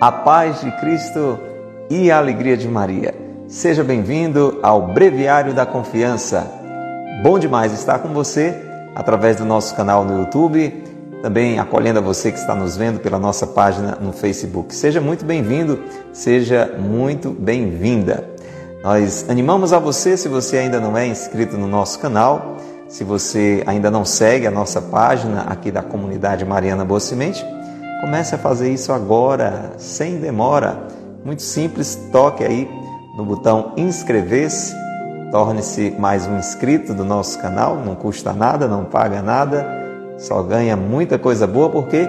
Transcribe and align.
A 0.00 0.10
paz 0.10 0.60
de 0.60 0.70
Cristo 0.80 1.38
e 1.88 2.10
a 2.10 2.18
alegria 2.18 2.56
de 2.56 2.66
Maria. 2.66 3.14
Seja 3.46 3.84
bem-vindo 3.84 4.58
ao 4.62 4.88
Breviário 4.88 5.54
da 5.54 5.64
Confiança. 5.64 6.50
Bom 7.22 7.38
demais 7.38 7.72
estar 7.72 8.00
com 8.00 8.08
você 8.08 8.60
através 8.96 9.36
do 9.36 9.44
nosso 9.44 9.76
canal 9.76 10.04
no 10.04 10.18
YouTube, 10.18 10.82
também 11.22 11.60
acolhendo 11.60 12.00
a 12.00 12.02
você 12.02 12.32
que 12.32 12.38
está 12.38 12.54
nos 12.54 12.76
vendo 12.76 12.98
pela 12.98 13.18
nossa 13.18 13.46
página 13.46 13.96
no 14.00 14.12
Facebook. 14.12 14.74
Seja 14.74 15.00
muito 15.00 15.24
bem-vindo, 15.24 15.80
seja 16.12 16.74
muito 16.78 17.30
bem-vinda. 17.30 18.31
Nós 18.82 19.26
animamos 19.28 19.72
a 19.72 19.78
você, 19.78 20.16
se 20.16 20.28
você 20.28 20.58
ainda 20.58 20.80
não 20.80 20.96
é 20.96 21.06
inscrito 21.06 21.56
no 21.56 21.68
nosso 21.68 21.98
canal, 21.98 22.56
se 22.88 23.04
você 23.04 23.62
ainda 23.66 23.90
não 23.90 24.04
segue 24.04 24.46
a 24.46 24.50
nossa 24.50 24.80
página 24.80 25.42
aqui 25.42 25.70
da 25.70 25.82
comunidade 25.82 26.44
Mariana 26.44 26.84
Boa 26.84 27.00
Semente, 27.00 27.44
Comece 28.02 28.34
a 28.34 28.38
fazer 28.38 28.68
isso 28.68 28.92
agora, 28.92 29.74
sem 29.78 30.16
demora. 30.16 30.88
Muito 31.24 31.40
simples, 31.40 31.94
toque 32.10 32.42
aí 32.42 32.68
no 33.16 33.24
botão 33.24 33.74
inscrever-se, 33.76 34.74
torne-se 35.30 35.94
mais 36.00 36.26
um 36.26 36.36
inscrito 36.36 36.92
do 36.92 37.04
nosso 37.04 37.38
canal, 37.38 37.76
não 37.76 37.94
custa 37.94 38.32
nada, 38.32 38.66
não 38.66 38.84
paga 38.86 39.22
nada, 39.22 39.64
só 40.18 40.42
ganha 40.42 40.76
muita 40.76 41.16
coisa 41.16 41.46
boa 41.46 41.70
porque 41.70 42.08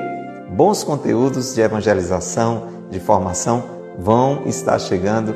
bons 0.49 0.83
conteúdos 0.83 1.53
de 1.53 1.61
evangelização, 1.61 2.63
de 2.89 2.99
formação 2.99 3.63
vão 3.99 4.41
estar 4.47 4.79
chegando 4.79 5.35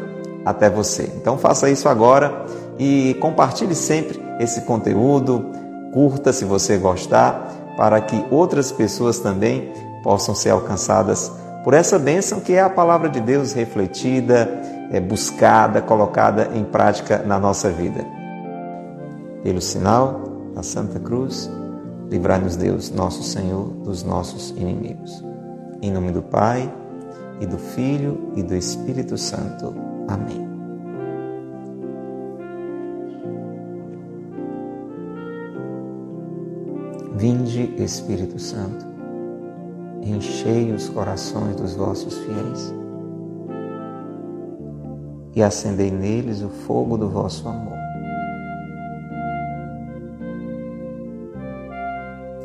até 0.49 0.69
você. 0.69 1.11
Então 1.15 1.37
faça 1.37 1.69
isso 1.69 1.89
agora 1.89 2.45
e 2.79 3.15
compartilhe 3.19 3.75
sempre 3.75 4.21
esse 4.39 4.61
conteúdo, 4.61 5.45
curta 5.93 6.31
se 6.31 6.45
você 6.45 6.77
gostar, 6.77 7.75
para 7.75 7.99
que 8.01 8.25
outras 8.31 8.71
pessoas 8.71 9.19
também 9.19 9.71
possam 10.03 10.33
ser 10.33 10.51
alcançadas 10.51 11.31
por 11.63 11.73
essa 11.73 11.99
bênção 11.99 12.39
que 12.39 12.53
é 12.53 12.61
a 12.61 12.69
palavra 12.69 13.09
de 13.09 13.19
Deus 13.19 13.53
refletida, 13.53 14.49
é, 14.91 14.99
buscada, 14.99 15.81
colocada 15.81 16.49
em 16.55 16.63
prática 16.63 17.19
na 17.25 17.37
nossa 17.37 17.69
vida. 17.69 18.05
Pelo 19.43 19.61
sinal 19.61 20.21
da 20.55 20.63
Santa 20.63 20.99
Cruz, 20.99 21.49
livrai-nos 22.09 22.55
Deus, 22.55 22.89
nosso 22.89 23.21
Senhor, 23.21 23.65
dos 23.83 24.03
nossos 24.03 24.51
inimigos. 24.51 25.23
Em 25.81 25.91
nome 25.91 26.11
do 26.11 26.21
Pai, 26.21 26.71
e 27.39 27.45
do 27.45 27.57
Filho 27.57 28.31
e 28.35 28.43
do 28.43 28.55
Espírito 28.55 29.17
Santo. 29.17 29.96
Amém. 30.07 30.47
Vinde, 37.15 37.73
Espírito 37.81 38.39
Santo 38.39 38.97
enchei 40.09 40.71
os 40.71 40.89
corações 40.89 41.55
dos 41.55 41.75
vossos 41.75 42.17
fiéis 42.19 42.73
e 45.35 45.43
acendei 45.43 45.91
neles 45.91 46.41
o 46.41 46.49
fogo 46.49 46.97
do 46.97 47.09
vosso 47.09 47.47
amor. 47.47 47.77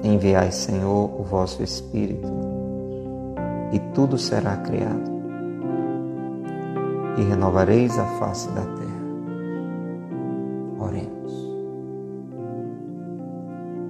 Enviai, 0.03 0.51
Senhor, 0.51 1.11
o 1.19 1.23
vosso 1.23 1.63
Espírito, 1.63 2.29
e 3.73 3.79
tudo 3.95 4.19
será 4.19 4.57
criado, 4.57 5.12
e 7.17 7.23
renovareis 7.23 7.99
a 7.99 8.05
face 8.19 8.49
da 8.49 8.63
terra. 8.63 8.93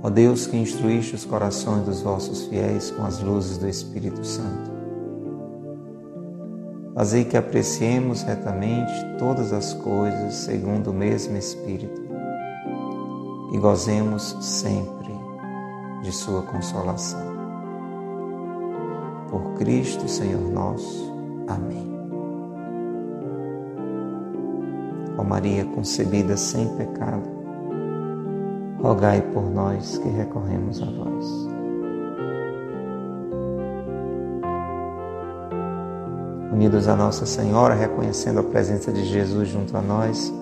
Ó 0.05 0.11
Deus 0.11 0.48
que 0.48 0.56
instruíste 0.56 1.14
os 1.14 1.25
corações 1.25 1.84
dos 1.84 2.03
vossos 2.03 2.47
fiéis 2.48 2.91
com 2.91 3.05
as 3.05 3.23
luzes 3.23 3.57
do 3.57 3.69
Espírito 3.69 4.24
Santo, 4.27 4.73
fazei 6.92 7.24
que 7.24 7.36
apreciemos 7.36 8.23
retamente 8.23 8.92
todas 9.17 9.52
as 9.52 9.73
coisas 9.74 10.35
segundo 10.35 10.91
o 10.91 10.95
mesmo 10.95 11.36
Espírito 11.36 12.02
e 13.52 13.58
gozemos 13.58 14.36
sempre 14.41 15.13
de 16.02 16.11
Sua 16.11 16.42
consolação. 16.42 17.30
Por 19.30 19.55
Cristo, 19.55 20.08
Senhor 20.08 20.51
nosso. 20.51 21.13
Amém. 21.47 21.92
Ó 25.23 25.25
Maria 25.25 25.65
concebida 25.65 26.37
sem 26.37 26.67
pecado, 26.77 27.23
rogai 28.83 29.23
por 29.33 29.49
nós 29.49 29.97
que 29.99 30.09
recorremos 30.09 30.83
a 30.83 30.87
vós. 30.87 31.49
Unidos 36.53 36.89
a 36.89 36.97
Nossa 36.97 37.25
Senhora, 37.25 37.73
reconhecendo 37.73 38.41
a 38.41 38.43
presença 38.43 38.91
de 38.91 39.05
Jesus 39.05 39.49
junto 39.49 39.77
a 39.77 39.81
nós, 39.81 40.35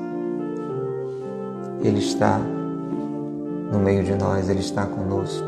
Ele 1.83 1.99
está 1.99 2.39
no 2.39 3.79
meio 3.81 4.03
de 4.03 4.15
nós, 4.15 4.49
Ele 4.49 4.61
está 4.61 4.87
conosco. 4.87 5.47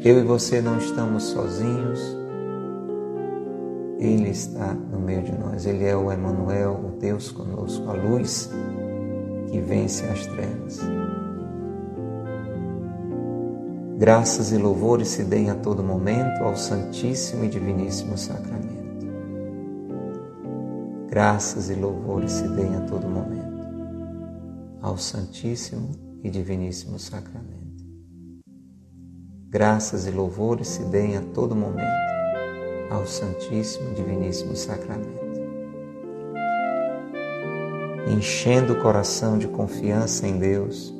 Eu 0.00 0.18
e 0.18 0.22
você 0.22 0.62
não 0.62 0.78
estamos 0.78 1.24
sozinhos, 1.24 2.16
Ele 3.98 4.28
está 4.28 4.74
no 4.74 5.00
meio 5.00 5.22
de 5.22 5.32
nós. 5.32 5.64
Ele 5.64 5.84
é 5.84 5.96
o 5.96 6.12
Emmanuel, 6.12 6.72
o 6.72 6.98
Deus 6.98 7.30
conosco, 7.30 7.88
a 7.88 7.94
luz 7.94 8.50
que 9.50 9.60
vence 9.60 10.04
as 10.04 10.26
trevas. 10.26 10.80
Graças 13.98 14.52
e 14.52 14.58
louvores 14.58 15.08
se 15.08 15.24
deem 15.24 15.48
a 15.48 15.54
todo 15.54 15.82
momento 15.82 16.42
ao 16.42 16.54
Santíssimo 16.54 17.44
e 17.44 17.48
Diviníssimo 17.48 18.18
Sacramento. 18.18 18.76
Graças 21.08 21.70
e 21.70 21.74
louvores 21.74 22.32
se 22.32 22.46
deem 22.48 22.76
a 22.76 22.80
todo 22.82 23.08
momento 23.08 23.56
ao 24.82 24.98
Santíssimo 24.98 25.92
e 26.22 26.28
Diviníssimo 26.28 26.98
Sacramento. 26.98 27.56
Graças 29.48 30.06
e 30.06 30.10
louvores 30.10 30.68
se 30.68 30.84
deem 30.84 31.16
a 31.16 31.22
todo 31.22 31.56
momento 31.56 32.05
ao 32.90 33.06
Santíssimo 33.06 33.94
Diviníssimo 33.94 34.54
Sacramento 34.54 35.26
enchendo 38.06 38.74
o 38.74 38.80
coração 38.80 39.36
de 39.36 39.48
confiança 39.48 40.26
em 40.26 40.38
Deus, 40.38 40.94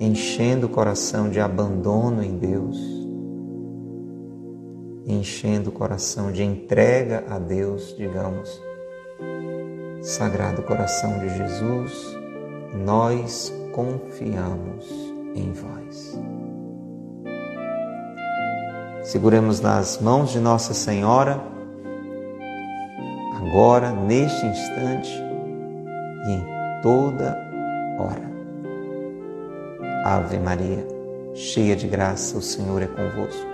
enchendo 0.00 0.66
o 0.66 0.70
coração 0.70 1.28
de 1.28 1.38
abandono 1.38 2.22
em 2.22 2.36
Deus, 2.38 2.78
enchendo 5.06 5.68
o 5.68 5.72
coração 5.72 6.32
de 6.32 6.42
entrega 6.42 7.24
a 7.28 7.38
Deus, 7.38 7.94
digamos. 7.96 8.62
Sagrado 10.00 10.62
coração 10.62 11.18
de 11.18 11.28
Jesus, 11.36 12.16
nós 12.84 13.52
confiamos 13.72 14.86
em 15.34 15.52
vós. 15.52 16.18
Seguremos 19.04 19.60
nas 19.60 20.00
mãos 20.00 20.30
de 20.30 20.40
Nossa 20.40 20.72
Senhora, 20.72 21.38
agora, 23.36 23.90
neste 23.92 24.46
instante, 24.46 25.10
e 26.26 26.32
em 26.32 26.44
toda 26.80 27.38
hora. 27.98 28.32
Ave 30.06 30.38
Maria, 30.38 30.86
cheia 31.34 31.76
de 31.76 31.86
graça, 31.86 32.38
o 32.38 32.40
Senhor 32.40 32.80
é 32.80 32.86
convosco. 32.86 33.46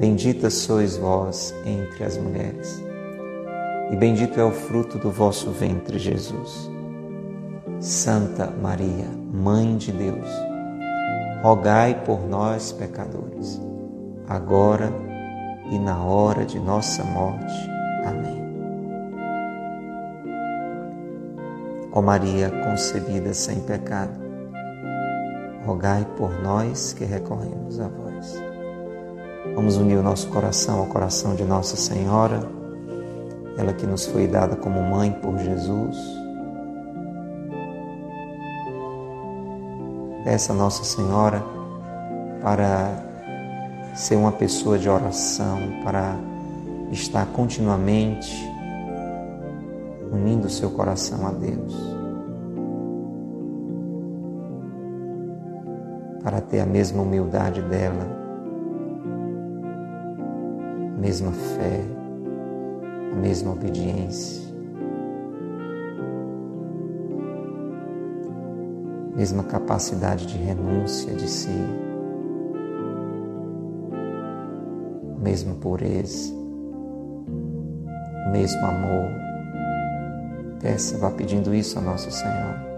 Bendita 0.00 0.50
sois 0.50 0.96
vós 0.96 1.54
entre 1.64 2.02
as 2.02 2.18
mulheres, 2.18 2.82
e 3.92 3.94
bendito 3.94 4.40
é 4.40 4.44
o 4.44 4.50
fruto 4.50 4.98
do 4.98 5.12
vosso 5.12 5.52
ventre, 5.52 5.96
Jesus. 5.96 6.68
Santa 7.78 8.52
Maria, 8.60 9.06
Mãe 9.32 9.76
de 9.76 9.92
Deus, 9.92 10.28
rogai 11.40 12.02
por 12.04 12.28
nós, 12.28 12.72
pecadores, 12.72 13.60
agora 14.30 14.92
e 15.72 15.78
na 15.78 15.98
hora 16.04 16.46
de 16.46 16.60
nossa 16.60 17.02
morte. 17.02 17.70
Amém. 18.06 18.40
Ó 21.92 22.00
Maria 22.00 22.48
concebida 22.64 23.34
sem 23.34 23.58
pecado, 23.62 24.20
rogai 25.66 26.06
por 26.16 26.30
nós 26.40 26.92
que 26.92 27.04
recorremos 27.04 27.80
a 27.80 27.88
vós. 27.88 28.40
Vamos 29.56 29.76
unir 29.76 29.98
o 29.98 30.02
nosso 30.02 30.28
coração 30.28 30.78
ao 30.78 30.86
coração 30.86 31.34
de 31.34 31.42
Nossa 31.42 31.76
Senhora, 31.76 32.48
ela 33.58 33.72
que 33.72 33.84
nos 33.84 34.06
foi 34.06 34.28
dada 34.28 34.54
como 34.54 34.80
mãe 34.80 35.10
por 35.10 35.36
Jesus. 35.38 35.96
Peça 40.22 40.52
a 40.52 40.56
Nossa 40.56 40.84
Senhora 40.84 41.42
para 42.40 43.09
ser 43.94 44.16
uma 44.16 44.32
pessoa 44.32 44.78
de 44.78 44.88
oração, 44.88 45.58
para 45.84 46.16
estar 46.90 47.26
continuamente 47.26 48.48
unindo 50.12 50.46
o 50.46 50.50
seu 50.50 50.70
coração 50.70 51.26
a 51.26 51.30
Deus, 51.30 51.74
para 56.22 56.40
ter 56.40 56.60
a 56.60 56.66
mesma 56.66 57.02
humildade 57.02 57.62
dela, 57.62 58.06
a 60.96 61.00
mesma 61.00 61.32
fé, 61.32 61.82
a 63.12 63.16
mesma 63.16 63.52
obediência, 63.52 64.50
mesma 69.14 69.42
capacidade 69.44 70.26
de 70.26 70.36
renúncia 70.38 71.14
de 71.14 71.28
si, 71.28 71.50
mesma 75.20 75.54
pureza, 75.54 76.32
mesmo 78.32 78.64
amor. 78.64 79.10
Peça, 80.60 80.98
vá 80.98 81.10
pedindo 81.10 81.54
isso 81.54 81.78
a 81.78 81.82
Nossa 81.82 82.10
Senhora. 82.10 82.70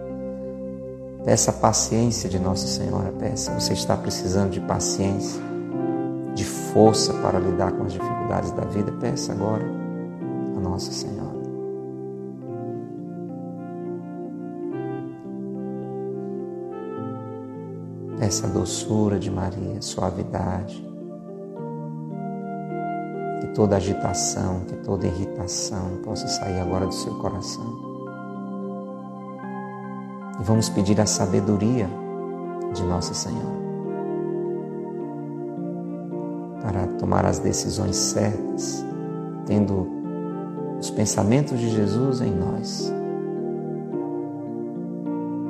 Peça 1.24 1.52
a 1.52 1.54
paciência 1.54 2.28
de 2.28 2.38
Nossa 2.38 2.66
Senhora, 2.66 3.12
peça. 3.12 3.52
Você 3.58 3.72
está 3.72 3.96
precisando 3.96 4.50
de 4.50 4.60
paciência, 4.60 5.40
de 6.34 6.44
força 6.44 7.14
para 7.14 7.38
lidar 7.38 7.72
com 7.72 7.84
as 7.84 7.92
dificuldades 7.92 8.50
da 8.52 8.64
vida. 8.64 8.92
Peça 9.00 9.32
agora 9.32 9.64
a 10.56 10.60
Nossa 10.60 10.90
Senhora. 10.90 11.22
Peça 18.18 18.46
a 18.46 18.50
doçura 18.50 19.18
de 19.18 19.30
Maria, 19.30 19.80
suavidade, 19.80 20.91
toda 23.54 23.76
agitação, 23.76 24.60
que 24.66 24.76
toda 24.76 25.06
irritação 25.06 25.98
possa 26.04 26.26
sair 26.26 26.60
agora 26.60 26.86
do 26.86 26.94
seu 26.94 27.14
coração. 27.16 27.92
E 30.40 30.44
vamos 30.44 30.68
pedir 30.68 31.00
a 31.00 31.06
sabedoria 31.06 31.88
de 32.72 32.82
Nossa 32.82 33.14
Senhora 33.14 33.62
para 36.62 36.86
tomar 36.98 37.26
as 37.26 37.38
decisões 37.38 37.96
certas, 37.96 38.84
tendo 39.46 39.88
os 40.78 40.90
pensamentos 40.90 41.58
de 41.58 41.68
Jesus 41.68 42.20
em 42.20 42.32
nós. 42.32 42.92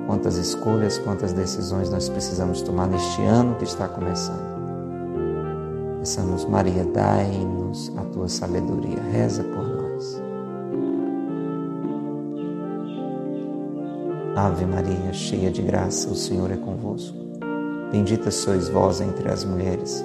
Quantas 0.06 0.37
escolhas, 0.37 0.99
quantas 0.99 1.32
decisões 1.32 1.88
nós 1.90 2.08
precisamos 2.08 2.60
tomar 2.62 2.87
neste 2.87 3.22
ano 3.22 3.54
que 3.54 3.64
está 3.64 3.87
começando. 3.88 4.51
Peçamos, 6.02 6.44
Maria, 6.44 6.84
dai-nos 6.84 7.96
a 7.96 8.02
tua 8.06 8.28
sabedoria, 8.28 9.00
reza 9.12 9.44
por 9.44 9.64
nós. 9.64 10.20
Ave 14.34 14.66
Maria, 14.66 15.12
cheia 15.12 15.49
de 15.49 15.62
graça, 15.62 16.10
o 16.10 16.16
Senhor 16.16 16.50
é 16.50 16.56
convosco. 16.56 17.16
Bendita 17.93 18.32
sois 18.32 18.69
vós 18.69 19.00
entre 19.00 19.31
as 19.31 19.44
mulheres, 19.44 20.04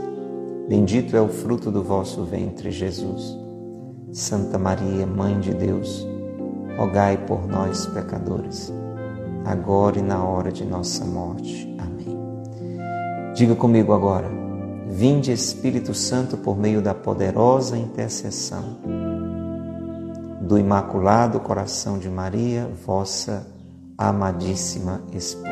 bendito 0.70 1.18
é 1.18 1.22
o 1.22 1.30
fruto 1.30 1.72
do 1.72 1.82
vosso 1.82 2.24
ventre, 2.24 2.70
Jesus. 2.70 3.36
Santa 4.12 4.60
Maria, 4.60 5.08
Mãe 5.08 5.40
de 5.40 5.52
Deus, 5.52 6.08
rogai 6.78 7.18
por 7.26 7.48
nós, 7.48 7.88
pecadores, 7.88 8.72
agora 9.44 9.98
e 9.98 10.04
na 10.04 10.24
hora 10.24 10.52
de 10.52 10.64
nossa 10.64 11.04
morte. 11.04 11.76
Amém. 11.80 13.34
Diga 13.34 13.56
comigo 13.56 13.94
agora. 13.94 14.37
Vinde 14.98 15.32
Espírito 15.32 15.94
Santo 15.94 16.36
por 16.38 16.58
meio 16.58 16.82
da 16.82 16.92
poderosa 16.92 17.78
intercessão 17.78 18.64
do 20.42 20.58
Imaculado 20.58 21.40
Coração 21.40 22.00
de 22.00 22.10
Maria, 22.10 22.68
vossa 22.84 23.46
amadíssima 23.96 25.04
esposa. 25.14 25.46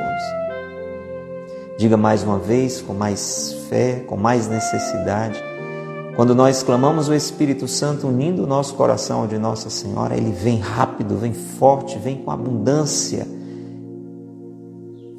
Diga 1.78 1.96
mais 1.96 2.24
uma 2.24 2.40
vez, 2.40 2.82
com 2.82 2.96
mais 2.96 3.54
fé, 3.70 4.00
com 4.08 4.18
mais 4.18 4.48
necessidade, 4.48 5.40
quando 6.16 6.34
nós 6.34 6.64
clamamos 6.64 7.08
o 7.08 7.14
Espírito 7.14 7.68
Santo 7.68 8.08
unindo 8.08 8.46
o 8.46 8.48
nosso 8.48 8.74
coração 8.74 9.20
ao 9.22 9.28
de 9.28 9.38
Nossa 9.38 9.70
Senhora, 9.70 10.18
ele 10.18 10.32
vem 10.32 10.58
rápido, 10.58 11.18
vem 11.18 11.36
forte, 11.36 12.00
vem 12.00 12.18
com 12.18 12.32
abundância 12.32 13.28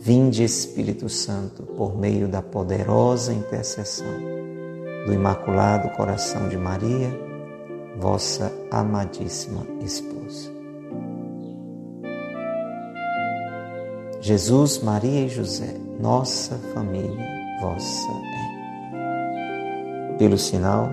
Vinde 0.07 0.45
Espírito 0.45 1.09
Santo 1.09 1.65
por 1.65 1.99
meio 1.99 2.29
da 2.29 2.41
poderosa 2.41 3.33
intercessão 3.33 4.07
do 5.05 5.13
Imaculado 5.13 5.91
Coração 5.97 6.49
de 6.49 6.57
Maria, 6.57 7.11
vossa 7.99 8.53
amadíssima 8.71 9.67
esposa. 9.83 10.49
Jesus, 14.21 14.81
Maria 14.81 15.27
e 15.27 15.29
José, 15.29 15.75
nossa 15.99 16.55
família, 16.73 17.27
vossa 17.61 18.09
é. 18.93 20.19
Pelo 20.19 20.39
sinal 20.39 20.89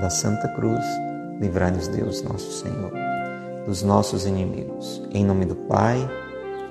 da 0.00 0.08
Santa 0.08 0.48
Cruz, 0.54 0.82
livrai-nos 1.38 1.88
Deus, 1.88 2.22
nosso 2.22 2.50
Senhor, 2.52 2.90
dos 3.66 3.82
nossos 3.82 4.24
inimigos. 4.24 5.02
Em 5.12 5.26
nome 5.26 5.44
do 5.44 5.56
Pai, 5.56 6.08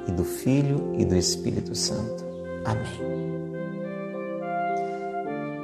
e 0.09 0.11
do 0.11 0.23
Filho 0.23 0.95
e 0.97 1.05
do 1.05 1.15
Espírito 1.15 1.75
Santo. 1.75 2.25
Amém. 2.65 3.19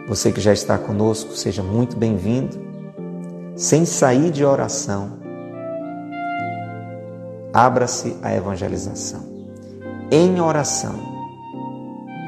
Você 0.07 0.31
que 0.31 0.39
já 0.39 0.53
está 0.53 0.77
conosco, 0.77 1.35
seja 1.35 1.63
muito 1.63 1.97
bem-vindo. 1.97 2.63
Sem 3.55 3.85
sair 3.85 4.31
de 4.31 4.45
oração, 4.45 5.13
abra-se 7.51 8.15
à 8.21 8.35
evangelização. 8.35 9.21
Em 10.11 10.39
oração, 10.39 10.93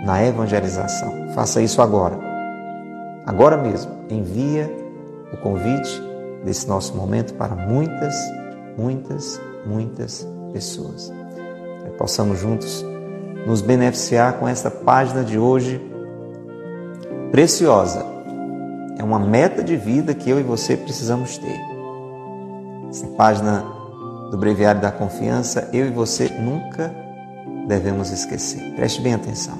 na 0.03 0.23
evangelização. 0.23 1.29
Faça 1.35 1.61
isso 1.61 1.81
agora. 1.81 2.17
Agora 3.27 3.57
mesmo, 3.57 3.91
envia 4.09 4.73
o 5.31 5.37
convite 5.37 6.01
desse 6.43 6.67
nosso 6.67 6.95
momento 6.95 7.35
para 7.35 7.55
muitas, 7.55 8.15
muitas, 8.75 9.39
muitas 9.67 10.27
pessoas 10.51 11.11
possamos 11.97 12.39
juntos 12.39 12.85
nos 13.45 13.61
beneficiar 13.61 14.33
com 14.33 14.47
esta 14.47 14.69
página 14.69 15.23
de 15.23 15.39
hoje 15.39 15.81
preciosa. 17.31 18.05
É 18.97 19.03
uma 19.03 19.19
meta 19.19 19.63
de 19.63 19.75
vida 19.75 20.13
que 20.13 20.29
eu 20.29 20.39
e 20.39 20.44
você 20.44 20.75
precisamos 20.75 21.38
ter. 21.38 21.59
Essa 22.89 23.07
página 23.07 23.63
do 24.31 24.38
Breviário 24.38 24.81
da 24.81 24.91
Confiança, 24.91 25.69
eu 25.71 25.88
e 25.88 25.91
você 25.91 26.29
nunca 26.39 26.94
devemos 27.68 28.11
esquecer. 28.11 28.75
Preste 28.75 29.01
bem 29.01 29.13
atenção. 29.13 29.57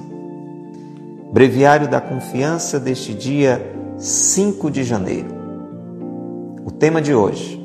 Breviário 1.32 1.88
da 1.88 2.00
Confiança 2.00 2.80
deste 2.80 3.14
dia 3.14 3.74
5 3.96 4.70
de 4.70 4.82
janeiro. 4.82 5.28
O 6.64 6.70
tema 6.70 7.00
de 7.00 7.14
hoje: 7.14 7.58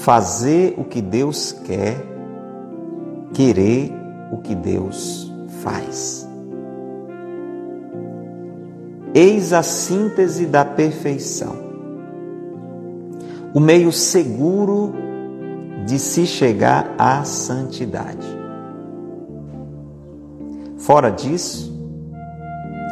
Fazer 0.00 0.74
o 0.76 0.84
que 0.84 1.00
Deus 1.00 1.52
quer 1.64 1.96
querer 3.32 3.92
o 4.30 4.38
que 4.38 4.54
Deus 4.54 5.32
faz. 5.62 6.28
Eis 9.12 9.52
a 9.52 9.62
síntese 9.62 10.46
da 10.46 10.64
perfeição, 10.64 11.56
o 13.52 13.58
meio 13.58 13.90
seguro 13.90 14.94
de 15.84 15.98
se 15.98 16.26
chegar 16.26 16.94
à 16.96 17.24
santidade. 17.24 18.26
Fora 20.78 21.10
disso, 21.10 21.72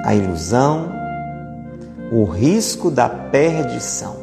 a 0.04 0.14
ilusão, 0.14 0.90
o 2.10 2.24
risco 2.24 2.90
da 2.90 3.08
perdição. 3.08 4.17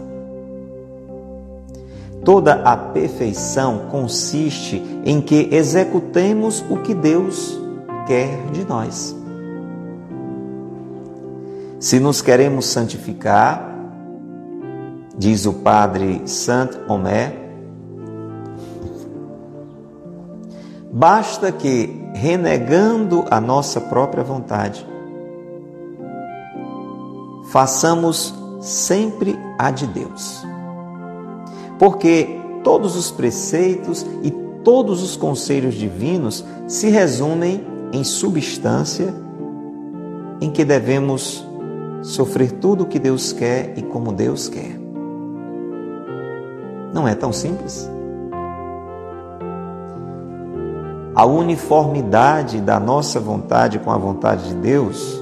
Toda 2.26 2.56
a 2.64 2.76
perfeição 2.76 3.86
consiste 3.92 4.84
em 5.06 5.22
que 5.22 5.48
executemos 5.52 6.66
o 6.72 6.78
que 6.78 6.96
Deus 6.96 7.56
quer 8.08 8.48
de 8.52 8.66
nós. 8.66 9.16
Se 11.80 12.00
nos 12.00 12.24
queremos 12.24 12.66
santificar, 12.66 13.76
diz 15.16 15.46
o 15.46 15.54
padre 15.54 16.24
Saint 16.26 16.72
Omer, 16.88 17.32
basta 20.92 21.52
que, 21.52 22.10
renegando 22.16 23.24
a 23.30 23.40
nossa 23.40 23.80
própria 23.80 24.24
vontade, 24.24 24.84
façamos 27.52 28.34
sempre 28.60 29.38
a 29.60 29.70
de 29.70 29.86
Deus 29.86 30.55
porque 31.78 32.40
todos 32.64 32.96
os 32.96 33.12
preceitos 33.12 34.06
e 34.24 34.32
todos 34.64 35.04
os 35.04 35.16
conselhos 35.16 35.76
divinos 35.76 36.44
se 36.68 36.90
resumem 36.90 37.66
em 37.94 38.04
substância 38.04 39.14
em 40.42 40.50
que 40.52 40.66
devemos 40.66 41.46
sofrer 42.02 42.52
tudo 42.54 42.84
o 42.84 42.88
que 42.88 43.00
Deus 43.00 43.32
quer 43.32 43.74
e 43.78 43.82
como 43.82 44.12
Deus 44.12 44.50
quer. 44.50 44.80
Não 46.94 47.08
é 47.08 47.14
tão 47.16 47.32
simples? 47.32 47.90
a 51.16 51.26
uniformidade 51.26 52.60
da 52.60 52.78
nossa 52.78 53.22
vontade 53.22 53.80
com 53.80 53.90
a 53.90 53.98
vontade 53.98 54.50
de 54.50 54.56
Deus 54.56 55.18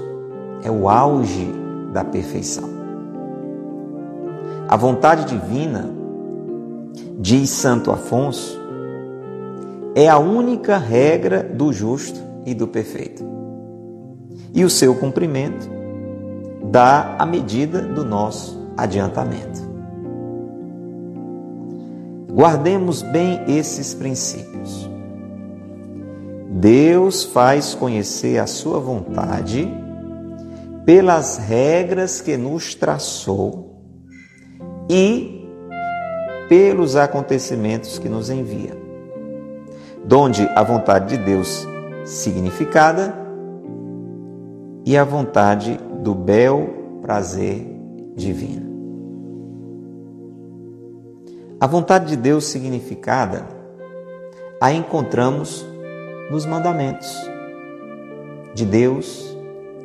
é 0.63 0.71
o 0.71 0.89
auge 0.89 1.53
da 1.93 2.03
perfeição. 2.03 2.67
A 4.67 4.75
vontade 4.75 5.25
divina, 5.25 5.91
diz 7.19 7.49
Santo 7.49 7.91
Afonso, 7.91 8.59
é 9.95 10.09
a 10.09 10.17
única 10.17 10.77
regra 10.77 11.43
do 11.43 11.71
justo 11.71 12.19
e 12.45 12.53
do 12.53 12.67
perfeito. 12.67 13.23
E 14.53 14.63
o 14.63 14.69
seu 14.69 14.95
cumprimento 14.95 15.69
dá 16.71 17.15
a 17.19 17.25
medida 17.25 17.81
do 17.81 18.03
nosso 18.03 18.71
adiantamento. 18.75 19.61
Guardemos 22.31 23.03
bem 23.03 23.41
esses 23.47 23.93
princípios. 23.93 24.89
Deus 26.49 27.23
faz 27.23 27.75
conhecer 27.75 28.39
a 28.39 28.47
sua 28.47 28.79
vontade 28.79 29.71
pelas 30.85 31.37
regras 31.37 32.21
que 32.21 32.35
nos 32.37 32.73
traçou 32.73 33.81
e 34.89 35.42
pelos 36.53 36.95
acontecimentos 36.95 37.97
que 37.97 38.07
nos 38.07 38.29
envia, 38.29 38.77
donde 40.05 40.47
a 40.49 40.61
vontade 40.61 41.17
de 41.17 41.23
Deus 41.23 41.67
significada 42.05 43.11
e 44.85 44.95
a 44.95 45.03
vontade 45.03 45.79
do 46.03 46.13
bel 46.13 46.99
prazer 47.01 47.65
divino. 48.15 48.71
A 51.59 51.65
vontade 51.65 52.05
de 52.05 52.17
Deus 52.17 52.45
significada 52.45 53.47
a 54.61 54.71
encontramos 54.71 55.65
nos 56.29 56.45
mandamentos 56.45 57.11
de 58.53 58.63
Deus 58.63 59.35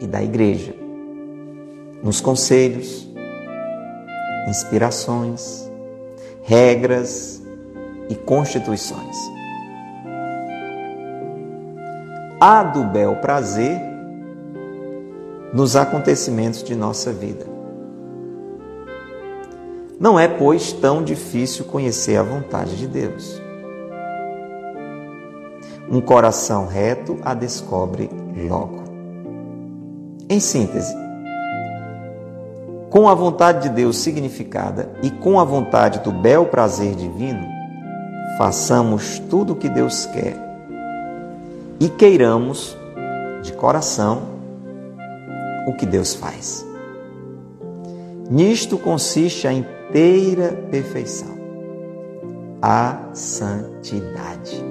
e 0.03 0.07
da 0.07 0.23
Igreja, 0.23 0.75
nos 2.03 2.21
conselhos, 2.21 3.09
inspirações, 4.47 5.68
regras 6.49 7.43
e 8.09 8.15
constituições. 8.15 9.17
Há 12.41 12.63
do 12.63 12.85
bel 12.85 13.17
prazer 13.17 13.79
nos 15.53 15.77
acontecimentos 15.77 16.63
de 16.63 16.75
nossa 16.75 17.13
vida. 17.13 17.45
Não 20.01 20.19
é, 20.19 20.27
pois, 20.27 20.73
tão 20.73 21.05
difícil 21.05 21.67
conhecer 21.67 22.17
a 22.17 22.23
vontade 22.23 22.79
de 22.79 22.87
Deus. 22.87 23.43
Um 25.91 26.01
coração 26.01 26.67
reto 26.67 27.19
a 27.23 27.35
descobre 27.35 28.09
logo. 28.49 28.85
Em 30.31 30.41
síntese, 30.41 30.95
com 32.91 33.09
a 33.09 33.15
vontade 33.15 33.69
de 33.69 33.75
Deus 33.75 33.99
significada 33.99 34.91
e 35.03 35.11
com 35.11 35.39
a 35.39 35.45
vontade 35.45 36.01
do 36.01 36.11
bel 36.11 36.47
prazer 36.47 36.95
divino, 36.95 37.47
façamos 38.39 39.19
tudo 39.19 39.53
o 39.53 39.57
que 39.57 39.69
Deus 39.69 40.07
quer 40.07 40.37
e 41.81 41.89
queiramos 41.89 42.77
de 43.43 43.53
coração 43.53 44.23
o 45.67 45.73
que 45.75 45.85
Deus 45.85 46.15
faz. 46.15 46.67
Nisto 48.31 48.79
consiste 48.79 49.47
a 49.47 49.53
inteira 49.53 50.53
perfeição, 50.71 51.37
a 52.61 52.99
santidade. 53.13 54.65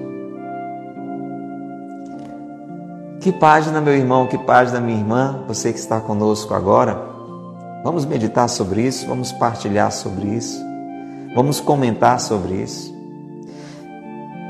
Que 3.20 3.32
página, 3.32 3.82
meu 3.82 3.94
irmão, 3.94 4.28
que 4.28 4.38
página, 4.38 4.80
minha 4.80 4.98
irmã, 4.98 5.44
você 5.48 5.74
que 5.74 5.80
está 5.80 6.00
conosco 6.00 6.54
agora. 6.54 7.07
Vamos 7.84 8.06
meditar 8.06 8.48
sobre 8.48 8.82
isso, 8.82 9.08
vamos 9.08 9.32
partilhar 9.32 9.92
sobre 9.92 10.28
isso, 10.30 10.60
vamos 11.36 11.60
comentar 11.60 12.20
sobre 12.20 12.56
isso. 12.56 12.94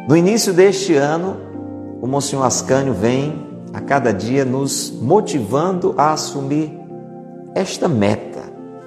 No 0.07 0.15
início 0.15 0.53
deste 0.53 0.95
ano, 0.95 1.37
o 2.01 2.07
Monsenhor 2.07 2.45
Ascânio 2.45 2.93
vem 2.93 3.45
a 3.73 3.81
cada 3.81 4.13
dia 4.13 4.45
nos 4.45 4.91
motivando 4.91 5.93
a 5.97 6.13
assumir 6.13 6.79
esta 7.53 7.87
meta 7.87 8.43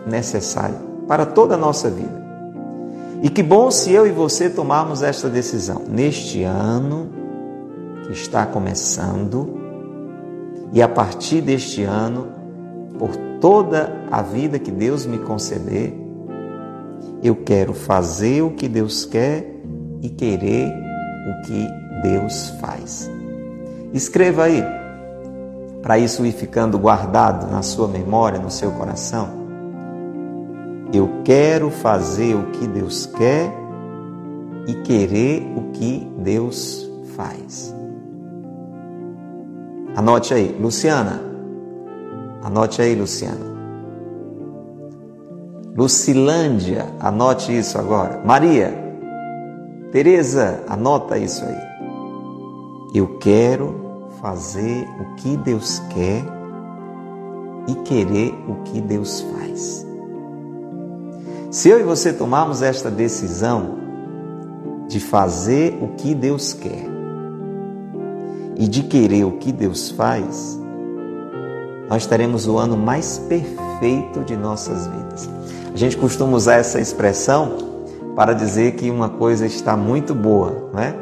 necessária 0.06 0.78
para 1.06 1.26
toda 1.26 1.54
a 1.54 1.58
nossa 1.58 1.90
vida. 1.90 2.20
E 3.22 3.28
que 3.28 3.42
bom 3.42 3.70
se 3.70 3.92
eu 3.92 4.06
e 4.06 4.10
você 4.10 4.48
tomarmos 4.48 5.02
esta 5.02 5.28
decisão 5.28 5.82
neste 5.86 6.42
ano 6.42 7.10
que 8.04 8.12
está 8.12 8.46
começando 8.46 9.60
e 10.72 10.80
a 10.80 10.88
partir 10.88 11.42
deste 11.42 11.82
ano, 11.82 12.28
por 12.98 13.10
toda 13.40 14.04
a 14.10 14.22
vida 14.22 14.58
que 14.58 14.70
Deus 14.70 15.06
me 15.06 15.18
conceder, 15.18 15.94
eu 17.22 17.36
quero 17.36 17.72
fazer 17.72 18.42
o 18.42 18.50
que 18.50 18.68
Deus 18.68 19.04
quer 19.04 19.56
e 20.02 20.08
querer 20.08 20.68
o 20.68 21.42
que 21.46 21.68
Deus 22.02 22.50
faz. 22.60 23.10
Escreva 23.92 24.44
aí, 24.44 24.62
para 25.82 25.98
isso 25.98 26.24
ir 26.24 26.32
ficando 26.32 26.78
guardado 26.78 27.50
na 27.50 27.62
sua 27.62 27.88
memória, 27.88 28.38
no 28.38 28.50
seu 28.50 28.70
coração. 28.72 29.40
Eu 30.92 31.22
quero 31.24 31.70
fazer 31.70 32.34
o 32.34 32.50
que 32.50 32.66
Deus 32.66 33.06
quer 33.06 33.52
e 34.66 34.74
querer 34.82 35.52
o 35.56 35.70
que 35.72 36.10
Deus 36.18 36.88
faz. 37.16 37.74
Anote 39.94 40.34
aí, 40.34 40.56
Luciana. 40.60 41.29
Anote 42.42 42.80
aí, 42.80 42.94
Luciana. 42.94 43.50
Lucilândia, 45.76 46.86
anote 46.98 47.56
isso 47.56 47.78
agora. 47.78 48.22
Maria, 48.24 48.74
Teresa, 49.92 50.62
anota 50.68 51.18
isso 51.18 51.44
aí. 51.44 51.70
Eu 52.94 53.18
quero 53.18 54.08
fazer 54.20 54.86
o 55.00 55.14
que 55.16 55.36
Deus 55.36 55.80
quer 55.90 56.24
e 57.66 57.74
querer 57.84 58.34
o 58.48 58.62
que 58.64 58.80
Deus 58.80 59.20
faz. 59.20 59.86
Se 61.50 61.68
eu 61.68 61.80
e 61.80 61.82
você 61.82 62.12
tomarmos 62.12 62.62
esta 62.62 62.90
decisão 62.90 63.78
de 64.88 65.00
fazer 65.00 65.78
o 65.82 65.88
que 65.96 66.14
Deus 66.14 66.52
quer 66.52 66.86
e 68.56 68.68
de 68.68 68.82
querer 68.82 69.24
o 69.24 69.32
que 69.32 69.50
Deus 69.50 69.90
faz, 69.90 70.59
nós 71.90 72.06
teremos 72.06 72.46
o 72.46 72.56
ano 72.56 72.76
mais 72.76 73.18
perfeito 73.18 74.20
de 74.24 74.36
nossas 74.36 74.86
vidas. 74.86 75.28
A 75.74 75.76
gente 75.76 75.96
costuma 75.96 76.36
usar 76.36 76.54
essa 76.54 76.80
expressão 76.80 77.58
para 78.14 78.32
dizer 78.32 78.76
que 78.76 78.88
uma 78.90 79.08
coisa 79.08 79.44
está 79.44 79.76
muito 79.76 80.14
boa, 80.14 80.70
não 80.72 80.80
é? 80.80 80.94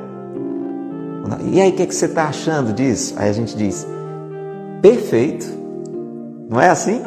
E 1.52 1.61
aí, 1.61 1.71
o 1.71 1.73
que, 1.75 1.83
é 1.83 1.87
que 1.87 1.95
você 1.95 2.07
está 2.07 2.25
achando 2.25 2.73
disso? 2.73 3.14
Aí 3.18 3.28
a 3.28 3.33
gente 3.33 3.54
diz, 3.54 3.87
perfeito. 4.80 5.47
Não 6.49 6.59
é 6.59 6.71
assim? 6.71 7.02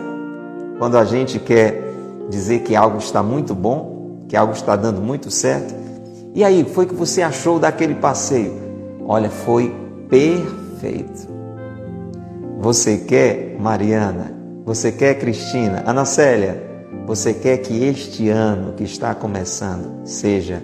Quando 0.77 0.97
a 0.97 1.03
gente 1.03 1.39
quer 1.39 1.81
dizer 2.29 2.59
que 2.59 2.75
algo 2.75 2.99
está 2.99 3.23
muito 3.23 3.55
bom, 3.55 4.19
que 4.27 4.37
algo 4.37 4.53
está 4.53 4.75
dando 4.75 5.01
muito 5.01 5.31
certo. 5.31 5.73
E 6.35 6.43
aí, 6.43 6.63
foi 6.63 6.85
que 6.85 6.93
você 6.93 7.21
achou 7.21 7.59
daquele 7.59 7.95
passeio? 7.95 8.53
Olha, 9.05 9.29
foi 9.29 9.75
perfeito. 10.07 11.27
Você 12.59 12.97
quer, 12.99 13.50
Mariana? 13.61 14.33
Você 14.65 14.91
quer, 14.91 15.19
Cristina? 15.19 15.83
Ana 15.85 16.03
Célia? 16.03 16.61
Você 17.05 17.33
quer 17.33 17.59
que 17.59 17.85
este 17.85 18.27
ano 18.27 18.73
que 18.73 18.83
está 18.83 19.13
começando 19.13 20.05
seja 20.05 20.63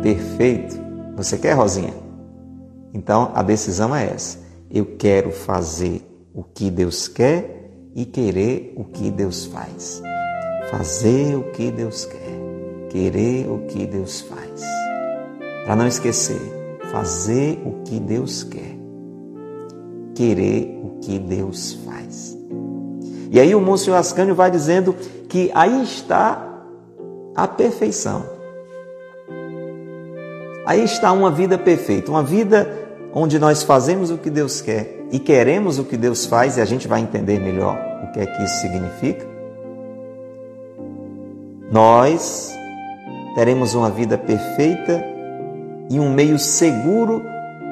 perfeito? 0.00 0.78
Você 1.16 1.36
quer, 1.36 1.52
Rosinha? 1.54 1.92
Então 2.94 3.32
a 3.34 3.42
decisão 3.42 3.94
é 3.94 4.06
essa. 4.06 4.38
Eu 4.70 4.96
quero 4.96 5.32
fazer 5.32 6.02
o 6.32 6.44
que 6.44 6.70
Deus 6.70 7.08
quer 7.08 7.70
e 7.94 8.04
querer 8.04 8.72
o 8.76 8.84
que 8.84 9.10
Deus 9.10 9.46
faz. 9.46 10.00
Fazer 10.70 11.34
o 11.34 11.50
que 11.50 11.72
Deus 11.72 12.04
quer, 12.04 12.88
querer 12.88 13.48
o 13.48 13.66
que 13.66 13.84
Deus 13.86 14.20
faz. 14.20 14.62
Para 15.64 15.74
não 15.74 15.88
esquecer, 15.88 16.40
fazer 16.92 17.60
o 17.66 17.82
que 17.82 17.98
Deus 17.98 18.44
quer, 18.44 18.76
querer 20.14 20.80
o 20.82 20.98
que 21.00 21.18
Deus 21.18 21.78
faz. 21.84 22.36
E 23.30 23.38
aí 23.38 23.54
o 23.54 23.60
Monsenhor 23.60 23.98
Ascânio 23.98 24.34
vai 24.34 24.50
dizendo 24.50 24.94
que 25.28 25.50
aí 25.54 25.82
está 25.82 26.46
a 27.34 27.46
perfeição. 27.46 28.24
Aí 30.66 30.84
está 30.84 31.12
uma 31.12 31.30
vida 31.30 31.56
perfeita, 31.56 32.10
uma 32.10 32.22
vida 32.22 32.68
onde 33.14 33.38
nós 33.38 33.62
fazemos 33.62 34.10
o 34.10 34.18
que 34.18 34.30
Deus 34.30 34.60
quer 34.60 35.06
e 35.10 35.18
queremos 35.18 35.78
o 35.78 35.84
que 35.84 35.96
Deus 35.96 36.26
faz, 36.26 36.56
e 36.56 36.60
a 36.60 36.64
gente 36.64 36.86
vai 36.86 37.00
entender 37.00 37.40
melhor 37.40 37.76
o 38.04 38.12
que 38.12 38.20
é 38.20 38.26
que 38.26 38.44
isso 38.44 38.60
significa. 38.60 39.26
Nós 41.70 42.52
teremos 43.34 43.74
uma 43.74 43.90
vida 43.90 44.18
perfeita 44.18 45.04
e 45.88 45.98
um 45.98 46.12
meio 46.12 46.38
seguro 46.38 47.22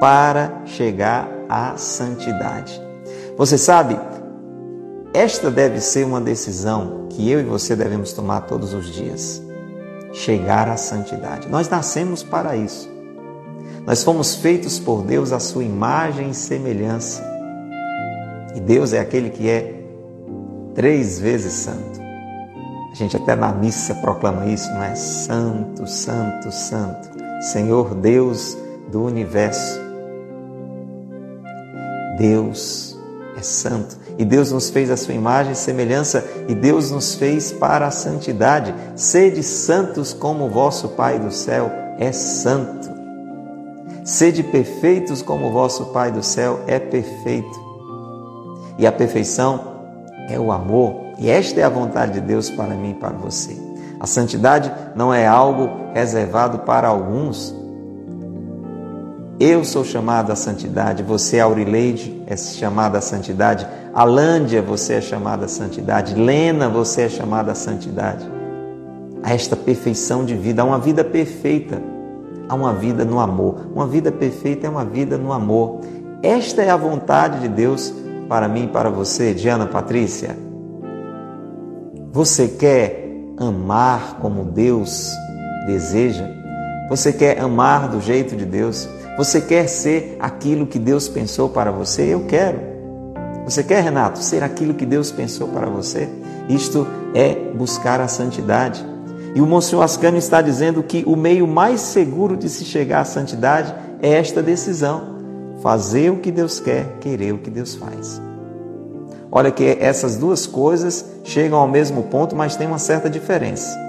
para 0.00 0.62
chegar 0.64 1.37
à 1.48 1.76
santidade. 1.76 2.80
Você 3.36 3.56
sabe, 3.56 3.98
esta 5.14 5.50
deve 5.50 5.80
ser 5.80 6.04
uma 6.04 6.20
decisão 6.20 7.06
que 7.08 7.30
eu 7.30 7.40
e 7.40 7.44
você 7.44 7.74
devemos 7.74 8.12
tomar 8.12 8.42
todos 8.42 8.74
os 8.74 8.86
dias. 8.92 9.42
Chegar 10.12 10.68
à 10.68 10.76
santidade. 10.76 11.48
Nós 11.48 11.68
nascemos 11.68 12.22
para 12.22 12.56
isso. 12.56 12.88
Nós 13.86 14.04
fomos 14.04 14.34
feitos 14.34 14.78
por 14.78 15.02
Deus 15.02 15.32
à 15.32 15.38
sua 15.38 15.64
imagem 15.64 16.30
e 16.30 16.34
semelhança. 16.34 17.22
E 18.54 18.60
Deus 18.60 18.92
é 18.92 19.00
aquele 19.00 19.30
que 19.30 19.48
é 19.48 19.82
três 20.74 21.18
vezes 21.18 21.52
santo. 21.52 22.00
A 22.92 22.94
gente 22.94 23.16
até 23.16 23.34
na 23.34 23.52
missa 23.52 23.94
proclama 23.96 24.46
isso, 24.46 24.70
não 24.72 24.82
é? 24.82 24.94
Santo, 24.94 25.86
santo, 25.86 26.50
santo. 26.50 27.08
Senhor 27.40 27.94
Deus 27.94 28.56
do 28.90 29.04
universo. 29.04 29.87
Deus 32.18 32.98
é 33.36 33.42
santo. 33.42 33.96
E 34.18 34.24
Deus 34.24 34.50
nos 34.50 34.68
fez 34.68 34.90
a 34.90 34.96
sua 34.96 35.14
imagem 35.14 35.52
e 35.52 35.56
semelhança, 35.56 36.24
e 36.48 36.54
Deus 36.54 36.90
nos 36.90 37.14
fez 37.14 37.52
para 37.52 37.86
a 37.86 37.90
santidade. 37.90 38.74
Sede 38.96 39.42
santos 39.42 40.12
como 40.12 40.46
o 40.46 40.50
vosso 40.50 40.88
Pai 40.90 41.18
do 41.18 41.30
céu 41.30 41.70
é 41.98 42.10
santo. 42.10 42.90
Sede 44.04 44.42
perfeitos 44.42 45.22
como 45.22 45.48
o 45.48 45.52
vosso 45.52 45.86
Pai 45.86 46.10
do 46.10 46.22
céu 46.22 46.60
é 46.66 46.78
perfeito. 46.78 47.68
E 48.76 48.86
a 48.86 48.92
perfeição 48.92 49.78
é 50.28 50.38
o 50.38 50.52
amor, 50.52 50.94
e 51.18 51.30
esta 51.30 51.60
é 51.60 51.64
a 51.64 51.68
vontade 51.68 52.12
de 52.12 52.20
Deus 52.20 52.50
para 52.50 52.74
mim 52.74 52.90
e 52.90 52.94
para 52.94 53.10
você. 53.10 53.56
A 54.00 54.06
santidade 54.06 54.72
não 54.94 55.12
é 55.12 55.26
algo 55.26 55.68
reservado 55.92 56.60
para 56.60 56.86
alguns, 56.86 57.54
eu 59.40 59.64
sou 59.64 59.84
chamado 59.84 60.32
à 60.32 60.36
santidade, 60.36 61.02
você, 61.02 61.38
Aurileide, 61.38 62.22
é 62.26 62.36
chamada 62.36 62.98
à 62.98 63.00
santidade, 63.00 63.66
Alândia, 63.94 64.60
você 64.60 64.94
é 64.94 65.00
chamada 65.00 65.44
à 65.44 65.48
santidade, 65.48 66.14
Lena, 66.14 66.68
você 66.68 67.02
é 67.02 67.08
chamada 67.08 67.52
à 67.52 67.54
santidade. 67.54 68.28
A 69.22 69.32
esta 69.32 69.54
perfeição 69.54 70.24
de 70.24 70.34
vida, 70.34 70.62
a 70.62 70.64
uma 70.64 70.78
vida 70.78 71.04
perfeita, 71.04 71.80
a 72.48 72.54
uma 72.54 72.72
vida 72.72 73.04
no 73.04 73.20
amor. 73.20 73.68
Uma 73.74 73.86
vida 73.86 74.10
perfeita 74.10 74.66
é 74.66 74.70
uma 74.70 74.84
vida 74.84 75.18
no 75.18 75.32
amor. 75.32 75.80
Esta 76.22 76.62
é 76.62 76.70
a 76.70 76.76
vontade 76.76 77.40
de 77.40 77.48
Deus 77.48 77.92
para 78.28 78.48
mim 78.48 78.64
e 78.64 78.68
para 78.68 78.90
você, 78.90 79.34
Diana 79.34 79.66
Patrícia. 79.66 80.36
Você 82.12 82.48
quer 82.48 83.08
amar 83.38 84.18
como 84.20 84.44
Deus 84.44 85.12
deseja? 85.66 86.37
Você 86.88 87.12
quer 87.12 87.38
amar 87.40 87.88
do 87.88 88.00
jeito 88.00 88.34
de 88.34 88.46
Deus? 88.46 88.88
Você 89.18 89.40
quer 89.42 89.68
ser 89.68 90.16
aquilo 90.18 90.66
que 90.66 90.78
Deus 90.78 91.06
pensou 91.06 91.50
para 91.50 91.70
você? 91.70 92.14
Eu 92.14 92.24
quero. 92.26 92.58
Você 93.44 93.62
quer, 93.62 93.82
Renato, 93.82 94.22
ser 94.22 94.42
aquilo 94.42 94.74
que 94.74 94.86
Deus 94.86 95.10
pensou 95.10 95.48
para 95.48 95.66
você? 95.66 96.08
Isto 96.48 96.86
é 97.14 97.34
buscar 97.34 98.00
a 98.00 98.08
santidade. 98.08 98.84
E 99.34 99.40
o 99.40 99.46
Monsenhor 99.46 99.84
Ascânio 99.84 100.18
está 100.18 100.40
dizendo 100.40 100.82
que 100.82 101.04
o 101.06 101.14
meio 101.14 101.46
mais 101.46 101.80
seguro 101.80 102.36
de 102.36 102.48
se 102.48 102.64
chegar 102.64 103.00
à 103.00 103.04
santidade 103.04 103.74
é 104.00 104.14
esta 104.14 104.42
decisão: 104.42 105.16
fazer 105.62 106.10
o 106.10 106.18
que 106.18 106.30
Deus 106.30 106.58
quer, 106.58 106.96
querer 107.00 107.34
o 107.34 107.38
que 107.38 107.50
Deus 107.50 107.74
faz. 107.74 108.20
Olha 109.30 109.50
que 109.50 109.76
essas 109.78 110.16
duas 110.16 110.46
coisas 110.46 111.04
chegam 111.22 111.58
ao 111.58 111.68
mesmo 111.68 112.04
ponto, 112.04 112.34
mas 112.34 112.56
tem 112.56 112.66
uma 112.66 112.78
certa 112.78 113.10
diferença. 113.10 113.87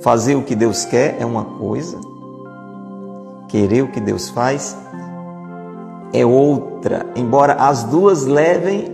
Fazer 0.00 0.36
o 0.36 0.42
que 0.42 0.54
Deus 0.54 0.84
quer 0.84 1.16
é 1.20 1.26
uma 1.26 1.44
coisa, 1.44 1.98
querer 3.48 3.82
o 3.82 3.88
que 3.88 4.00
Deus 4.00 4.28
faz 4.28 4.76
é 6.12 6.24
outra, 6.24 7.06
embora 7.14 7.54
as 7.54 7.84
duas 7.84 8.24
levem 8.24 8.86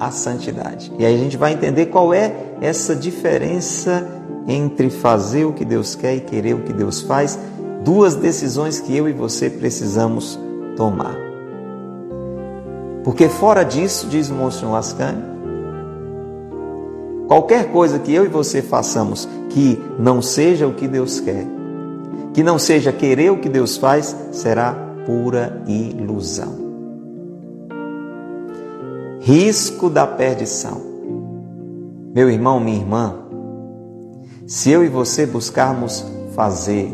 à 0.00 0.10
santidade. 0.10 0.92
E 0.98 1.04
aí 1.04 1.14
a 1.14 1.18
gente 1.18 1.36
vai 1.36 1.52
entender 1.52 1.86
qual 1.86 2.14
é 2.14 2.32
essa 2.60 2.94
diferença 2.94 4.06
entre 4.46 4.88
fazer 4.88 5.44
o 5.44 5.52
que 5.52 5.64
Deus 5.64 5.94
quer 5.94 6.16
e 6.16 6.20
querer 6.20 6.54
o 6.54 6.62
que 6.62 6.72
Deus 6.72 7.02
faz, 7.02 7.38
duas 7.84 8.14
decisões 8.14 8.80
que 8.80 8.96
eu 8.96 9.08
e 9.08 9.12
você 9.12 9.50
precisamos 9.50 10.38
tomar. 10.76 11.16
Porque 13.04 13.28
fora 13.28 13.62
disso, 13.62 14.06
diz 14.08 14.30
o 14.30 14.34
Monsenhor 14.34 14.76
Ascani, 14.76 15.22
qualquer 17.28 17.70
coisa 17.70 17.98
que 17.98 18.12
eu 18.12 18.24
e 18.24 18.28
você 18.28 18.62
façamos 18.62 19.28
que 19.50 19.78
não 19.98 20.20
seja 20.20 20.66
o 20.66 20.74
que 20.74 20.88
Deus 20.88 21.20
quer, 21.20 21.46
que 22.32 22.42
não 22.42 22.58
seja 22.58 22.90
querer 22.90 23.30
o 23.30 23.38
que 23.38 23.48
Deus 23.48 23.76
faz, 23.76 24.16
será 24.32 24.74
pura 25.04 25.62
ilusão. 25.66 26.66
Risco 29.20 29.90
da 29.90 30.06
perdição. 30.06 30.80
Meu 32.14 32.30
irmão, 32.30 32.58
minha 32.58 32.78
irmã, 32.78 33.14
se 34.46 34.70
eu 34.70 34.82
e 34.82 34.88
você 34.88 35.26
buscarmos 35.26 36.04
fazer 36.34 36.90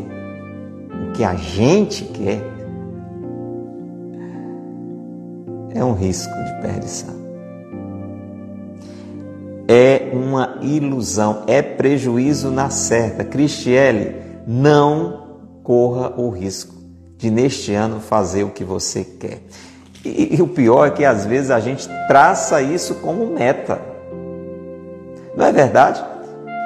o 1.09 1.13
que 1.13 1.23
a 1.23 1.35
gente 1.35 2.03
quer, 2.05 2.41
é 5.73 5.83
um 5.83 5.93
risco 5.93 6.33
de 6.33 6.61
perdição. 6.61 7.24
É 9.67 10.09
uma 10.13 10.59
ilusão, 10.61 11.43
é 11.47 11.61
prejuízo 11.61 12.51
na 12.51 12.69
certa. 12.69 13.23
Cristiele, 13.23 14.15
não 14.47 15.25
corra 15.63 16.13
o 16.17 16.29
risco 16.29 16.75
de 17.17 17.31
neste 17.31 17.73
ano 17.73 17.99
fazer 17.99 18.43
o 18.43 18.49
que 18.49 18.63
você 18.63 19.03
quer. 19.03 19.41
E, 20.03 20.35
e, 20.35 20.41
o 20.41 20.47
pior 20.47 20.87
é 20.87 20.91
que 20.91 21.03
às 21.03 21.25
vezes 21.25 21.49
a 21.49 21.59
gente 21.59 21.87
traça 22.07 22.61
isso 22.61 22.95
como 22.95 23.25
meta. 23.25 23.81
Não 25.35 25.45
é 25.45 25.51
verdade? 25.51 26.03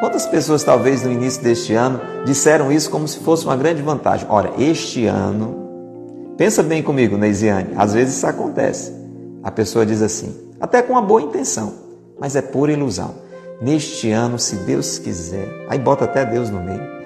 Quantas 0.01 0.25
pessoas 0.25 0.63
talvez 0.63 1.03
no 1.03 1.11
início 1.11 1.41
deste 1.41 1.73
ano 1.73 2.01
disseram 2.25 2.71
isso 2.71 2.89
como 2.89 3.07
se 3.07 3.19
fosse 3.19 3.45
uma 3.45 3.55
grande 3.55 3.81
vantagem? 3.81 4.27
Olha, 4.29 4.51
este 4.57 5.05
ano, 5.05 6.35
pensa 6.37 6.61
bem 6.61 6.83
comigo, 6.83 7.17
Neisiane, 7.17 7.69
às 7.77 7.93
vezes 7.93 8.15
isso 8.17 8.27
acontece. 8.27 8.93
A 9.41 9.51
pessoa 9.51 9.85
diz 9.85 10.01
assim, 10.01 10.35
até 10.59 10.81
com 10.81 10.93
uma 10.93 11.01
boa 11.01 11.21
intenção, 11.21 11.73
mas 12.19 12.35
é 12.35 12.41
pura 12.41 12.71
ilusão. 12.71 13.15
Neste 13.61 14.11
ano, 14.11 14.39
se 14.39 14.55
Deus 14.57 14.97
quiser, 14.97 15.65
aí 15.69 15.77
bota 15.77 16.05
até 16.05 16.25
Deus 16.25 16.49
no 16.49 16.61
meio 16.61 16.99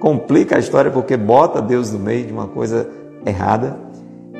complica 0.00 0.56
a 0.56 0.58
história 0.58 0.90
porque 0.90 1.16
bota 1.16 1.60
Deus 1.60 1.92
no 1.92 1.98
meio 1.98 2.26
de 2.26 2.32
uma 2.32 2.48
coisa 2.48 2.88
errada. 3.24 3.76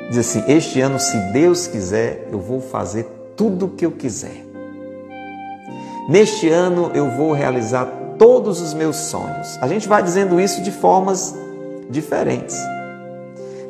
Diz 0.09 0.17
assim: 0.17 0.43
Este 0.47 0.81
ano, 0.81 0.99
se 0.99 1.15
Deus 1.31 1.67
quiser, 1.67 2.27
eu 2.31 2.39
vou 2.39 2.59
fazer 2.59 3.05
tudo 3.37 3.67
o 3.67 3.69
que 3.69 3.85
eu 3.85 3.91
quiser. 3.91 4.45
Neste 6.09 6.49
ano, 6.49 6.91
eu 6.93 7.09
vou 7.11 7.31
realizar 7.31 7.85
todos 8.17 8.59
os 8.59 8.73
meus 8.73 8.95
sonhos. 8.97 9.57
A 9.61 9.67
gente 9.67 9.87
vai 9.87 10.03
dizendo 10.03 10.41
isso 10.41 10.61
de 10.61 10.71
formas 10.71 11.35
diferentes. 11.89 12.57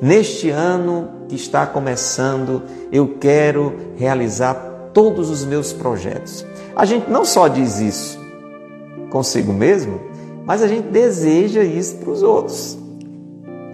Neste 0.02 0.50
ano 0.50 1.10
que 1.28 1.36
está 1.36 1.68
começando, 1.68 2.64
eu 2.92 3.16
quero 3.20 3.76
realizar 3.98 4.71
todos 4.94 5.30
os 5.30 5.44
meus 5.46 5.74
projetos. 5.74 6.46
A 6.76 6.86
gente 6.86 7.10
não 7.10 7.26
só 7.26 7.48
diz 7.48 7.80
isso 7.80 8.20
consigo 9.10 9.52
mesmo, 9.52 10.00
mas 10.46 10.64
a 10.64 10.68
gente 10.68 10.88
deseja 10.88 11.64
isso 11.64 11.98
para 11.98 12.10
os 12.10 12.24
outros. 12.24 12.78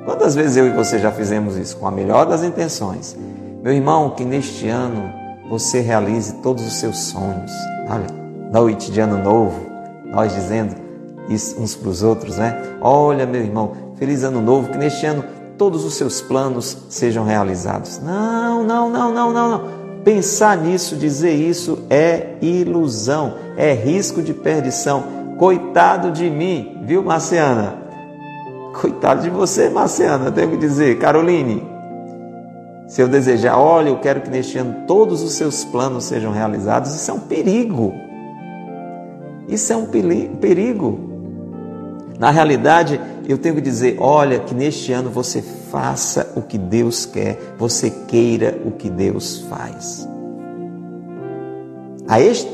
Quantas 0.05 0.35
vezes 0.35 0.57
eu 0.57 0.67
e 0.67 0.71
você 0.71 0.99
já 0.99 1.11
fizemos 1.11 1.57
isso 1.57 1.77
com 1.77 1.87
a 1.87 1.91
melhor 1.91 2.25
das 2.25 2.43
intenções? 2.43 3.15
Meu 3.61 3.73
irmão, 3.73 4.11
que 4.11 4.23
neste 4.23 4.67
ano 4.67 5.11
você 5.49 5.79
realize 5.79 6.33
todos 6.35 6.65
os 6.65 6.73
seus 6.73 6.97
sonhos. 6.97 7.51
Olha, 7.89 8.07
noite 8.51 8.91
de 8.91 8.99
ano 8.99 9.21
novo, 9.21 9.59
nós 10.05 10.33
dizendo 10.33 10.75
isso 11.29 11.61
uns 11.61 11.75
para 11.75 11.89
os 11.89 12.03
outros, 12.03 12.37
né? 12.37 12.57
Olha, 12.81 13.25
meu 13.25 13.41
irmão, 13.41 13.73
feliz 13.95 14.23
ano 14.23 14.41
novo, 14.41 14.69
que 14.71 14.77
neste 14.77 15.05
ano 15.05 15.23
todos 15.57 15.83
os 15.83 15.95
seus 15.95 16.21
planos 16.21 16.77
sejam 16.89 17.25
realizados. 17.25 17.99
Não, 17.99 18.63
não, 18.63 18.89
não, 18.89 19.13
não, 19.13 19.33
não, 19.33 19.49
não. 19.49 19.76
Pensar 20.07 20.55
nisso, 20.55 20.95
dizer 20.95 21.33
isso 21.33 21.79
é 21.89 22.35
ilusão, 22.41 23.33
é 23.57 23.73
risco 23.73 24.21
de 24.21 24.33
perdição. 24.33 25.35
Coitado 25.37 26.13
de 26.13 26.29
mim, 26.29 26.77
viu, 26.83 27.03
Marciana? 27.03 27.75
Coitado 28.79 29.23
de 29.23 29.29
você, 29.29 29.69
Marciana, 29.69 30.31
tenho 30.31 30.51
que 30.51 30.55
dizer. 30.55 30.97
Caroline, 30.97 31.61
se 32.87 33.01
eu 33.01 33.09
desejar, 33.09 33.57
olha, 33.57 33.89
eu 33.89 33.99
quero 33.99 34.21
que 34.21 34.29
neste 34.29 34.57
ano 34.57 34.85
todos 34.87 35.21
os 35.21 35.33
seus 35.33 35.65
planos 35.65 36.05
sejam 36.05 36.31
realizados, 36.31 36.95
isso 36.95 37.11
é 37.11 37.13
um 37.13 37.19
perigo. 37.19 37.93
Isso 39.49 39.73
é 39.73 39.75
um 39.75 39.87
perigo. 39.87 41.01
Na 42.17 42.31
realidade, 42.31 42.97
eu 43.27 43.37
tenho 43.37 43.55
que 43.55 43.61
dizer: 43.61 43.97
olha, 43.99 44.39
que 44.39 44.55
neste 44.55 44.93
ano 44.93 45.09
você 45.09 45.41
faça 45.77 46.33
o 46.35 46.41
que 46.41 46.57
Deus 46.57 47.05
quer, 47.05 47.37
você 47.55 47.91
queira 48.07 48.59
o 48.65 48.71
que 48.71 48.89
Deus 48.89 49.41
faz. 49.47 50.09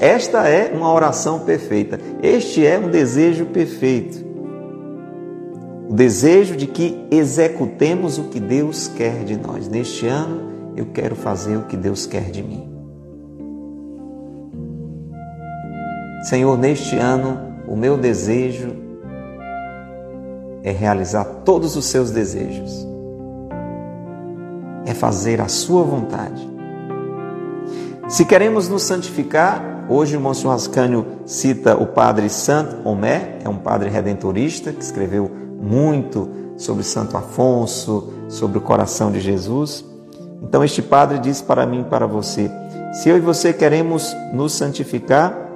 Esta 0.02 0.50
é 0.50 0.74
uma 0.76 0.92
oração 0.92 1.40
perfeita. 1.40 1.98
Este 2.22 2.66
é 2.66 2.78
um 2.78 2.90
desejo 2.90 3.46
perfeito. 3.46 4.34
o 5.90 5.94
desejo 5.94 6.58
de 6.58 6.66
que 6.68 7.08
executemos 7.12 8.18
o 8.18 8.24
que 8.24 8.40
Deus 8.40 8.88
quer 8.90 9.24
de 9.24 9.38
nós. 9.38 9.70
Neste 9.70 10.08
ano, 10.08 10.74
eu 10.76 10.88
quero 10.88 11.16
fazer 11.16 11.56
o 11.56 11.64
que 11.64 11.78
Deus 11.78 12.06
quer 12.06 12.30
de 12.30 12.42
mim. 12.44 12.68
Senhor, 16.24 16.58
neste 16.58 16.98
ano, 16.98 17.38
o 17.68 17.76
meu 17.76 17.96
desejo 17.96 18.76
é 20.64 20.72
realizar 20.72 21.24
todos 21.46 21.76
os 21.76 21.86
seus 21.86 22.10
desejos, 22.10 22.92
é 24.86 24.93
fazer 24.93 25.41
a 25.41 25.48
sua 25.48 25.84
vontade. 25.84 26.50
Se 28.08 28.26
queremos 28.26 28.67
nos 28.67 28.84
santificar, 28.84 29.86
hoje 29.89 30.15
o 30.15 30.17
irmão 30.17 30.34
Churrascânio 30.34 31.06
cita 31.26 31.76
o 31.76 31.88
padre 31.88 32.30
Santo 32.30 32.88
Homé, 32.88 33.39
é 33.43 33.50
um 33.50 33.58
padre 33.58 33.89
redentorista 33.89 34.72
que 34.72 34.84
escreveu 34.84 35.32
muito 35.62 36.30
sobre 36.58 36.84
Santo 36.84 37.17
Afonso, 37.17 38.13
sobre 38.28 38.58
o 38.58 38.62
coração 38.62 39.12
de 39.12 39.19
Jesus. 39.19 39.86
Então 40.41 40.63
este 40.63 40.82
padre 40.82 41.19
diz 41.19 41.41
para 41.41 41.65
mim 41.65 41.82
e 41.82 41.86
para 41.86 42.06
você: 42.06 42.52
se 42.93 43.10
eu 43.10 43.17
e 43.17 43.22
você 43.22 43.54
queremos 43.54 44.15
nos 44.34 44.54
santificar, 44.54 45.50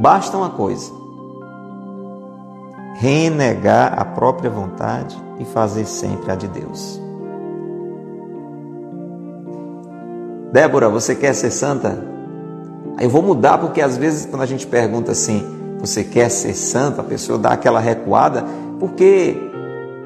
basta 0.00 0.36
uma 0.36 0.50
coisa: 0.50 0.90
renegar 2.94 3.98
a 3.98 4.04
própria 4.04 4.48
vontade 4.48 5.16
e 5.38 5.44
fazer 5.44 5.84
sempre 5.84 6.30
a 6.30 6.36
de 6.36 6.48
Deus. 6.48 7.03
Débora, 10.54 10.88
você 10.88 11.16
quer 11.16 11.34
ser 11.34 11.50
santa? 11.50 11.98
Eu 13.00 13.10
vou 13.10 13.20
mudar 13.20 13.58
porque 13.58 13.80
às 13.80 13.96
vezes 13.96 14.24
quando 14.24 14.42
a 14.42 14.46
gente 14.46 14.64
pergunta 14.64 15.10
assim, 15.10 15.44
você 15.80 16.04
quer 16.04 16.28
ser 16.28 16.54
santa? 16.54 17.00
A 17.00 17.04
pessoa 17.04 17.36
dá 17.36 17.50
aquela 17.50 17.80
recuada 17.80 18.44
porque 18.78 19.36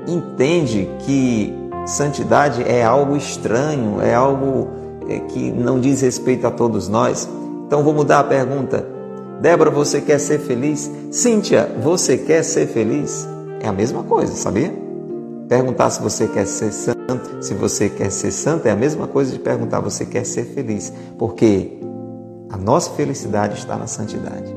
entende 0.06 0.88
que 1.00 1.52
santidade 1.84 2.62
é 2.62 2.82
algo 2.82 3.14
estranho, 3.14 4.00
é 4.00 4.14
algo 4.14 4.68
é, 5.06 5.18
que 5.18 5.52
não 5.52 5.78
diz 5.78 6.00
respeito 6.00 6.46
a 6.46 6.50
todos 6.50 6.88
nós. 6.88 7.28
Então 7.66 7.82
vou 7.82 7.92
mudar 7.92 8.20
a 8.20 8.24
pergunta. 8.24 8.86
Débora, 9.42 9.70
você 9.70 10.00
quer 10.00 10.18
ser 10.18 10.38
feliz? 10.38 10.90
Cíntia, 11.10 11.70
você 11.82 12.16
quer 12.16 12.42
ser 12.42 12.68
feliz? 12.68 13.28
É 13.60 13.68
a 13.68 13.72
mesma 13.72 14.02
coisa, 14.02 14.32
sabia? 14.32 14.87
Perguntar 15.48 15.88
se 15.88 16.02
você 16.02 16.28
quer 16.28 16.46
ser 16.46 16.70
santo, 16.72 17.42
se 17.42 17.54
você 17.54 17.88
quer 17.88 18.10
ser 18.10 18.30
santo, 18.30 18.66
é 18.66 18.70
a 18.70 18.76
mesma 18.76 19.06
coisa 19.06 19.32
de 19.32 19.38
perguntar 19.38 19.80
você 19.80 20.04
quer 20.04 20.24
ser 20.24 20.44
feliz, 20.44 20.92
porque 21.18 21.78
a 22.50 22.56
nossa 22.58 22.90
felicidade 22.90 23.58
está 23.58 23.76
na 23.76 23.86
santidade. 23.86 24.54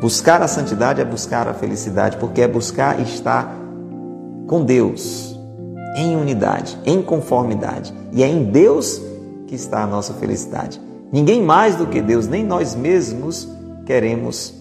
Buscar 0.00 0.42
a 0.42 0.48
santidade 0.48 1.00
é 1.00 1.04
buscar 1.04 1.46
a 1.46 1.54
felicidade, 1.54 2.16
porque 2.16 2.42
é 2.42 2.48
buscar 2.48 3.00
estar 3.00 3.56
com 4.48 4.64
Deus, 4.64 5.38
em 5.96 6.16
unidade, 6.16 6.76
em 6.84 7.00
conformidade. 7.00 7.94
E 8.10 8.24
é 8.24 8.26
em 8.26 8.42
Deus 8.42 9.00
que 9.46 9.54
está 9.54 9.84
a 9.84 9.86
nossa 9.86 10.12
felicidade. 10.14 10.80
Ninguém 11.12 11.40
mais 11.40 11.76
do 11.76 11.86
que 11.86 12.02
Deus, 12.02 12.26
nem 12.26 12.44
nós 12.44 12.74
mesmos 12.74 13.48
queremos 13.86 14.54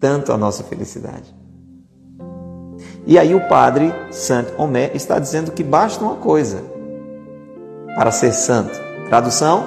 tanto 0.00 0.32
a 0.32 0.36
nossa 0.36 0.64
felicidade. 0.64 1.39
E 3.10 3.18
aí 3.18 3.34
o 3.34 3.48
padre 3.48 3.92
Santo 4.12 4.54
Homé 4.56 4.92
está 4.94 5.18
dizendo 5.18 5.50
que 5.50 5.64
basta 5.64 6.04
uma 6.04 6.14
coisa 6.14 6.62
para 7.96 8.12
ser 8.12 8.30
santo. 8.30 8.78
Tradução: 9.08 9.64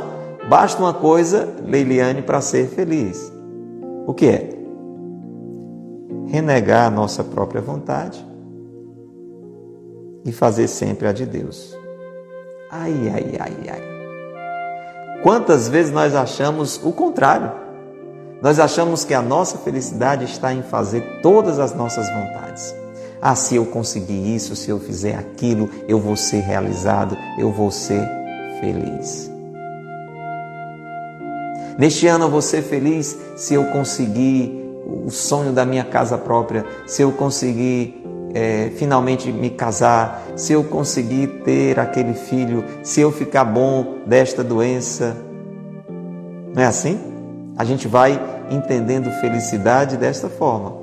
basta 0.47 0.81
uma 0.81 0.93
coisa, 0.93 1.53
Leiliane, 1.65 2.21
para 2.21 2.39
ser 2.39 2.69
feliz. 2.69 3.33
O 4.07 4.13
que 4.13 4.27
é? 4.27 4.49
Renegar 6.27 6.87
a 6.87 6.89
nossa 6.89 7.21
própria 7.21 7.61
vontade 7.61 8.25
e 10.23 10.31
fazer 10.31 10.69
sempre 10.69 11.09
a 11.09 11.11
de 11.11 11.25
Deus. 11.25 11.77
Ai, 12.71 12.93
ai, 13.13 13.37
ai, 13.41 13.69
ai. 13.69 15.21
Quantas 15.21 15.67
vezes 15.67 15.91
nós 15.91 16.15
achamos 16.15 16.79
o 16.81 16.93
contrário? 16.93 17.51
Nós 18.41 18.57
achamos 18.57 19.03
que 19.03 19.13
a 19.13 19.21
nossa 19.21 19.57
felicidade 19.57 20.23
está 20.23 20.53
em 20.53 20.61
fazer 20.61 21.19
todas 21.21 21.59
as 21.59 21.75
nossas 21.75 22.07
vontades. 22.09 22.82
Ah, 23.25 23.35
se 23.35 23.55
eu 23.55 23.65
conseguir 23.65 24.35
isso, 24.35 24.53
se 24.53 24.69
eu 24.69 24.77
fizer 24.77 25.15
aquilo, 25.15 25.69
eu 25.87 25.97
vou 25.97 26.13
ser 26.13 26.41
realizado, 26.41 27.17
eu 27.39 27.53
vou 27.53 27.71
ser 27.71 28.05
feliz. 28.59 29.31
Neste 31.79 32.05
ano 32.05 32.25
eu 32.25 32.29
vou 32.29 32.41
ser 32.41 32.61
feliz 32.63 33.17
se 33.37 33.53
eu 33.53 33.63
conseguir 33.67 34.51
o 35.05 35.09
sonho 35.09 35.53
da 35.53 35.65
minha 35.65 35.85
casa 35.85 36.17
própria, 36.17 36.65
se 36.85 37.01
eu 37.01 37.13
conseguir 37.13 38.03
é, 38.33 38.73
finalmente 38.75 39.31
me 39.31 39.49
casar, 39.49 40.21
se 40.35 40.51
eu 40.51 40.61
conseguir 40.61 41.43
ter 41.45 41.79
aquele 41.79 42.15
filho, 42.15 42.65
se 42.83 42.99
eu 42.99 43.09
ficar 43.09 43.45
bom 43.45 43.99
desta 44.05 44.43
doença. 44.43 45.15
Não 46.53 46.61
é 46.61 46.65
assim? 46.65 46.99
A 47.55 47.63
gente 47.63 47.87
vai 47.87 48.21
entendendo 48.51 49.09
felicidade 49.21 49.95
desta 49.95 50.27
forma 50.27 50.82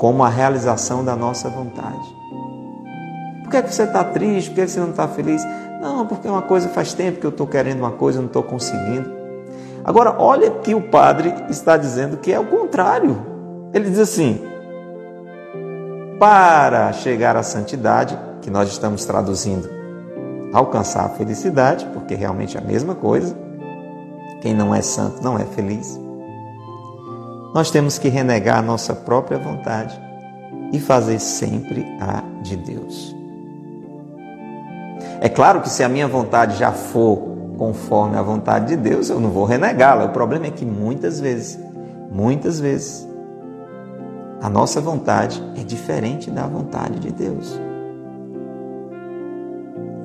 como 0.00 0.24
a 0.24 0.30
realização 0.30 1.04
da 1.04 1.14
nossa 1.14 1.50
vontade. 1.50 2.16
Por 3.42 3.50
que, 3.50 3.56
é 3.58 3.62
que 3.62 3.74
você 3.74 3.82
está 3.82 4.02
triste? 4.02 4.48
Por 4.48 4.54
que, 4.54 4.60
é 4.62 4.64
que 4.64 4.70
você 4.70 4.80
não 4.80 4.88
está 4.88 5.06
feliz? 5.06 5.46
Não, 5.78 6.06
porque 6.06 6.26
uma 6.26 6.40
coisa 6.40 6.70
faz 6.70 6.94
tempo 6.94 7.20
que 7.20 7.26
eu 7.26 7.30
estou 7.30 7.46
querendo 7.46 7.80
uma 7.80 7.90
coisa 7.90 8.16
e 8.16 8.22
não 8.22 8.26
estou 8.26 8.42
conseguindo. 8.42 9.12
Agora, 9.84 10.16
olha 10.18 10.52
que 10.52 10.74
o 10.74 10.80
padre 10.80 11.34
está 11.50 11.76
dizendo 11.76 12.16
que 12.16 12.32
é 12.32 12.40
o 12.40 12.46
contrário. 12.46 13.20
Ele 13.74 13.90
diz 13.90 13.98
assim: 13.98 14.42
para 16.18 16.94
chegar 16.94 17.36
à 17.36 17.42
santidade, 17.42 18.18
que 18.40 18.50
nós 18.50 18.70
estamos 18.70 19.04
traduzindo, 19.04 19.68
alcançar 20.54 21.04
a 21.04 21.10
felicidade, 21.10 21.84
porque 21.92 22.14
realmente 22.14 22.56
é 22.56 22.60
a 22.60 22.64
mesma 22.64 22.94
coisa. 22.94 23.36
Quem 24.40 24.54
não 24.54 24.74
é 24.74 24.80
santo 24.80 25.22
não 25.22 25.38
é 25.38 25.44
feliz 25.44 26.00
nós 27.54 27.70
temos 27.70 27.98
que 27.98 28.08
renegar 28.08 28.58
a 28.58 28.62
nossa 28.62 28.94
própria 28.94 29.38
vontade 29.38 30.00
e 30.72 30.78
fazer 30.78 31.18
sempre 31.18 31.84
a 32.00 32.22
de 32.42 32.56
Deus. 32.56 33.16
É 35.20 35.28
claro 35.28 35.60
que 35.60 35.68
se 35.68 35.82
a 35.82 35.88
minha 35.88 36.06
vontade 36.06 36.56
já 36.56 36.72
for 36.72 37.30
conforme 37.58 38.16
a 38.16 38.22
vontade 38.22 38.68
de 38.68 38.76
Deus, 38.76 39.10
eu 39.10 39.20
não 39.20 39.30
vou 39.30 39.44
renegá-la. 39.44 40.06
O 40.06 40.10
problema 40.10 40.46
é 40.46 40.50
que 40.50 40.64
muitas 40.64 41.20
vezes, 41.20 41.58
muitas 42.10 42.58
vezes, 42.58 43.06
a 44.40 44.48
nossa 44.48 44.80
vontade 44.80 45.42
é 45.56 45.62
diferente 45.62 46.30
da 46.30 46.46
vontade 46.46 46.98
de 47.00 47.12
Deus. 47.12 47.60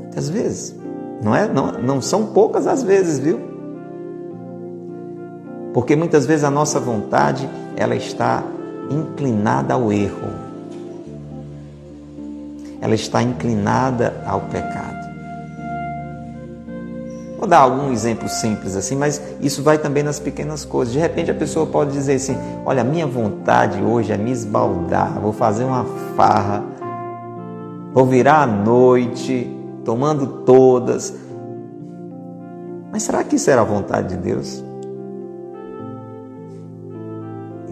Muitas 0.01 0.29
vezes. 0.29 0.75
Não, 1.23 1.33
é, 1.33 1.47
não, 1.47 1.71
não 1.73 2.01
são 2.01 2.27
poucas 2.27 2.67
as 2.67 2.83
vezes, 2.83 3.19
viu? 3.19 3.54
Porque 5.75 5.93
muitas 5.93 6.25
vezes 6.25 6.45
a 6.45 6.49
nossa 6.49 6.79
vontade, 6.79 7.49
ela 7.75 7.97
está 7.97 8.41
inclinada 8.89 9.73
ao 9.73 9.91
erro. 9.91 10.29
Ela 12.79 12.95
está 12.95 13.21
inclinada 13.21 14.23
ao 14.25 14.39
pecado. 14.39 15.05
Vou 17.37 17.45
dar 17.45 17.57
algum 17.57 17.91
exemplo 17.91 18.29
simples 18.29 18.77
assim, 18.77 18.95
mas 18.95 19.21
isso 19.41 19.61
vai 19.61 19.77
também 19.77 20.01
nas 20.01 20.17
pequenas 20.17 20.63
coisas. 20.63 20.93
De 20.93 20.99
repente 21.01 21.29
a 21.29 21.35
pessoa 21.35 21.65
pode 21.65 21.91
dizer 21.91 22.13
assim: 22.13 22.37
Olha, 22.65 22.81
minha 22.81 23.05
vontade 23.05 23.83
hoje 23.83 24.13
é 24.13 24.17
me 24.17 24.31
esbaldar, 24.31 25.19
vou 25.19 25.33
fazer 25.33 25.65
uma 25.65 25.85
farra, 26.15 26.63
vou 27.93 28.05
virar 28.05 28.43
à 28.43 28.47
noite, 28.47 29.53
tomando 29.83 30.25
todas. 30.45 31.13
Mas 32.93 33.03
será 33.03 33.25
que 33.25 33.35
isso 33.35 33.49
era 33.51 33.59
a 33.59 33.65
vontade 33.65 34.15
de 34.15 34.15
Deus? 34.15 34.64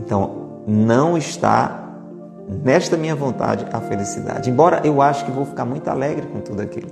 Então, 0.06 0.32
não 0.68 1.18
está 1.18 1.84
nesta 2.62 2.98
minha 2.98 3.16
vontade 3.16 3.66
a 3.72 3.80
felicidade. 3.80 4.50
Embora 4.50 4.82
eu 4.84 5.02
acho 5.02 5.24
que 5.24 5.32
vou 5.32 5.46
ficar 5.46 5.63
muito 5.63 5.88
alegre 5.88 6.28
com 6.28 6.42
tudo 6.42 6.62
aquilo. 6.62 6.92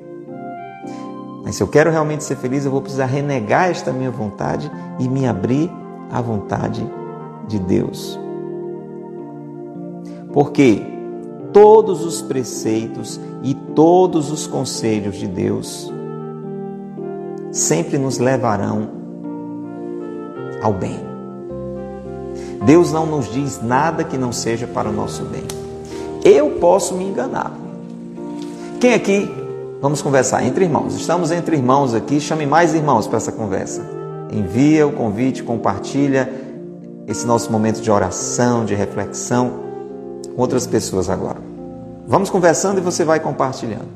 Mas 1.43 1.55
se 1.55 1.63
eu 1.63 1.67
quero 1.67 1.91
realmente 1.91 2.23
ser 2.23 2.37
feliz, 2.37 2.63
eu 2.63 2.71
vou 2.71 2.81
precisar 2.81 3.07
renegar 3.07 3.69
esta 3.69 3.91
minha 3.91 4.09
vontade 4.09 4.71
e 4.97 5.09
me 5.09 5.27
abrir 5.27 5.69
à 6.09 6.21
vontade 6.21 6.87
de 7.47 7.59
Deus. 7.59 8.17
Porque 10.31 10.81
todos 11.51 12.05
os 12.05 12.21
preceitos 12.21 13.19
e 13.43 13.53
todos 13.53 14.31
os 14.31 14.47
conselhos 14.47 15.17
de 15.17 15.27
Deus 15.27 15.91
sempre 17.51 17.97
nos 17.97 18.19
levarão 18.19 18.89
ao 20.61 20.71
bem. 20.71 21.10
Deus 22.61 22.91
não 22.91 23.05
nos 23.05 23.31
diz 23.31 23.61
nada 23.61 24.03
que 24.03 24.17
não 24.17 24.31
seja 24.31 24.67
para 24.67 24.87
o 24.87 24.93
nosso 24.93 25.23
bem. 25.23 25.43
Eu 26.23 26.51
posso 26.59 26.93
me 26.93 27.03
enganar. 27.03 27.51
Quem 28.79 28.93
aqui? 28.93 29.29
Vamos 29.81 30.01
conversar 30.01 30.43
entre 30.43 30.65
irmãos. 30.65 30.95
Estamos 30.95 31.31
entre 31.31 31.55
irmãos 31.55 31.95
aqui. 31.95 32.19
Chame 32.19 32.45
mais 32.45 32.75
irmãos 32.75 33.07
para 33.07 33.17
essa 33.17 33.31
conversa. 33.31 33.81
Envia 34.31 34.85
o 34.85 34.91
convite, 34.91 35.41
compartilha 35.41 36.31
esse 37.07 37.25
nosso 37.25 37.51
momento 37.51 37.81
de 37.81 37.89
oração, 37.89 38.63
de 38.63 38.75
reflexão 38.75 39.51
com 40.35 40.41
outras 40.41 40.67
pessoas 40.67 41.09
agora. 41.09 41.39
Vamos 42.07 42.29
conversando 42.29 42.77
e 42.77 42.81
você 42.81 43.03
vai 43.03 43.19
compartilhando. 43.19 43.89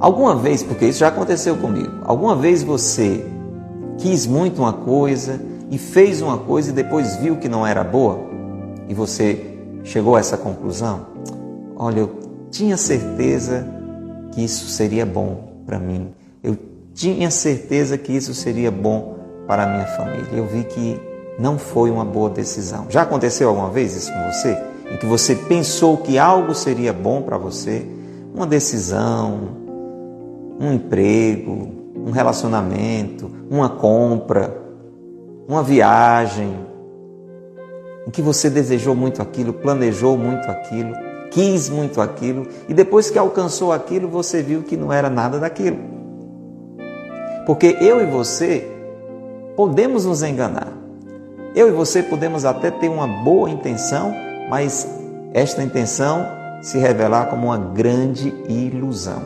Alguma 0.00 0.34
vez, 0.34 0.62
porque 0.62 0.86
isso 0.86 1.00
já 1.00 1.08
aconteceu 1.08 1.56
comigo, 1.56 1.92
alguma 2.04 2.36
vez 2.36 2.62
você 2.62 3.26
quis 3.98 4.26
muito 4.26 4.62
uma 4.62 4.72
coisa 4.72 5.40
e 5.70 5.78
fez 5.78 6.22
uma 6.22 6.38
coisa 6.38 6.70
e 6.70 6.72
depois 6.72 7.16
viu 7.16 7.36
que 7.36 7.48
não 7.48 7.66
era 7.66 7.84
boa 7.84 8.20
e 8.88 8.94
você 8.94 9.58
chegou 9.84 10.16
a 10.16 10.20
essa 10.20 10.36
conclusão? 10.36 11.06
Olha, 11.76 12.00
eu 12.00 12.10
tinha 12.50 12.76
certeza 12.76 13.66
que 14.32 14.42
isso 14.42 14.66
seria 14.68 15.04
bom 15.04 15.48
para 15.66 15.78
mim. 15.78 16.12
Eu 16.42 16.56
tinha 16.94 17.30
certeza 17.30 17.98
que 17.98 18.12
isso 18.12 18.34
seria 18.34 18.70
bom 18.70 19.18
para 19.46 19.64
a 19.64 19.66
minha 19.66 19.86
família. 19.86 20.28
Eu 20.32 20.46
vi 20.46 20.64
que 20.64 21.00
não 21.38 21.58
foi 21.58 21.90
uma 21.90 22.04
boa 22.04 22.30
decisão. 22.30 22.86
Já 22.88 23.02
aconteceu 23.02 23.48
alguma 23.48 23.70
vez 23.70 23.94
isso 23.94 24.12
com 24.12 24.32
você? 24.32 24.58
Em 24.90 24.96
que 24.96 25.06
você 25.06 25.34
pensou 25.34 25.98
que 25.98 26.18
algo 26.18 26.54
seria 26.54 26.92
bom 26.92 27.22
para 27.22 27.38
você? 27.38 27.86
Uma 28.34 28.46
decisão, 28.46 29.38
um 30.58 30.72
emprego, 30.72 31.68
um 31.94 32.10
relacionamento, 32.10 33.30
uma 33.50 33.68
compra, 33.68 34.57
uma 35.48 35.62
viagem, 35.62 36.54
em 38.06 38.10
que 38.10 38.20
você 38.20 38.50
desejou 38.50 38.94
muito 38.94 39.22
aquilo, 39.22 39.54
planejou 39.54 40.18
muito 40.18 40.50
aquilo, 40.50 40.94
quis 41.30 41.70
muito 41.70 42.02
aquilo, 42.02 42.46
e 42.68 42.74
depois 42.74 43.08
que 43.08 43.18
alcançou 43.18 43.72
aquilo, 43.72 44.08
você 44.08 44.42
viu 44.42 44.62
que 44.62 44.76
não 44.76 44.92
era 44.92 45.08
nada 45.08 45.38
daquilo. 45.38 45.78
Porque 47.46 47.78
eu 47.80 48.02
e 48.02 48.04
você 48.04 48.68
podemos 49.56 50.04
nos 50.04 50.22
enganar. 50.22 50.68
Eu 51.54 51.68
e 51.68 51.72
você 51.72 52.02
podemos 52.02 52.44
até 52.44 52.70
ter 52.70 52.90
uma 52.90 53.06
boa 53.06 53.48
intenção, 53.48 54.14
mas 54.50 54.86
esta 55.32 55.62
intenção 55.62 56.26
se 56.60 56.76
revelar 56.76 57.30
como 57.30 57.46
uma 57.46 57.58
grande 57.58 58.34
ilusão. 58.48 59.22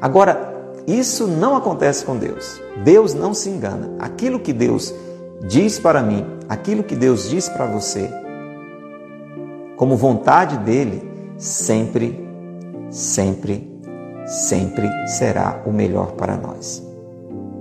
Agora, 0.00 0.54
isso 0.86 1.26
não 1.26 1.56
acontece 1.56 2.04
com 2.04 2.16
Deus. 2.16 2.60
Deus 2.84 3.14
não 3.14 3.34
se 3.34 3.48
engana. 3.48 3.90
Aquilo 3.98 4.38
que 4.38 4.52
Deus 4.52 4.94
diz 5.48 5.78
para 5.78 6.02
mim, 6.02 6.24
aquilo 6.48 6.82
que 6.82 6.96
Deus 6.96 7.28
diz 7.28 7.48
para 7.48 7.66
você, 7.66 8.10
como 9.76 9.96
vontade 9.96 10.56
dele, 10.58 11.02
sempre, 11.36 12.26
sempre, 12.90 13.70
sempre 14.26 14.88
será 15.06 15.62
o 15.66 15.72
melhor 15.72 16.12
para 16.12 16.36
nós. 16.36 16.82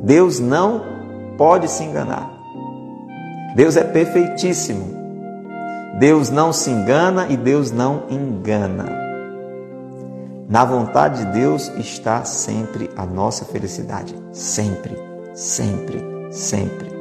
Deus 0.04 0.40
não 0.40 0.84
pode 1.38 1.68
se 1.70 1.84
enganar. 1.84 2.32
Deus 3.56 3.78
é 3.78 3.84
perfeitíssimo. 3.84 5.02
Deus 6.00 6.30
não 6.30 6.52
se 6.52 6.70
engana 6.70 7.28
e 7.30 7.38
Deus 7.38 7.72
não 7.72 8.04
engana. 8.10 8.86
Na 10.50 10.66
vontade 10.66 11.26
de 11.26 11.32
Deus 11.32 11.72
está 11.78 12.24
sempre 12.26 12.90
a 12.96 13.06
nossa 13.06 13.46
felicidade. 13.46 14.16
Sempre, 14.32 14.96
sempre, 15.34 16.04
sempre. 16.32 16.93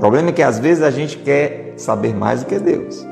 O 0.00 0.08
problema 0.08 0.30
é 0.30 0.32
que 0.32 0.42
às 0.42 0.58
vezes 0.58 0.82
a 0.82 0.90
gente 0.90 1.18
quer 1.18 1.74
saber 1.76 2.14
mais 2.14 2.40
do 2.40 2.46
que 2.46 2.58
Deus. 2.58 3.06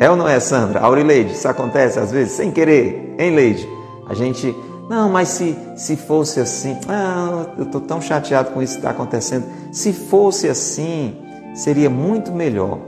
É 0.00 0.10
ou 0.10 0.16
não 0.16 0.26
é, 0.26 0.40
Sandra? 0.40 0.80
Aurileide, 0.80 1.32
isso 1.32 1.46
acontece 1.46 2.00
às 2.00 2.10
vezes 2.10 2.32
sem 2.32 2.50
querer, 2.50 3.14
hein, 3.16 3.36
Leide? 3.36 3.68
A 4.08 4.14
gente, 4.14 4.52
não, 4.90 5.08
mas 5.08 5.28
se, 5.28 5.56
se 5.76 5.94
fosse 5.94 6.40
assim, 6.40 6.76
ah, 6.88 7.46
eu 7.56 7.66
estou 7.66 7.82
tão 7.82 8.00
chateado 8.00 8.50
com 8.50 8.60
isso 8.60 8.72
que 8.72 8.78
está 8.80 8.90
acontecendo. 8.90 9.44
Se 9.70 9.92
fosse 9.92 10.48
assim, 10.48 11.18
seria 11.54 11.88
muito 11.88 12.32
melhor. 12.32 12.80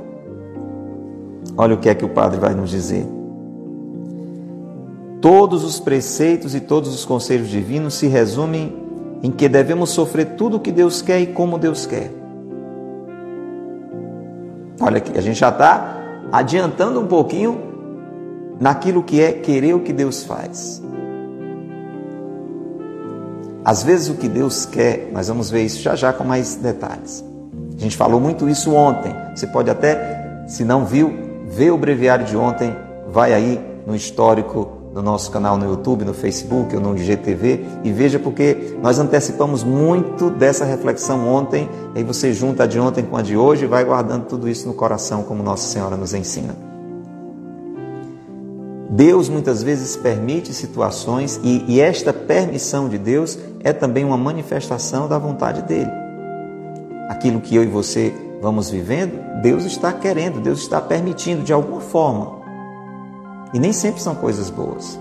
Olha 1.57 1.77
o 1.77 1.79
que 1.79 1.88
é 1.88 1.94
que 1.94 2.05
o 2.05 2.09
padre 2.09 2.40
vai 2.40 2.53
nos 2.53 2.68
dizer. 2.68 3.07
Todos 5.20 5.62
os 5.62 5.79
preceitos 5.79 6.53
e 6.53 6.59
todos 6.59 6.92
os 6.92 7.05
conselhos 7.05 7.46
divinos 7.46 7.94
se 7.94 8.09
resumem 8.09 8.86
em 9.22 9.31
que 9.31 9.48
devemos 9.48 9.90
sofrer 9.90 10.37
tudo 10.37 10.57
o 10.57 10.61
que 10.61 10.70
Deus 10.70 11.02
quer 11.02 11.20
e 11.20 11.26
como 11.26 11.59
Deus 11.59 11.87
quer. 11.87 12.11
Olha 14.81 14.98
aqui, 14.98 15.16
a 15.16 15.20
gente 15.20 15.38
já 15.38 15.48
está 15.48 16.00
adiantando 16.31 17.00
um 17.00 17.07
pouquinho 17.07 17.59
naquilo 18.61 19.02
que 19.02 19.20
é 19.20 19.33
querer 19.33 19.74
o 19.74 19.81
que 19.81 19.92
Deus 19.92 20.24
faz. 20.24 20.83
Às 23.64 23.83
vezes 23.83 24.09
o 24.09 24.14
que 24.14 24.29
Deus 24.29 24.64
quer, 24.64 25.11
nós 25.12 25.29
vamos 25.29 25.50
ver 25.50 25.62
isso 25.62 25.83
já 25.83 25.96
já 25.96 26.12
com 26.12 26.22
mais 26.22 26.57
detalhes. 26.57 27.24
A 27.76 27.81
gente 27.81 27.96
falou 27.96 28.20
muito 28.20 28.48
isso 28.48 28.72
ontem. 28.72 29.12
Você 29.35 29.46
pode 29.46 29.68
até, 29.68 30.44
se 30.46 30.64
não 30.64 30.85
viu, 30.85 31.12
ver 31.48 31.72
o 31.72 31.79
breviário 31.79 32.24
de 32.24 32.37
ontem, 32.37 32.74
vai 33.09 33.35
aí 33.35 33.61
no 33.87 33.94
histórico 33.94 34.76
no 34.97 35.03
nosso 35.03 35.31
canal 35.31 35.59
no 35.59 35.67
YouTube, 35.67 36.07
no 36.07 36.15
Facebook 36.15 36.75
ou 36.75 36.81
no 36.81 36.97
IGTV 36.97 37.67
e 37.85 37.93
veja 37.93 38.19
porque 38.19 38.79
nós 38.83 38.99
antecipamos 38.99 39.63
muito 39.63 40.31
dessa 40.31 40.65
reflexão 40.65 41.29
ontem, 41.29 41.69
aí 41.95 42.03
você 42.03 42.33
junta 42.33 42.65
a 42.65 42.67
de 42.67 42.81
ontem 42.81 43.05
com 43.05 43.15
a 43.15 43.21
de 43.21 43.37
hoje 43.37 43.65
e 43.65 43.69
vai 43.69 43.85
guardando 43.85 44.25
tudo 44.25 44.49
isso 44.49 44.67
no 44.67 44.73
coração 44.73 45.23
como 45.23 45.43
Nossa 45.43 45.69
Senhora 45.69 45.99
nos 45.99 46.15
ensina. 46.15 46.57
Deus 48.89 49.29
muitas 49.29 49.63
vezes 49.63 49.97
permite 49.97 50.55
situações 50.55 51.39
e, 51.45 51.63
e 51.69 51.79
esta 51.79 52.15
permissão 52.15 52.89
de 52.89 52.97
Deus 52.97 53.39
é 53.63 53.75
também 53.75 54.03
uma 54.03 54.17
manifestação 54.17 55.07
da 55.07 55.19
vontade 55.19 55.61
dele. 55.61 55.91
Aquilo 57.11 57.43
que 57.43 57.55
eu 57.55 57.63
e 57.63 57.67
você 57.67 58.15
vamos 58.41 58.71
vivendo, 58.71 59.43
Deus 59.43 59.67
está 59.67 59.93
querendo, 59.93 60.41
Deus 60.41 60.61
está 60.61 60.81
permitindo 60.81 61.43
de 61.43 61.53
alguma 61.53 61.83
forma. 61.83 62.36
E 63.53 63.59
nem 63.59 63.73
sempre 63.73 64.01
são 64.01 64.15
coisas 64.15 64.51
boas. 64.51 64.99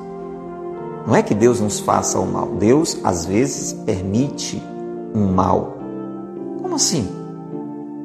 Não 1.05 1.15
é 1.15 1.21
que 1.21 1.35
Deus 1.35 1.59
nos 1.59 1.79
faça 1.79 2.19
o 2.19 2.25
mal. 2.25 2.47
Deus, 2.59 2.99
às 3.03 3.25
vezes, 3.25 3.73
permite 3.73 4.61
um 5.13 5.31
mal. 5.31 5.77
Como 6.61 6.75
assim? 6.75 7.07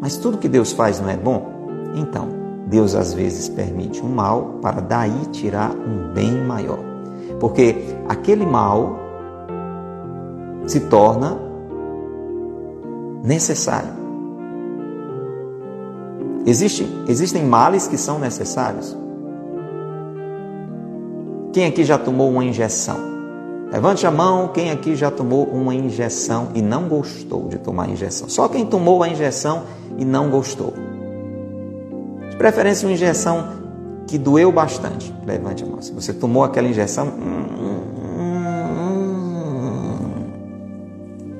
Mas 0.00 0.16
tudo 0.16 0.38
que 0.38 0.48
Deus 0.48 0.72
faz 0.72 1.00
não 1.00 1.08
é 1.08 1.16
bom? 1.16 1.50
Então, 1.94 2.28
Deus 2.66 2.94
às 2.94 3.12
vezes 3.12 3.48
permite 3.48 4.02
um 4.04 4.08
mal 4.08 4.58
para 4.62 4.80
daí 4.80 5.26
tirar 5.32 5.72
um 5.72 6.12
bem 6.12 6.32
maior. 6.44 6.78
Porque 7.38 7.96
aquele 8.08 8.46
mal 8.46 8.98
se 10.66 10.80
torna 10.80 11.38
necessário. 13.24 13.90
Existe, 16.46 16.86
existem 17.06 17.44
males 17.44 17.86
que 17.86 17.98
são 17.98 18.18
necessários. 18.18 18.96
Quem 21.52 21.66
aqui 21.66 21.82
já 21.84 21.98
tomou 21.98 22.30
uma 22.30 22.44
injeção? 22.44 23.10
Levante 23.72 24.06
a 24.06 24.10
mão 24.10 24.48
quem 24.48 24.70
aqui 24.70 24.96
já 24.96 25.10
tomou 25.10 25.44
uma 25.44 25.74
injeção 25.74 26.48
e 26.54 26.62
não 26.62 26.88
gostou 26.88 27.48
de 27.48 27.58
tomar 27.58 27.84
a 27.84 27.88
injeção. 27.88 28.28
Só 28.28 28.48
quem 28.48 28.66
tomou 28.66 29.02
a 29.02 29.08
injeção 29.08 29.62
e 29.96 30.04
não 30.04 30.28
gostou. 30.28 30.74
De 32.30 32.36
preferência, 32.36 32.86
uma 32.86 32.92
injeção 32.92 33.60
que 34.06 34.18
doeu 34.18 34.50
bastante. 34.50 35.14
Levante 35.24 35.62
a 35.62 35.66
mão. 35.66 35.80
Se 35.80 35.92
você 35.92 36.12
tomou 36.12 36.42
aquela 36.42 36.68
injeção. 36.68 37.12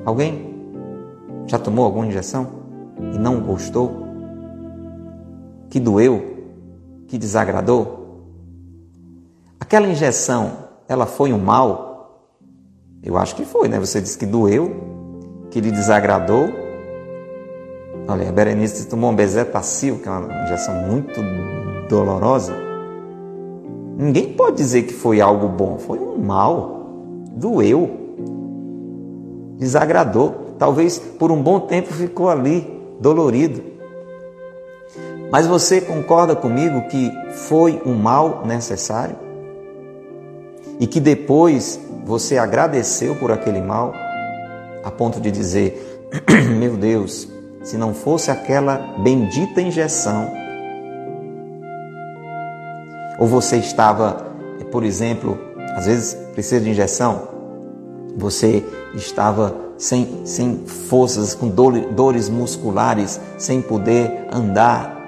Alguém 0.05 0.55
já 1.47 1.59
tomou 1.59 1.85
alguma 1.85 2.07
injeção 2.07 2.47
e 3.13 3.17
não 3.17 3.39
gostou? 3.41 4.07
Que 5.69 5.79
doeu? 5.79 6.37
Que 7.07 7.17
desagradou? 7.17 8.00
Aquela 9.61 9.87
injeção, 9.87 10.53
ela 10.89 11.05
foi 11.05 11.31
um 11.31 11.37
mal? 11.37 12.27
Eu 13.03 13.15
acho 13.15 13.35
que 13.35 13.45
foi, 13.45 13.67
né? 13.67 13.79
Você 13.79 14.01
disse 14.01 14.17
que 14.17 14.25
doeu, 14.25 14.73
que 15.51 15.61
lhe 15.61 15.71
desagradou. 15.71 16.49
Olha, 18.07 18.27
a 18.27 18.31
Berenice 18.31 18.87
tomou 18.87 19.11
um 19.11 19.15
bezetacil, 19.15 19.99
que 19.99 20.09
é 20.09 20.11
uma 20.11 20.43
injeção 20.43 20.73
muito 20.73 21.21
dolorosa. 21.87 22.53
Ninguém 23.97 24.33
pode 24.33 24.57
dizer 24.57 24.81
que 24.83 24.93
foi 24.93 25.21
algo 25.21 25.47
bom, 25.47 25.77
foi 25.77 25.99
um 25.99 26.17
mal. 26.17 26.87
Doeu. 27.31 27.89
Desagradou. 29.57 30.55
Talvez 30.57 30.97
por 30.97 31.31
um 31.31 31.41
bom 31.41 31.59
tempo 31.59 31.93
ficou 31.93 32.29
ali, 32.29 32.67
dolorido. 32.99 33.61
Mas 35.31 35.45
você 35.45 35.79
concorda 35.79 36.35
comigo 36.35 36.87
que 36.89 37.11
foi 37.31 37.79
um 37.85 37.93
mal 37.93 38.43
necessário? 38.43 39.30
E 40.81 40.87
que 40.87 40.99
depois 40.99 41.79
você 42.03 42.39
agradeceu 42.39 43.15
por 43.15 43.31
aquele 43.31 43.61
mal, 43.61 43.93
a 44.83 44.89
ponto 44.89 45.21
de 45.21 45.29
dizer: 45.29 46.09
Meu 46.57 46.75
Deus, 46.75 47.29
se 47.61 47.77
não 47.77 47.93
fosse 47.93 48.31
aquela 48.31 48.97
bendita 48.97 49.61
injeção, 49.61 50.27
ou 53.19 53.27
você 53.27 53.57
estava, 53.57 54.33
por 54.71 54.83
exemplo, 54.83 55.37
às 55.75 55.85
vezes 55.85 56.15
precisa 56.33 56.59
de 56.59 56.71
injeção, 56.71 57.27
você 58.17 58.65
estava 58.95 59.55
sem, 59.77 60.25
sem 60.25 60.63
forças, 60.65 61.35
com 61.35 61.47
dores 61.47 62.27
musculares, 62.27 63.21
sem 63.37 63.61
poder 63.61 64.27
andar. 64.31 64.99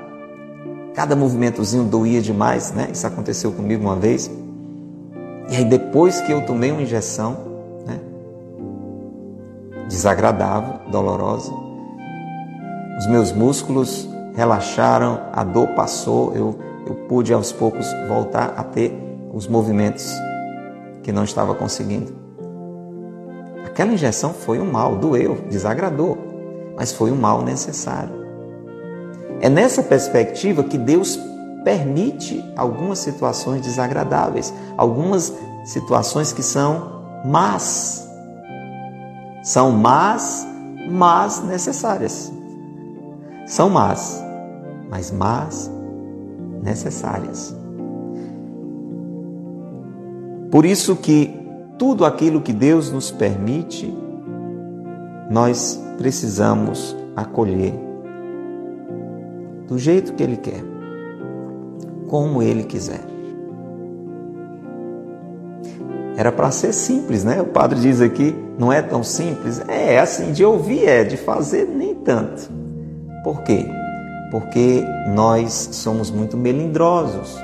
Cada 0.93 1.15
movimentozinho 1.15 1.85
doía 1.85 2.21
demais, 2.21 2.71
né? 2.71 2.89
Isso 2.93 3.07
aconteceu 3.07 3.51
comigo 3.51 3.83
uma 3.83 3.95
vez. 3.95 4.29
E 5.49 5.55
aí 5.57 5.65
depois 5.65 6.21
que 6.21 6.31
eu 6.31 6.45
tomei 6.45 6.71
uma 6.71 6.81
injeção, 6.81 7.37
né? 7.85 7.99
Desagradável, 9.87 10.79
dolorosa. 10.91 11.51
Os 12.97 13.07
meus 13.07 13.31
músculos 13.31 14.07
relaxaram, 14.35 15.19
a 15.31 15.43
dor 15.43 15.67
passou, 15.69 16.33
eu, 16.33 16.57
eu 16.87 16.95
pude 17.07 17.33
aos 17.33 17.51
poucos 17.51 17.87
voltar 18.07 18.53
a 18.57 18.63
ter 18.63 18.93
os 19.33 19.47
movimentos 19.47 20.11
que 21.01 21.11
não 21.11 21.23
estava 21.23 21.53
conseguindo. 21.53 22.13
Aquela 23.65 23.91
injeção 23.91 24.33
foi 24.33 24.59
um 24.59 24.71
mal, 24.71 24.95
doeu, 24.95 25.35
desagradou, 25.49 26.17
mas 26.75 26.93
foi 26.93 27.11
um 27.11 27.15
mal 27.15 27.41
necessário. 27.41 28.23
É 29.41 29.49
nessa 29.49 29.83
perspectiva 29.83 30.63
que 30.63 30.77
Deus 30.77 31.19
permite 31.63 32.43
algumas 32.55 32.99
situações 32.99 33.61
desagradáveis, 33.61 34.53
algumas 34.77 35.33
situações 35.63 36.33
que 36.33 36.43
são 36.43 37.03
más. 37.25 38.07
São 39.43 39.71
más, 39.71 40.47
mas 40.89 41.43
necessárias. 41.43 42.31
São 43.45 43.69
más, 43.69 44.23
mas 44.89 45.11
más 45.11 45.71
necessárias. 46.61 47.55
Por 50.49 50.65
isso 50.65 50.95
que 50.95 51.33
tudo 51.77 52.05
aquilo 52.05 52.41
que 52.41 52.53
Deus 52.53 52.91
nos 52.91 53.11
permite, 53.11 53.93
nós 55.29 55.81
precisamos 55.97 56.95
acolher 57.15 57.73
do 59.67 59.77
jeito 59.79 60.13
que 60.13 60.23
Ele 60.23 60.37
quer, 60.37 60.63
como 62.07 62.41
Ele 62.41 62.63
quiser. 62.63 63.01
Era 66.15 66.31
para 66.31 66.51
ser 66.51 66.73
simples, 66.73 67.23
né? 67.23 67.41
O 67.41 67.45
padre 67.45 67.79
diz 67.79 67.99
aqui, 67.99 68.35
não 68.57 68.71
é 68.71 68.81
tão 68.81 69.03
simples. 69.03 69.61
É, 69.67 69.95
é 69.95 69.99
assim, 69.99 70.31
de 70.31 70.45
ouvir 70.45 70.85
é, 70.85 71.03
de 71.03 71.17
fazer 71.17 71.67
nem 71.67 71.95
tanto. 71.95 72.49
Por 73.23 73.41
quê? 73.41 73.65
Porque 74.29 74.83
nós 75.13 75.69
somos 75.71 76.11
muito 76.11 76.37
melindrosos. 76.37 77.35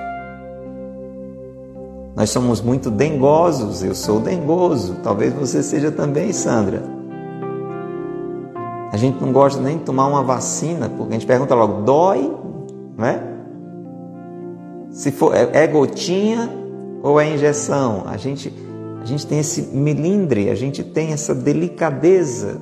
Nós 2.15 2.29
somos 2.29 2.61
muito 2.61 2.91
dengosos. 2.91 3.83
Eu 3.83 3.95
sou 3.95 4.19
dengoso. 4.19 4.97
Talvez 5.01 5.33
você 5.33 5.63
seja 5.63 5.91
também, 5.91 6.31
Sandra. 6.31 6.83
A 8.91 8.97
gente 8.97 9.21
não 9.21 9.31
gosta 9.31 9.61
nem 9.61 9.77
de 9.77 9.83
tomar 9.83 10.07
uma 10.07 10.23
vacina, 10.23 10.89
porque 10.89 11.11
a 11.11 11.13
gente 11.13 11.25
pergunta 11.25 11.55
logo, 11.55 11.81
dói, 11.83 12.35
né? 12.97 13.38
Se 14.99 15.11
for 15.11 15.33
é, 15.33 15.49
é 15.53 15.67
gotinha 15.67 16.49
ou 17.01 17.21
é 17.21 17.33
injeção? 17.33 18.03
A 18.05 18.17
gente 18.17 18.53
a 19.01 19.05
gente 19.05 19.25
tem 19.25 19.39
esse 19.39 19.61
melindre, 19.61 20.49
a 20.49 20.55
gente 20.55 20.83
tem 20.83 21.13
essa 21.13 21.33
delicadeza. 21.33 22.59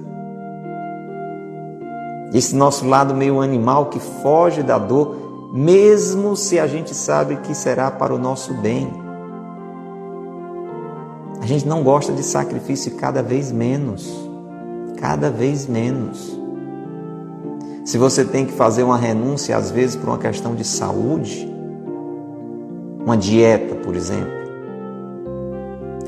Esse 2.31 2.55
nosso 2.55 2.87
lado 2.87 3.15
meio 3.15 3.41
animal 3.41 3.87
que 3.87 3.99
foge 3.99 4.61
da 4.61 4.77
dor, 4.77 5.51
mesmo 5.51 6.35
se 6.35 6.59
a 6.59 6.67
gente 6.67 6.93
sabe 6.93 7.37
que 7.37 7.55
será 7.55 7.89
para 7.89 8.13
o 8.13 8.19
nosso 8.19 8.53
bem. 8.53 8.87
A 11.41 11.45
gente 11.47 11.67
não 11.67 11.81
gosta 11.81 12.13
de 12.13 12.21
sacrifício 12.21 12.95
cada 12.97 13.23
vez 13.23 13.51
menos 13.51 14.27
cada 14.97 15.29
vez 15.29 15.65
menos. 15.65 16.37
Se 17.85 17.97
você 17.97 18.25
tem 18.25 18.45
que 18.45 18.51
fazer 18.51 18.83
uma 18.83 18.97
renúncia, 18.97 19.55
às 19.55 19.71
vezes 19.71 19.95
por 19.95 20.09
uma 20.09 20.17
questão 20.17 20.55
de 20.55 20.65
saúde, 20.65 21.56
uma 23.07 23.15
dieta, 23.15 23.73
por 23.73 23.95
exemplo. 23.95 24.33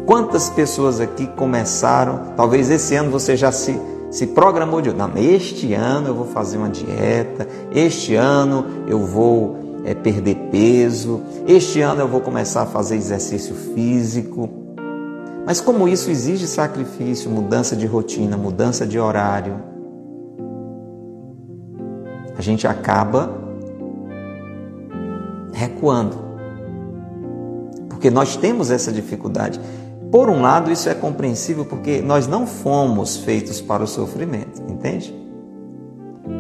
Quantas 0.06 0.50
pessoas 0.50 1.00
aqui 1.00 1.28
começaram, 1.28 2.34
talvez 2.36 2.70
esse 2.70 2.94
ano 2.94 3.10
você 3.10 3.38
já 3.38 3.54
se, 3.54 3.80
se 4.12 4.28
programou 4.28 4.82
de, 4.82 4.94
não, 4.94 5.10
este 5.16 5.74
ano 5.74 6.10
eu 6.10 6.14
vou 6.14 6.26
fazer 6.26 6.58
uma 6.58 6.68
dieta, 6.68 7.48
este 7.74 8.16
ano 8.16 8.66
eu 8.86 9.00
vou 9.00 9.82
é, 9.86 9.94
perder 9.94 10.36
peso, 10.52 11.22
este 11.48 11.80
ano 11.80 12.02
eu 12.02 12.08
vou 12.10 12.20
começar 12.20 12.64
a 12.64 12.66
fazer 12.66 12.98
exercício 12.98 13.56
físico. 13.56 14.50
Mas 15.46 15.62
como 15.62 15.88
isso 15.88 16.12
exige 16.12 16.46
sacrifício, 16.48 17.32
mudança 17.32 17.78
de 17.78 17.86
rotina, 17.86 18.36
mudança 18.36 18.86
de 18.86 19.00
horário, 19.00 19.56
a 22.38 22.42
gente 22.42 22.68
acaba 22.68 23.32
recuando. 25.54 26.29
Porque 28.00 28.10
nós 28.10 28.38
temos 28.38 28.72
essa 28.72 28.94
dificuldade. 28.94 29.60
Por 30.10 30.30
um 30.30 30.42
lado, 30.42 30.72
isso 30.72 30.88
é 30.88 30.96
compreensível 30.96 31.66
porque 31.66 32.02
nós 32.02 32.28
não 32.28 32.48
fomos 32.48 33.18
feitos 33.18 33.60
para 33.60 33.84
o 33.84 33.88
sofrimento, 33.88 34.62
entende? 34.70 35.14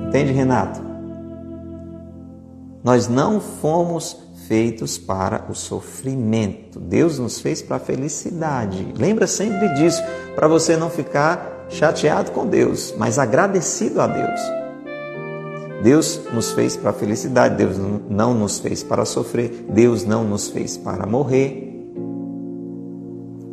Entende, 0.07 0.31
Renato? 0.31 0.79
Nós 2.81 3.09
não 3.09 3.41
fomos 3.41 4.15
feitos 4.47 4.97
para 4.97 5.47
o 5.49 5.53
sofrimento. 5.53 6.79
Deus 6.79 7.19
nos 7.19 7.41
fez 7.41 7.61
para 7.61 7.75
a 7.75 7.79
felicidade. 7.79 8.93
Lembra 8.97 9.27
sempre 9.27 9.67
disso, 9.73 10.01
para 10.35 10.47
você 10.47 10.77
não 10.77 10.89
ficar 10.89 11.65
chateado 11.67 12.31
com 12.31 12.47
Deus, 12.47 12.95
mas 12.97 13.19
agradecido 13.19 13.99
a 13.99 14.07
Deus. 14.07 14.58
Deus 15.83 16.21
nos 16.33 16.51
fez 16.51 16.75
para 16.75 16.89
a 16.89 16.93
felicidade, 16.93 17.55
Deus 17.55 17.77
não 18.09 18.33
nos 18.33 18.59
fez 18.59 18.83
para 18.83 19.05
sofrer, 19.05 19.65
Deus 19.69 20.03
não 20.03 20.23
nos 20.23 20.49
fez 20.49 20.75
para 20.77 21.05
morrer. 21.05 21.67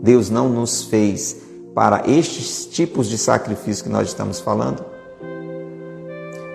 Deus 0.03 0.31
não 0.31 0.49
nos 0.49 0.85
fez 0.85 1.37
para 1.75 2.03
estes 2.07 2.67
tipos 2.67 3.09
de 3.09 3.19
sacrifício 3.19 3.85
que 3.85 3.91
nós 3.91 4.09
estamos 4.09 4.41
falando. 4.41 4.85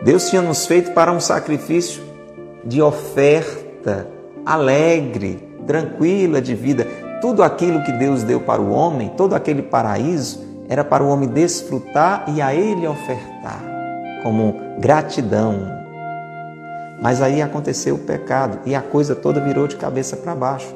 Deus 0.03 0.29
tinha 0.29 0.41
nos 0.41 0.65
feito 0.65 0.91
para 0.93 1.11
um 1.11 1.19
sacrifício 1.19 2.01
de 2.65 2.81
oferta 2.81 4.07
alegre, 4.45 5.47
tranquila 5.67 6.41
de 6.41 6.55
vida. 6.55 6.87
Tudo 7.21 7.43
aquilo 7.43 7.83
que 7.83 7.91
Deus 7.91 8.23
deu 8.23 8.39
para 8.39 8.61
o 8.61 8.71
homem, 8.71 9.09
todo 9.15 9.35
aquele 9.35 9.61
paraíso, 9.61 10.39
era 10.67 10.83
para 10.83 11.03
o 11.03 11.09
homem 11.09 11.29
desfrutar 11.29 12.25
e 12.33 12.41
a 12.41 12.55
ele 12.55 12.87
ofertar, 12.87 13.61
como 14.21 14.55
gratidão. 14.79 15.81
Mas 17.01 17.21
aí 17.21 17.41
aconteceu 17.41 17.95
o 17.95 17.99
pecado 17.99 18.59
e 18.65 18.75
a 18.75 18.81
coisa 18.81 19.15
toda 19.15 19.41
virou 19.41 19.67
de 19.67 19.75
cabeça 19.75 20.15
para 20.15 20.35
baixo. 20.35 20.75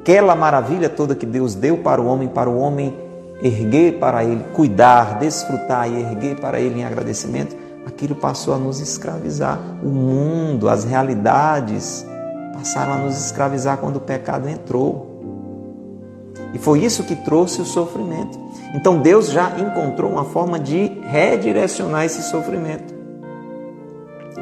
Aquela 0.00 0.36
maravilha 0.36 0.88
toda 0.88 1.14
que 1.14 1.26
Deus 1.26 1.54
deu 1.54 1.78
para 1.78 2.00
o 2.00 2.06
homem, 2.06 2.28
para 2.28 2.48
o 2.48 2.56
homem 2.56 2.96
erguer 3.42 3.98
para 3.98 4.24
ele, 4.24 4.44
cuidar, 4.54 5.18
desfrutar 5.18 5.90
e 5.90 6.00
erguer 6.00 6.36
para 6.40 6.60
ele 6.60 6.80
em 6.80 6.84
agradecimento, 6.84 7.56
aquilo 7.86 8.14
passou 8.14 8.54
a 8.54 8.58
nos 8.58 8.80
escravizar. 8.80 9.58
O 9.82 9.88
mundo, 9.88 10.68
as 10.68 10.84
realidades 10.84 12.06
passaram 12.54 12.94
a 12.94 12.98
nos 12.98 13.18
escravizar 13.26 13.78
quando 13.78 13.96
o 13.96 14.00
pecado 14.00 14.48
entrou. 14.48 15.15
E 16.56 16.58
foi 16.58 16.82
isso 16.82 17.04
que 17.04 17.14
trouxe 17.14 17.60
o 17.60 17.66
sofrimento. 17.66 18.40
Então 18.74 19.02
Deus 19.02 19.30
já 19.30 19.60
encontrou 19.60 20.10
uma 20.10 20.24
forma 20.24 20.58
de 20.58 20.90
redirecionar 21.02 22.06
esse 22.06 22.22
sofrimento. 22.30 22.94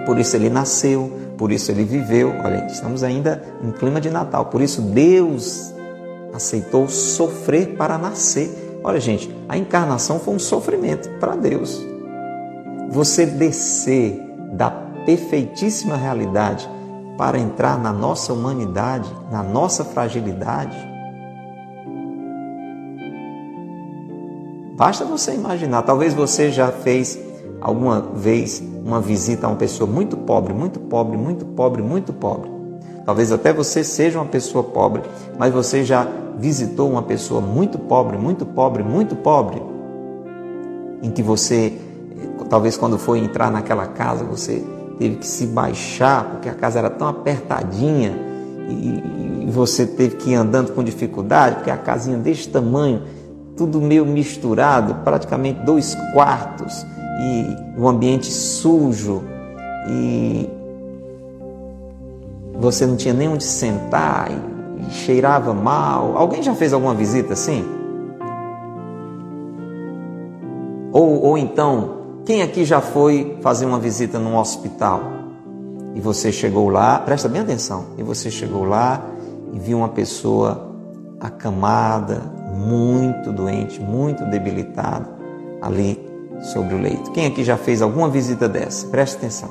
Por 0.06 0.16
isso 0.16 0.36
ele 0.36 0.48
nasceu, 0.48 1.10
por 1.36 1.50
isso 1.50 1.72
ele 1.72 1.82
viveu. 1.82 2.32
Olha, 2.44 2.68
estamos 2.70 3.02
ainda 3.02 3.42
em 3.64 3.72
clima 3.72 4.00
de 4.00 4.10
Natal. 4.10 4.46
Por 4.46 4.60
isso 4.60 4.80
Deus 4.80 5.74
aceitou 6.32 6.88
sofrer 6.88 7.74
para 7.74 7.98
nascer. 7.98 8.78
Olha, 8.84 9.00
gente, 9.00 9.34
a 9.48 9.58
encarnação 9.58 10.20
foi 10.20 10.34
um 10.34 10.38
sofrimento 10.38 11.10
para 11.18 11.34
Deus. 11.34 11.84
Você 12.90 13.26
descer 13.26 14.22
da 14.52 14.70
perfeitíssima 15.04 15.96
realidade 15.96 16.70
para 17.18 17.40
entrar 17.40 17.76
na 17.76 17.92
nossa 17.92 18.32
humanidade, 18.32 19.12
na 19.32 19.42
nossa 19.42 19.84
fragilidade. 19.84 20.93
Basta 24.76 25.04
você 25.04 25.34
imaginar, 25.34 25.82
talvez 25.82 26.14
você 26.14 26.50
já 26.50 26.72
fez 26.72 27.18
alguma 27.60 28.00
vez 28.00 28.62
uma 28.84 29.00
visita 29.00 29.46
a 29.46 29.50
uma 29.50 29.56
pessoa 29.56 29.88
muito 29.88 30.16
pobre, 30.16 30.52
muito 30.52 30.80
pobre, 30.80 31.16
muito 31.16 31.44
pobre, 31.44 31.80
muito 31.80 32.12
pobre. 32.12 32.50
Talvez 33.06 33.30
até 33.30 33.52
você 33.52 33.84
seja 33.84 34.18
uma 34.18 34.26
pessoa 34.26 34.64
pobre, 34.64 35.02
mas 35.38 35.52
você 35.52 35.84
já 35.84 36.08
visitou 36.38 36.90
uma 36.90 37.02
pessoa 37.02 37.40
muito 37.40 37.78
pobre, 37.78 38.18
muito 38.18 38.44
pobre, 38.44 38.82
muito 38.82 39.14
pobre, 39.14 39.62
em 41.02 41.10
que 41.10 41.22
você, 41.22 41.72
talvez 42.50 42.76
quando 42.76 42.98
foi 42.98 43.20
entrar 43.20 43.52
naquela 43.52 43.86
casa, 43.86 44.24
você 44.24 44.64
teve 44.98 45.16
que 45.16 45.26
se 45.26 45.46
baixar 45.46 46.30
porque 46.30 46.48
a 46.48 46.54
casa 46.54 46.78
era 46.78 46.90
tão 46.90 47.06
apertadinha 47.06 48.12
e, 48.68 49.24
você 49.50 49.86
teve 49.86 50.16
que 50.16 50.30
ir 50.30 50.34
andando 50.34 50.72
com 50.72 50.82
dificuldade 50.82 51.56
porque 51.56 51.70
a 51.70 51.76
casinha 51.76 52.16
desse 52.16 52.48
tamanho, 52.48 53.02
tudo 53.56 53.80
meio 53.80 54.04
misturado, 54.04 54.96
praticamente 55.04 55.60
dois 55.60 55.96
quartos 56.12 56.84
e 57.20 57.80
um 57.80 57.88
ambiente 57.88 58.26
sujo 58.26 59.22
e 59.88 60.48
você 62.54 62.86
não 62.86 62.96
tinha 62.96 63.12
nem 63.12 63.28
onde 63.28 63.44
sentar 63.44 64.30
e, 64.30 64.54
cheirava 64.90 65.54
mal. 65.54 66.16
Alguém 66.16 66.42
já 66.42 66.54
fez 66.54 66.72
alguma 66.72 66.94
visita 66.94 67.32
assim? 67.32 67.64
Ou, 70.92 71.22
ou 71.22 71.38
então, 71.38 72.20
quem 72.24 72.42
aqui 72.42 72.64
já 72.64 72.80
foi 72.80 73.38
fazer 73.40 73.66
uma 73.66 73.78
visita 73.78 74.18
num 74.18 74.36
hospital? 74.36 75.00
E 75.94 76.00
você 76.00 76.30
chegou 76.30 76.68
lá, 76.68 76.98
presta 76.98 77.28
bem 77.28 77.40
atenção, 77.40 77.86
e 77.96 78.02
você 78.02 78.30
chegou 78.30 78.64
lá 78.64 79.00
e 79.52 79.58
viu 79.58 79.78
uma 79.78 79.88
pessoa 79.88 80.74
acamada, 81.20 82.20
muito 82.54 83.32
doente, 83.32 83.80
muito 83.80 84.24
debilitada, 84.26 85.08
ali 85.60 85.98
sobre 86.40 86.74
o 86.74 86.78
leito. 86.78 87.10
Quem 87.12 87.26
aqui 87.26 87.42
já 87.42 87.56
fez 87.56 87.82
alguma 87.82 88.08
visita 88.08 88.48
dessa? 88.48 88.86
Presta 88.88 89.18
atenção. 89.18 89.50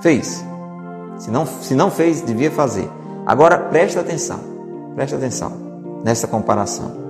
Fez? 0.00 0.44
Se 1.18 1.30
não, 1.30 1.46
se 1.46 1.74
não 1.74 1.90
fez, 1.90 2.20
devia 2.20 2.50
fazer. 2.50 2.88
Agora 3.24 3.58
presta 3.58 4.00
atenção, 4.00 4.38
presta 4.94 5.16
atenção 5.16 5.52
nessa 6.04 6.26
comparação. 6.26 7.06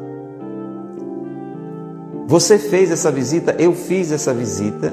Você 2.27 2.59
fez 2.59 2.91
essa 2.91 3.11
visita, 3.11 3.55
eu 3.59 3.73
fiz 3.73 4.11
essa 4.11 4.33
visita, 4.33 4.93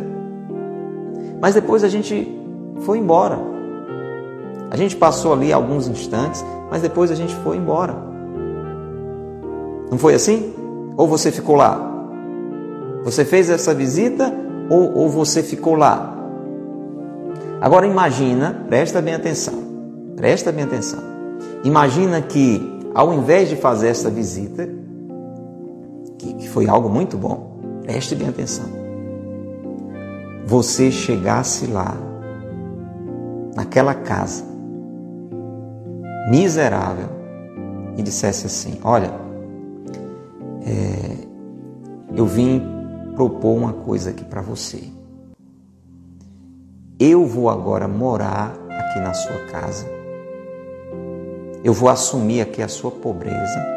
mas 1.41 1.55
depois 1.55 1.83
a 1.83 1.89
gente 1.89 2.39
foi 2.81 2.97
embora. 2.97 3.39
A 4.69 4.75
gente 4.75 4.95
passou 4.95 5.33
ali 5.33 5.53
alguns 5.53 5.87
instantes, 5.87 6.43
mas 6.69 6.81
depois 6.81 7.11
a 7.11 7.15
gente 7.15 7.35
foi 7.37 7.57
embora. 7.57 8.12
Não 9.93 9.99
foi 9.99 10.15
assim? 10.15 10.51
Ou 10.97 11.07
você 11.07 11.31
ficou 11.31 11.55
lá? 11.55 11.79
Você 13.03 13.23
fez 13.23 13.47
essa 13.47 13.75
visita 13.75 14.33
ou, 14.67 14.91
ou 14.91 15.07
você 15.07 15.43
ficou 15.43 15.75
lá? 15.75 16.17
Agora 17.61 17.85
imagina, 17.85 18.65
presta 18.67 18.99
bem 19.03 19.13
atenção, 19.13 19.53
presta 20.15 20.51
bem 20.51 20.63
atenção. 20.63 20.97
Imagina 21.63 22.23
que 22.23 22.81
ao 22.95 23.13
invés 23.13 23.49
de 23.49 23.55
fazer 23.55 23.89
essa 23.89 24.09
visita, 24.09 24.67
que, 26.17 26.33
que 26.37 26.49
foi 26.49 26.67
algo 26.67 26.89
muito 26.89 27.15
bom, 27.15 27.59
preste 27.83 28.15
bem 28.15 28.29
atenção. 28.29 28.65
Você 30.47 30.89
chegasse 30.89 31.67
lá, 31.67 31.95
naquela 33.55 33.93
casa, 33.93 34.43
miserável, 36.31 37.09
e 37.95 38.01
dissesse 38.01 38.47
assim: 38.47 38.79
Olha, 38.83 39.22
é, 40.66 41.18
eu 42.16 42.26
vim 42.26 42.61
propor 43.16 43.55
uma 43.55 43.74
coisa 43.74 44.09
aqui 44.09 44.24
para 44.24 44.41
você. 44.41 44.84
Eu 46.99 47.26
vou 47.26 47.49
agora 47.49 47.88
morar 47.88 48.55
aqui 48.70 48.99
na 48.99 49.14
sua 49.14 49.39
casa. 49.51 49.86
Eu 51.64 51.74
vou 51.74 51.89
assumir 51.89 52.41
aqui 52.41 52.61
a 52.61 52.68
sua 52.68 52.91
pobreza 52.91 53.74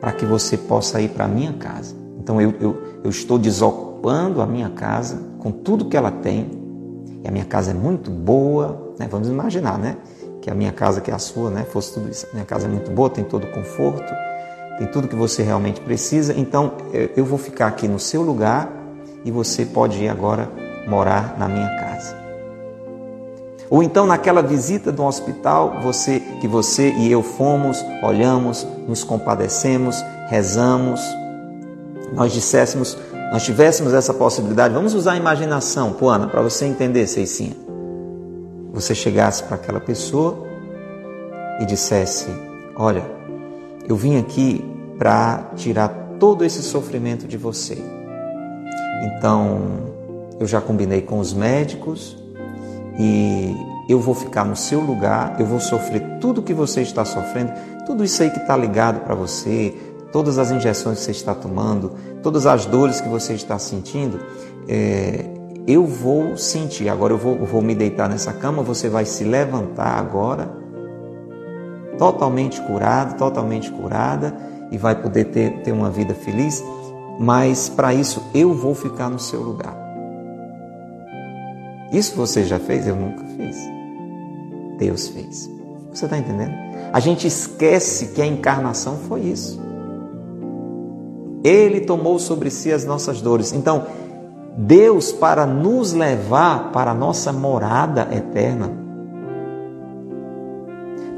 para 0.00 0.12
que 0.12 0.24
você 0.24 0.56
possa 0.56 1.00
ir 1.00 1.10
para 1.10 1.24
a 1.24 1.28
minha 1.28 1.52
casa. 1.54 1.94
Então 2.18 2.40
eu, 2.40 2.54
eu, 2.60 2.82
eu 3.04 3.10
estou 3.10 3.38
desocupando 3.38 4.40
a 4.40 4.46
minha 4.46 4.70
casa 4.70 5.20
com 5.38 5.50
tudo 5.50 5.86
que 5.86 5.96
ela 5.96 6.10
tem. 6.10 6.50
E 7.22 7.28
a 7.28 7.30
minha 7.30 7.44
casa 7.44 7.72
é 7.72 7.74
muito 7.74 8.10
boa, 8.10 8.94
né? 8.98 9.06
vamos 9.10 9.28
imaginar, 9.28 9.78
né? 9.78 9.98
Que 10.40 10.50
a 10.50 10.54
minha 10.54 10.72
casa, 10.72 11.02
que 11.02 11.10
é 11.10 11.14
a 11.14 11.18
sua, 11.18 11.50
né? 11.50 11.64
fosse 11.64 11.92
tudo 11.94 12.08
isso. 12.08 12.26
A 12.30 12.32
minha 12.32 12.46
casa 12.46 12.66
é 12.66 12.70
muito 12.70 12.90
boa, 12.90 13.10
tem 13.10 13.24
todo 13.24 13.44
o 13.44 13.50
conforto 13.52 14.29
tem 14.80 14.86
tudo 14.86 15.06
que 15.06 15.14
você 15.14 15.42
realmente 15.42 15.78
precisa. 15.78 16.32
Então 16.34 16.72
eu 17.14 17.22
vou 17.22 17.38
ficar 17.38 17.66
aqui 17.66 17.86
no 17.86 17.98
seu 17.98 18.22
lugar 18.22 18.72
e 19.22 19.30
você 19.30 19.66
pode 19.66 20.02
ir 20.02 20.08
agora 20.08 20.48
morar 20.88 21.36
na 21.38 21.46
minha 21.46 21.68
casa. 21.76 22.16
Ou 23.68 23.82
então 23.82 24.06
naquela 24.06 24.42
visita 24.42 24.90
do 24.90 25.04
hospital, 25.04 25.80
você 25.82 26.20
que 26.40 26.48
você 26.48 26.92
e 26.92 27.12
eu 27.12 27.22
fomos, 27.22 27.84
olhamos, 28.02 28.66
nos 28.88 29.04
compadecemos, 29.04 30.02
rezamos, 30.28 31.02
nós 32.14 32.32
disséssemos, 32.32 32.96
nós 33.30 33.44
tivéssemos 33.44 33.92
essa 33.92 34.14
possibilidade, 34.14 34.72
vamos 34.72 34.94
usar 34.94 35.12
a 35.12 35.16
imaginação, 35.16 35.92
Puana, 35.92 36.26
para 36.26 36.40
você 36.40 36.64
entender, 36.64 37.06
Ceicinha. 37.06 37.54
Você 38.72 38.94
chegasse 38.94 39.42
para 39.42 39.56
aquela 39.56 39.78
pessoa 39.78 40.38
e 41.60 41.66
dissesse: 41.66 42.28
Olha, 42.74 43.19
eu 43.90 43.96
vim 43.96 44.18
aqui 44.18 44.64
para 44.96 45.50
tirar 45.56 45.88
todo 46.20 46.44
esse 46.44 46.62
sofrimento 46.62 47.26
de 47.26 47.36
você. 47.36 47.76
Então, 49.02 49.60
eu 50.38 50.46
já 50.46 50.60
combinei 50.60 51.02
com 51.02 51.18
os 51.18 51.34
médicos 51.34 52.16
e 52.96 53.52
eu 53.88 53.98
vou 53.98 54.14
ficar 54.14 54.44
no 54.44 54.54
seu 54.54 54.80
lugar, 54.80 55.40
eu 55.40 55.46
vou 55.46 55.58
sofrer 55.58 56.18
tudo 56.20 56.40
que 56.40 56.54
você 56.54 56.82
está 56.82 57.04
sofrendo, 57.04 57.52
tudo 57.84 58.04
isso 58.04 58.22
aí 58.22 58.30
que 58.30 58.38
está 58.38 58.56
ligado 58.56 59.00
para 59.00 59.16
você, 59.16 59.74
todas 60.12 60.38
as 60.38 60.52
injeções 60.52 60.98
que 60.98 61.06
você 61.06 61.10
está 61.10 61.34
tomando, 61.34 61.92
todas 62.22 62.46
as 62.46 62.66
dores 62.66 63.00
que 63.00 63.08
você 63.08 63.32
está 63.32 63.58
sentindo, 63.58 64.20
é, 64.68 65.24
eu 65.66 65.84
vou 65.84 66.36
sentir. 66.36 66.88
Agora 66.88 67.12
eu 67.12 67.18
vou, 67.18 67.44
vou 67.44 67.60
me 67.60 67.74
deitar 67.74 68.08
nessa 68.08 68.32
cama, 68.32 68.62
você 68.62 68.88
vai 68.88 69.04
se 69.04 69.24
levantar 69.24 69.98
agora 69.98 70.59
totalmente 72.00 72.58
curado, 72.62 73.18
totalmente 73.18 73.70
curada 73.70 74.34
e 74.70 74.78
vai 74.78 74.94
poder 74.94 75.26
ter, 75.26 75.60
ter 75.60 75.70
uma 75.70 75.90
vida 75.90 76.14
feliz, 76.14 76.64
mas 77.18 77.68
para 77.68 77.92
isso 77.92 78.22
eu 78.32 78.54
vou 78.54 78.74
ficar 78.74 79.10
no 79.10 79.18
seu 79.18 79.42
lugar. 79.42 79.76
Isso 81.92 82.16
você 82.16 82.42
já 82.44 82.58
fez? 82.58 82.86
Eu 82.86 82.96
nunca 82.96 83.22
fiz. 83.36 83.54
Deus 84.78 85.08
fez. 85.08 85.50
Você 85.92 86.06
está 86.06 86.16
entendendo? 86.16 86.54
A 86.90 87.00
gente 87.00 87.26
esquece 87.26 88.14
que 88.14 88.22
a 88.22 88.26
encarnação 88.26 88.96
foi 88.96 89.20
isso. 89.20 89.60
Ele 91.44 91.82
tomou 91.82 92.18
sobre 92.18 92.48
si 92.48 92.72
as 92.72 92.82
nossas 92.82 93.20
dores. 93.20 93.52
Então, 93.52 93.84
Deus, 94.56 95.12
para 95.12 95.44
nos 95.44 95.92
levar 95.92 96.72
para 96.72 96.92
a 96.92 96.94
nossa 96.94 97.30
morada 97.30 98.08
eterna, 98.10 98.79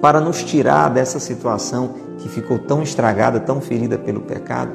para 0.02 0.20
nos 0.20 0.42
tirar 0.42 0.90
dessa 0.90 1.20
situação 1.20 1.94
que 2.18 2.28
ficou 2.28 2.58
tão 2.58 2.82
estragada, 2.82 3.38
tão 3.38 3.60
ferida 3.60 3.96
pelo 3.96 4.22
pecado, 4.22 4.72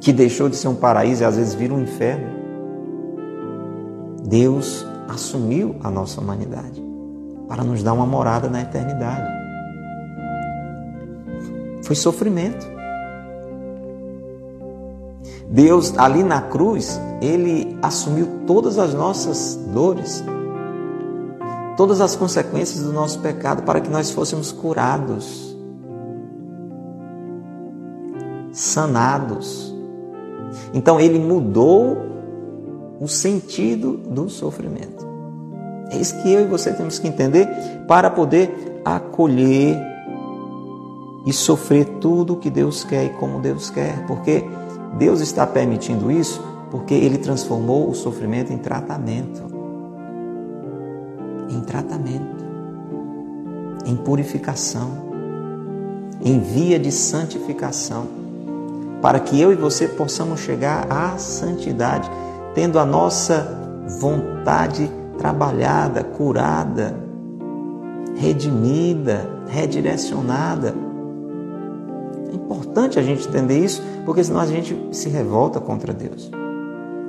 que 0.00 0.12
deixou 0.12 0.48
de 0.48 0.54
ser 0.54 0.68
um 0.68 0.76
paraíso 0.76 1.24
e 1.24 1.26
às 1.26 1.36
vezes 1.36 1.52
vira 1.52 1.74
um 1.74 1.82
inferno. 1.82 2.38
Deus 4.22 4.86
assumiu 5.08 5.74
a 5.82 5.90
nossa 5.90 6.20
humanidade 6.20 6.80
para 7.48 7.64
nos 7.64 7.82
dar 7.82 7.92
uma 7.92 8.06
morada 8.06 8.48
na 8.48 8.62
eternidade. 8.62 9.26
Foi 11.82 11.96
sofrimento. 11.96 12.68
Deus, 15.50 15.92
ali 15.98 16.22
na 16.22 16.42
cruz, 16.42 17.00
Ele 17.20 17.76
assumiu 17.82 18.28
todas 18.46 18.78
as 18.78 18.94
nossas 18.94 19.58
dores, 19.74 20.22
todas 21.78 22.00
as 22.00 22.16
consequências 22.16 22.82
do 22.82 22.92
nosso 22.92 23.20
pecado 23.20 23.62
para 23.62 23.80
que 23.80 23.88
nós 23.88 24.10
fôssemos 24.10 24.50
curados, 24.50 25.56
sanados. 28.50 29.72
Então 30.74 30.98
ele 30.98 31.20
mudou 31.20 31.96
o 33.00 33.06
sentido 33.06 33.96
do 33.96 34.28
sofrimento. 34.28 35.06
É 35.92 35.96
isso 35.96 36.20
que 36.20 36.32
eu 36.32 36.40
e 36.40 36.46
você 36.46 36.72
temos 36.72 36.98
que 36.98 37.06
entender 37.06 37.48
para 37.86 38.10
poder 38.10 38.80
acolher 38.84 39.78
e 41.24 41.32
sofrer 41.32 41.84
tudo 42.00 42.32
o 42.32 42.36
que 42.38 42.50
Deus 42.50 42.82
quer 42.82 43.04
e 43.04 43.10
como 43.10 43.38
Deus 43.38 43.70
quer, 43.70 44.04
porque 44.04 44.44
Deus 44.98 45.20
está 45.20 45.46
permitindo 45.46 46.10
isso 46.10 46.42
porque 46.72 46.92
ele 46.92 47.18
transformou 47.18 47.88
o 47.88 47.94
sofrimento 47.94 48.52
em 48.52 48.58
tratamento 48.58 49.57
em 51.48 51.60
tratamento, 51.60 52.44
em 53.84 53.96
purificação, 53.96 55.08
em 56.20 56.40
via 56.40 56.78
de 56.78 56.90
santificação, 56.90 58.06
para 59.00 59.20
que 59.20 59.40
eu 59.40 59.52
e 59.52 59.56
você 59.56 59.86
possamos 59.86 60.40
chegar 60.40 60.90
à 60.90 61.16
santidade, 61.16 62.10
tendo 62.54 62.78
a 62.78 62.84
nossa 62.84 63.56
vontade 64.00 64.90
trabalhada, 65.16 66.02
curada, 66.02 66.94
redimida, 68.16 69.28
redirecionada. 69.48 70.74
É 72.30 72.34
importante 72.34 72.98
a 72.98 73.02
gente 73.02 73.26
entender 73.26 73.58
isso, 73.58 73.82
porque 74.04 74.22
senão 74.22 74.40
a 74.40 74.46
gente 74.46 74.76
se 74.92 75.08
revolta 75.08 75.60
contra 75.60 75.92
Deus. 75.92 76.30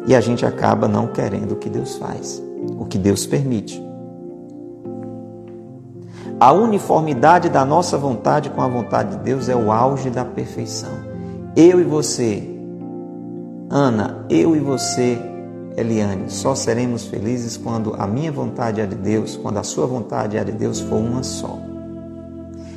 E 0.07 0.15
a 0.15 0.21
gente 0.21 0.45
acaba 0.45 0.87
não 0.87 1.07
querendo 1.07 1.53
o 1.53 1.55
que 1.55 1.69
Deus 1.69 1.97
faz, 1.97 2.41
o 2.77 2.85
que 2.85 2.97
Deus 2.97 3.25
permite. 3.25 3.88
A 6.39 6.53
uniformidade 6.53 7.49
da 7.49 7.65
nossa 7.65 7.97
vontade 7.97 8.49
com 8.49 8.61
a 8.61 8.67
vontade 8.67 9.17
de 9.17 9.23
Deus 9.23 9.49
é 9.49 9.55
o 9.55 9.73
auge 9.73 10.09
da 10.09 10.23
perfeição. 10.23 10.93
Eu 11.53 11.81
e 11.81 11.83
você, 11.83 12.41
Ana, 13.69 14.25
eu 14.29 14.55
e 14.55 14.59
você, 14.59 15.19
Eliane, 15.75 16.29
só 16.29 16.55
seremos 16.55 17.07
felizes 17.07 17.57
quando 17.57 17.93
a 17.99 18.07
minha 18.07 18.31
vontade 18.31 18.79
é 18.79 18.85
de 18.85 18.95
Deus, 18.95 19.35
quando 19.35 19.57
a 19.57 19.63
sua 19.63 19.85
vontade 19.85 20.37
é 20.37 20.43
de 20.45 20.53
Deus 20.53 20.79
for 20.79 20.95
uma 20.95 21.23
só. 21.23 21.59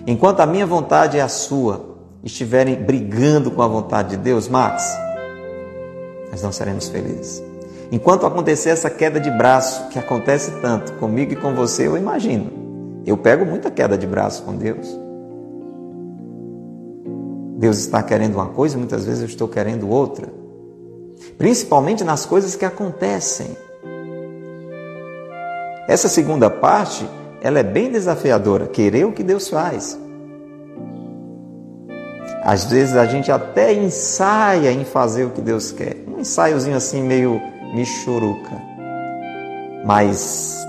Enquanto 0.09 0.41
a 0.41 0.47
minha 0.47 0.67
vontade 0.67 1.17
é 1.17 1.21
a 1.21 1.29
sua, 1.29 1.99
estiverem 2.25 2.75
brigando 2.83 3.49
com 3.53 3.63
a 3.63 3.69
vontade 3.69 4.17
de 4.17 4.17
Deus, 4.17 4.49
Max, 4.49 4.93
nós 6.33 6.43
não 6.43 6.51
seremos 6.51 6.89
felizes. 6.89 7.41
Enquanto 7.93 8.27
acontecer 8.27 8.71
essa 8.71 8.91
queda 8.91 9.21
de 9.21 9.31
braço, 9.31 9.87
que 9.91 10.01
acontece 10.01 10.51
tanto 10.61 10.95
comigo 10.95 11.33
e 11.33 11.37
com 11.37 11.55
você, 11.55 11.87
eu 11.87 11.97
imagino. 11.97 12.62
Eu 13.05 13.16
pego 13.16 13.44
muita 13.44 13.70
queda 13.70 13.98
de 13.98 14.07
braço 14.07 14.42
com 14.42 14.57
Deus. 14.57 14.86
Deus 17.59 17.78
está 17.78 18.03
querendo 18.03 18.34
uma 18.34 18.46
coisa, 18.46 18.76
muitas 18.76 19.05
vezes 19.05 19.20
eu 19.20 19.28
estou 19.28 19.48
querendo 19.48 19.88
outra. 19.88 20.28
Principalmente 21.38 22.03
nas 22.03 22.26
coisas 22.26 22.57
que 22.57 22.64
acontecem. 22.64 23.57
Essa 25.88 26.09
segunda 26.09 26.48
parte, 26.48 27.09
ela 27.40 27.59
é 27.59 27.62
bem 27.62 27.90
desafiadora, 27.90 28.66
querer 28.66 29.05
o 29.05 29.12
que 29.12 29.22
Deus 29.22 29.48
faz. 29.48 29.98
Às 32.42 32.64
vezes 32.64 32.96
a 32.96 33.07
gente 33.07 33.30
até 33.30 33.72
ensaia 33.72 34.72
em 34.72 34.84
fazer 34.84 35.24
o 35.24 35.30
que 35.30 35.40
Deus 35.40 35.70
quer. 35.70 35.96
Um 36.09 36.20
ensaiozinho 36.20 36.76
assim 36.76 37.03
meio 37.03 37.40
michuruca. 37.72 38.61
Mas 39.84 40.64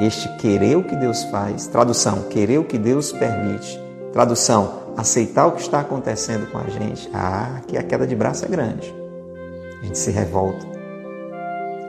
este 0.00 0.28
querer 0.36 0.76
o 0.76 0.82
que 0.82 0.96
Deus 0.96 1.24
faz, 1.24 1.66
tradução, 1.66 2.22
querer 2.22 2.58
o 2.58 2.64
que 2.64 2.78
Deus 2.78 3.12
permite, 3.12 3.78
tradução, 4.12 4.80
aceitar 4.96 5.46
o 5.46 5.52
que 5.52 5.60
está 5.60 5.80
acontecendo 5.80 6.50
com 6.50 6.56
a 6.56 6.64
gente, 6.64 7.10
ah, 7.12 7.60
que 7.66 7.76
a 7.76 7.82
queda 7.82 8.06
de 8.06 8.16
braço 8.16 8.46
é 8.46 8.48
grande. 8.48 8.94
A 9.82 9.84
gente 9.84 9.98
se 9.98 10.10
revolta, 10.10 10.66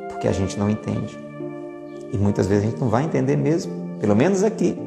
porque 0.10 0.28
a 0.28 0.32
gente 0.34 0.60
não 0.60 0.70
entende. 0.70 1.18
E 2.12 2.18
muitas 2.18 2.48
vezes 2.48 2.66
a 2.66 2.70
gente 2.70 2.82
não 2.82 2.90
vai 2.90 3.04
entender 3.06 3.38
mesmo, 3.38 3.72
pelo 4.00 4.16
menos 4.16 4.44
aqui. 4.44 4.78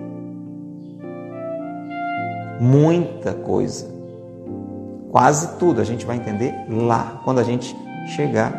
Muita 2.60 3.32
coisa, 3.32 3.86
quase 5.10 5.56
tudo 5.58 5.80
a 5.80 5.84
gente 5.84 6.04
vai 6.04 6.16
entender 6.16 6.54
lá, 6.68 7.22
quando 7.24 7.38
a 7.38 7.42
gente 7.42 7.74
chegar. 8.14 8.52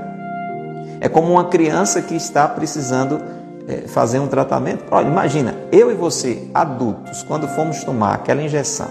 É 0.99 1.07
como 1.07 1.32
uma 1.32 1.45
criança 1.49 2.01
que 2.01 2.16
está 2.16 2.47
precisando 2.47 3.34
é, 3.68 3.88
fazer 3.88 4.20
um 4.20 4.28
tratamento. 4.28 4.86
Olha, 4.91 5.07
imagina, 5.07 5.55
eu 5.72 5.91
e 5.91 5.95
você, 5.95 6.47
adultos, 6.53 7.24
quando 7.24 7.47
fomos 7.47 7.84
tomar 7.84 8.16
aquela 8.16 8.41
injeção, 8.41 8.89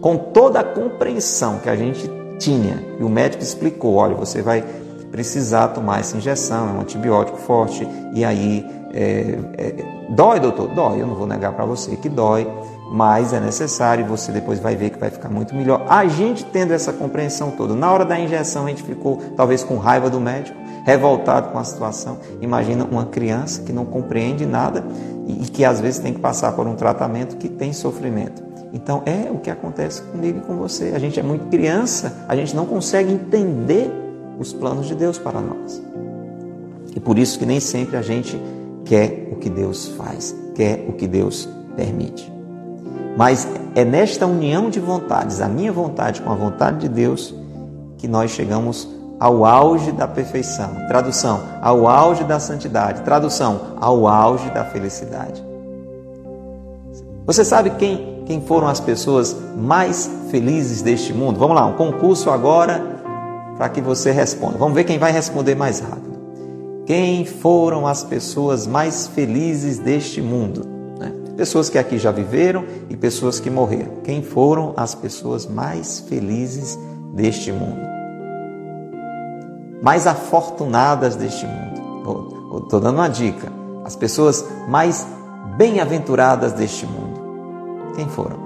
com 0.00 0.16
toda 0.16 0.60
a 0.60 0.64
compreensão 0.64 1.58
que 1.58 1.68
a 1.68 1.76
gente 1.76 2.10
tinha, 2.38 2.82
e 2.98 3.02
o 3.02 3.08
médico 3.08 3.42
explicou: 3.42 3.94
olha, 3.94 4.14
você 4.14 4.42
vai 4.42 4.64
precisar 5.10 5.68
tomar 5.68 6.00
essa 6.00 6.16
injeção, 6.16 6.68
é 6.68 6.72
um 6.72 6.80
antibiótico 6.80 7.38
forte, 7.38 7.86
e 8.14 8.24
aí 8.24 8.66
é, 8.92 9.38
é, 9.58 9.74
dói, 10.10 10.40
doutor? 10.40 10.68
Dói, 10.68 11.00
eu 11.00 11.06
não 11.06 11.14
vou 11.14 11.26
negar 11.26 11.52
para 11.52 11.64
você 11.64 11.96
que 11.96 12.08
dói, 12.08 12.46
mas 12.90 13.32
é 13.32 13.40
necessário 13.40 14.04
você 14.04 14.30
depois 14.30 14.58
vai 14.60 14.76
ver 14.76 14.90
que 14.90 14.98
vai 14.98 15.10
ficar 15.10 15.28
muito 15.28 15.54
melhor. 15.54 15.84
A 15.88 16.06
gente 16.06 16.44
tendo 16.44 16.72
essa 16.72 16.92
compreensão 16.92 17.50
toda, 17.52 17.74
na 17.74 17.90
hora 17.90 18.04
da 18.04 18.18
injeção 18.18 18.66
a 18.66 18.68
gente 18.68 18.82
ficou 18.82 19.18
talvez 19.36 19.64
com 19.64 19.78
raiva 19.78 20.10
do 20.10 20.20
médico, 20.20 20.58
revoltado 20.84 21.50
com 21.50 21.58
a 21.58 21.64
situação. 21.64 22.18
Imagina 22.40 22.84
uma 22.84 23.06
criança 23.06 23.62
que 23.62 23.72
não 23.72 23.84
compreende 23.84 24.44
nada 24.46 24.84
e 25.26 25.48
que 25.48 25.64
às 25.64 25.80
vezes 25.80 26.00
tem 26.00 26.12
que 26.12 26.20
passar 26.20 26.52
por 26.52 26.66
um 26.66 26.74
tratamento 26.74 27.36
que 27.36 27.48
tem 27.48 27.72
sofrimento. 27.72 28.42
Então 28.72 29.02
é 29.04 29.30
o 29.30 29.38
que 29.38 29.50
acontece 29.50 30.02
comigo 30.02 30.38
e 30.38 30.40
com 30.42 30.56
você. 30.56 30.92
A 30.94 30.98
gente 30.98 31.20
é 31.20 31.22
muito 31.22 31.46
criança, 31.46 32.24
a 32.26 32.34
gente 32.34 32.56
não 32.56 32.66
consegue 32.66 33.12
entender 33.12 33.90
os 34.38 34.52
planos 34.52 34.86
de 34.86 34.94
Deus 34.94 35.18
para 35.18 35.40
nós. 35.40 35.82
E 36.94 37.00
por 37.00 37.18
isso 37.18 37.38
que 37.38 37.46
nem 37.46 37.60
sempre 37.60 37.96
a 37.96 38.02
gente 38.02 38.40
quer 38.84 39.28
o 39.30 39.36
que 39.36 39.48
Deus 39.48 39.88
faz, 39.88 40.34
quer 40.54 40.84
o 40.88 40.92
que 40.92 41.06
Deus 41.06 41.48
permite. 41.76 42.32
Mas 43.16 43.46
é 43.74 43.84
nesta 43.84 44.26
união 44.26 44.70
de 44.70 44.80
vontades, 44.80 45.40
a 45.40 45.48
minha 45.48 45.72
vontade 45.72 46.22
com 46.22 46.30
a 46.30 46.34
vontade 46.34 46.80
de 46.80 46.88
Deus, 46.88 47.34
que 47.98 48.08
nós 48.08 48.30
chegamos 48.30 48.88
ao 49.22 49.44
auge 49.44 49.92
da 49.92 50.08
perfeição. 50.08 50.70
Tradução: 50.88 51.40
ao 51.60 51.86
auge 51.86 52.24
da 52.24 52.40
santidade. 52.40 53.02
Tradução: 53.02 53.76
ao 53.80 54.08
auge 54.08 54.50
da 54.50 54.64
felicidade. 54.64 55.42
Você 57.24 57.44
sabe 57.44 57.70
quem 57.70 58.24
quem 58.26 58.40
foram 58.40 58.68
as 58.68 58.80
pessoas 58.80 59.36
mais 59.56 60.10
felizes 60.30 60.82
deste 60.82 61.12
mundo? 61.12 61.38
Vamos 61.38 61.56
lá, 61.56 61.66
um 61.66 61.74
concurso 61.74 62.30
agora 62.30 62.80
para 63.56 63.68
que 63.68 63.80
você 63.80 64.10
responda. 64.10 64.58
Vamos 64.58 64.74
ver 64.74 64.84
quem 64.84 64.98
vai 64.98 65.12
responder 65.12 65.54
mais 65.54 65.80
rápido. 65.80 66.12
Quem 66.86 67.24
foram 67.24 67.86
as 67.86 68.02
pessoas 68.02 68.66
mais 68.66 69.06
felizes 69.08 69.78
deste 69.78 70.20
mundo? 70.20 70.66
Né? 70.98 71.12
Pessoas 71.36 71.68
que 71.68 71.78
aqui 71.78 71.98
já 71.98 72.10
viveram 72.10 72.64
e 72.88 72.96
pessoas 72.96 73.38
que 73.38 73.50
morreram. 73.50 74.00
Quem 74.02 74.22
foram 74.22 74.72
as 74.76 74.94
pessoas 74.94 75.46
mais 75.46 76.00
felizes 76.08 76.78
deste 77.14 77.52
mundo? 77.52 77.91
Mais 79.82 80.06
afortunadas 80.06 81.16
deste 81.16 81.44
mundo. 81.44 82.62
Estou 82.62 82.80
dando 82.80 82.96
uma 82.96 83.08
dica. 83.08 83.52
As 83.84 83.96
pessoas 83.96 84.44
mais 84.68 85.06
bem-aventuradas 85.56 86.52
deste 86.52 86.86
mundo. 86.86 87.20
Quem 87.94 88.08
foram? 88.08 88.36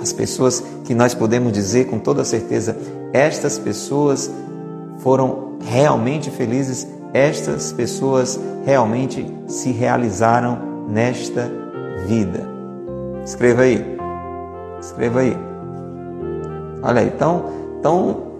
As 0.00 0.12
pessoas 0.12 0.64
que 0.84 0.94
nós 0.94 1.14
podemos 1.14 1.52
dizer 1.52 1.88
com 1.88 1.98
toda 1.98 2.24
certeza, 2.24 2.76
estas 3.12 3.58
pessoas 3.58 4.30
foram 4.98 5.52
realmente 5.60 6.30
felizes, 6.30 6.88
estas 7.12 7.72
pessoas 7.72 8.40
realmente 8.64 9.26
se 9.46 9.70
realizaram 9.70 10.58
nesta 10.88 11.50
vida. 12.06 12.48
Escreva 13.24 13.62
aí. 13.62 13.96
Escreva 14.80 15.20
aí. 15.20 15.36
Olha 16.82 17.02
aí, 17.02 17.10
tão, 17.12 17.44
tão, 17.80 18.31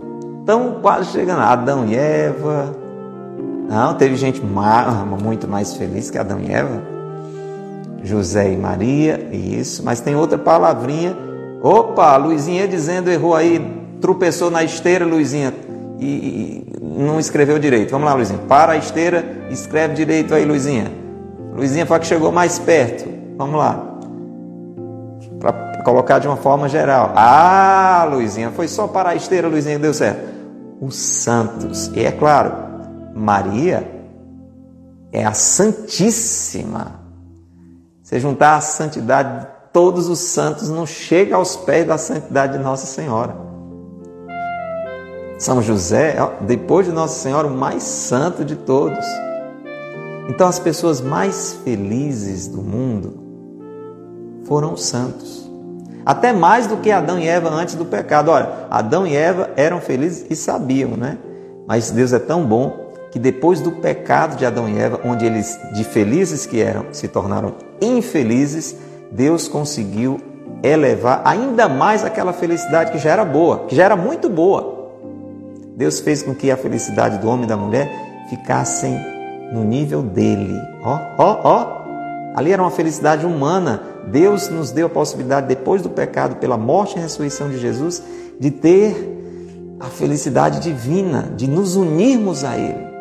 tão 0.45 0.80
quase 0.80 1.11
chegando. 1.11 1.40
Adão 1.40 1.86
e 1.86 1.95
Eva. 1.95 2.76
Não, 3.68 3.95
teve 3.95 4.16
gente 4.16 4.43
muito 4.43 5.49
mais 5.49 5.74
feliz 5.74 6.11
que 6.11 6.18
Adão 6.18 6.40
e 6.40 6.53
Eva. 6.53 6.93
José 8.05 8.53
e 8.53 8.57
Maria, 8.57 9.28
isso, 9.32 9.82
mas 9.84 10.01
tem 10.01 10.16
outra 10.16 10.36
palavrinha. 10.36 11.16
Opa, 11.62 12.16
Luizinha 12.16 12.66
dizendo, 12.66 13.09
errou 13.09 13.34
aí, 13.34 13.61
tropeçou 14.01 14.51
na 14.51 14.64
esteira, 14.64 15.07
Luizinha, 15.07 15.55
e, 16.01 16.07
e 16.07 16.66
não 16.82 17.20
escreveu 17.20 17.59
direito. 17.61 17.90
Vamos 17.93 18.07
lá, 18.07 18.14
Luizinha, 18.14 18.40
para 18.49 18.72
a 18.72 18.76
esteira, 18.76 19.24
escreve 19.51 19.95
direito 19.95 20.34
aí, 20.34 20.45
Luizinha. 20.45 20.90
Luizinha 21.55 21.86
foi 21.86 21.97
a 21.97 22.01
que 22.01 22.07
chegou 22.07 22.32
mais 22.32 22.59
perto. 22.59 23.09
Vamos 23.38 23.57
lá. 23.57 23.80
Para 25.38 25.82
colocar 25.84 26.18
de 26.18 26.26
uma 26.26 26.36
forma 26.36 26.68
geral. 26.68 27.12
Ah, 27.14 28.09
Luizinha, 28.11 28.51
foi 28.51 28.66
só 28.66 28.88
para 28.88 29.11
a 29.11 29.14
esteira, 29.14 29.47
Luizinha, 29.47 29.76
que 29.76 29.82
deu 29.82 29.95
certo. 29.95 30.32
Os 30.83 30.97
santos, 30.97 31.87
e 31.95 32.01
é 32.01 32.12
claro, 32.12 32.53
Maria 33.14 33.89
é 35.12 35.24
a 35.24 35.33
Santíssima 35.33 37.03
você 38.12 38.20
juntar 38.20 38.57
a 38.57 38.61
santidade 38.61 39.41
de 39.41 39.47
todos 39.72 40.07
os 40.07 40.18
santos, 40.18 40.68
não 40.68 40.85
chega 40.85 41.35
aos 41.35 41.57
pés 41.57 41.87
da 41.87 41.97
santidade 41.97 42.59
de 42.59 42.62
Nossa 42.62 42.85
Senhora. 42.85 43.35
São 45.39 45.62
José, 45.62 46.16
depois 46.43 46.85
de 46.85 46.93
Nossa 46.93 47.18
Senhora, 47.20 47.49
o 47.49 47.57
mais 47.57 47.83
santo 47.83 48.45
de 48.45 48.55
todos. 48.55 49.03
Então, 50.28 50.47
as 50.47 50.59
pessoas 50.59 51.01
mais 51.01 51.55
felizes 51.64 52.49
do 52.49 52.61
mundo 52.61 53.18
foram 54.45 54.74
os 54.74 54.85
santos. 54.85 55.41
Até 56.05 56.32
mais 56.32 56.66
do 56.66 56.76
que 56.76 56.90
Adão 56.90 57.18
e 57.18 57.28
Eva 57.28 57.48
antes 57.48 57.74
do 57.74 57.84
pecado. 57.84 58.30
Olha, 58.30 58.48
Adão 58.70 59.07
e 59.07 59.14
Eva 59.16 59.50
eram 59.57 59.80
felizes 59.80 60.26
e 60.28 60.36
sabiam, 60.36 60.90
né? 60.90 61.18
Mas 61.66 61.90
Deus 61.90 62.12
é 62.12 62.18
tão 62.18 62.44
bom 62.44 62.92
que 63.11 63.18
depois 63.18 63.61
do 63.61 63.72
pecado 63.72 64.36
de 64.36 64.46
Adão 64.46 64.68
e 64.68 64.78
Eva, 64.78 65.00
onde 65.05 65.24
eles 65.24 65.59
de 65.74 65.84
felizes 65.84 66.46
que 66.46 66.61
eram 66.61 66.86
se 66.92 67.07
tornaram 67.09 67.55
infelizes, 67.80 68.74
Deus 69.11 69.46
conseguiu 69.46 70.18
elevar 70.62 71.22
ainda 71.24 71.68
mais 71.68 72.05
aquela 72.05 72.32
felicidade 72.32 72.92
que 72.92 72.98
já 72.98 73.11
era 73.11 73.24
boa, 73.24 73.66
que 73.66 73.76
já 73.76 73.84
era 73.84 73.96
muito 73.96 74.28
boa. 74.28 74.90
Deus 75.76 76.00
fez 76.00 76.22
com 76.22 76.34
que 76.34 76.50
a 76.50 76.57
felicidade 76.57 77.18
do 77.18 77.28
homem 77.28 77.44
e 77.44 77.48
da 77.48 77.57
mulher 77.57 77.90
ficassem 78.30 78.98
no 79.53 79.64
nível 79.64 80.03
dele. 80.03 80.59
Ó, 80.82 80.98
ó, 81.18 81.40
ó. 81.44 81.82
Ali 82.34 82.53
era 82.53 82.62
uma 82.62 82.70
felicidade 82.70 83.26
humana. 83.26 83.82
Deus 84.11 84.48
nos 84.48 84.70
deu 84.70 84.86
a 84.86 84.90
possibilidade, 84.90 85.46
depois 85.46 85.82
do 85.82 85.90
pecado, 85.90 86.36
pela 86.36 86.57
morte 86.57 86.96
e 86.96 87.00
ressurreição 87.00 87.48
de 87.48 87.59
Jesus, 87.59 88.03
de 88.38 88.50
ter 88.50 89.76
a 89.80 89.86
felicidade 89.86 90.61
divina, 90.61 91.32
de 91.36 91.48
nos 91.48 91.76
unirmos 91.76 92.44
a 92.44 92.57
Ele 92.57 92.92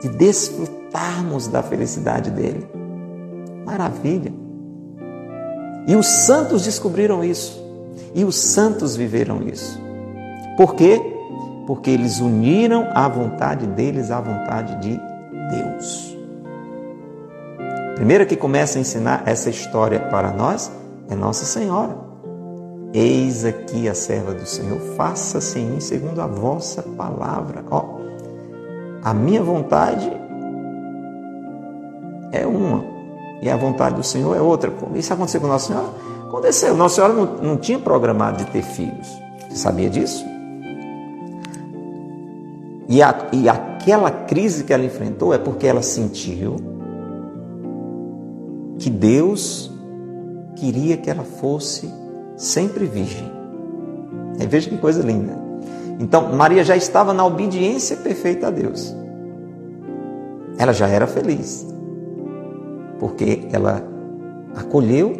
de 0.00 0.08
desfrutarmos 0.08 1.46
da 1.46 1.62
felicidade 1.62 2.28
dele. 2.32 2.66
Maravilha! 3.64 4.32
E 5.86 5.94
os 5.94 6.06
santos 6.06 6.64
descobriram 6.64 7.22
isso. 7.22 7.62
E 8.12 8.24
os 8.24 8.34
santos 8.34 8.96
viveram 8.96 9.42
isso. 9.46 9.80
Por 10.56 10.74
quê? 10.74 11.00
porque 11.66 11.90
eles 11.90 12.20
uniram 12.20 12.88
a 12.92 13.08
vontade 13.08 13.66
deles 13.66 14.10
à 14.10 14.20
vontade 14.20 14.80
de 14.80 15.00
Deus. 15.50 16.11
Primeiro 18.02 18.26
que 18.26 18.34
começa 18.34 18.78
a 18.78 18.80
ensinar 18.80 19.22
essa 19.26 19.48
história 19.48 20.00
para 20.00 20.32
nós 20.32 20.72
é 21.08 21.14
Nossa 21.14 21.44
Senhora. 21.44 21.96
Eis 22.92 23.44
aqui 23.44 23.88
a 23.88 23.94
serva 23.94 24.34
do 24.34 24.44
Senhor, 24.44 24.80
faça-se 24.96 25.60
em 25.60 25.66
mim 25.66 25.80
segundo 25.80 26.20
a 26.20 26.26
vossa 26.26 26.82
palavra. 26.82 27.64
Ó, 27.70 28.00
a 29.04 29.14
minha 29.14 29.40
vontade 29.40 30.12
é 32.32 32.44
uma 32.44 32.84
e 33.40 33.48
a 33.48 33.56
vontade 33.56 33.94
do 33.94 34.02
Senhor 34.02 34.36
é 34.36 34.40
outra. 34.40 34.72
Isso 34.96 35.12
aconteceu 35.12 35.40
com 35.40 35.46
Nossa 35.46 35.68
Senhora? 35.68 35.90
Aconteceu. 36.26 36.76
Nossa 36.76 36.96
Senhora 36.96 37.12
não, 37.12 37.36
não 37.36 37.56
tinha 37.56 37.78
programado 37.78 38.38
de 38.38 38.50
ter 38.50 38.62
filhos. 38.62 39.06
Você 39.48 39.58
sabia 39.58 39.88
disso? 39.88 40.24
E, 42.88 43.00
a, 43.00 43.28
e 43.32 43.48
aquela 43.48 44.10
crise 44.10 44.64
que 44.64 44.72
ela 44.72 44.84
enfrentou 44.84 45.32
é 45.32 45.38
porque 45.38 45.68
ela 45.68 45.82
sentiu 45.82 46.71
que 48.82 48.90
Deus 48.90 49.70
queria 50.56 50.96
que 50.96 51.08
ela 51.08 51.22
fosse 51.22 51.88
sempre 52.36 52.84
virgem. 52.84 53.30
E 54.40 54.46
veja 54.46 54.68
que 54.68 54.76
coisa 54.76 55.00
linda. 55.02 55.38
Então, 56.00 56.32
Maria 56.32 56.64
já 56.64 56.76
estava 56.76 57.14
na 57.14 57.24
obediência 57.24 57.96
perfeita 57.98 58.48
a 58.48 58.50
Deus. 58.50 58.94
Ela 60.58 60.72
já 60.72 60.88
era 60.88 61.06
feliz, 61.06 61.64
porque 62.98 63.46
ela 63.52 63.82
acolheu 64.56 65.12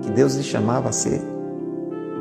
que 0.00 0.10
Deus 0.10 0.34
lhe 0.34 0.42
chamava 0.42 0.88
a 0.88 0.92
ser 0.92 1.20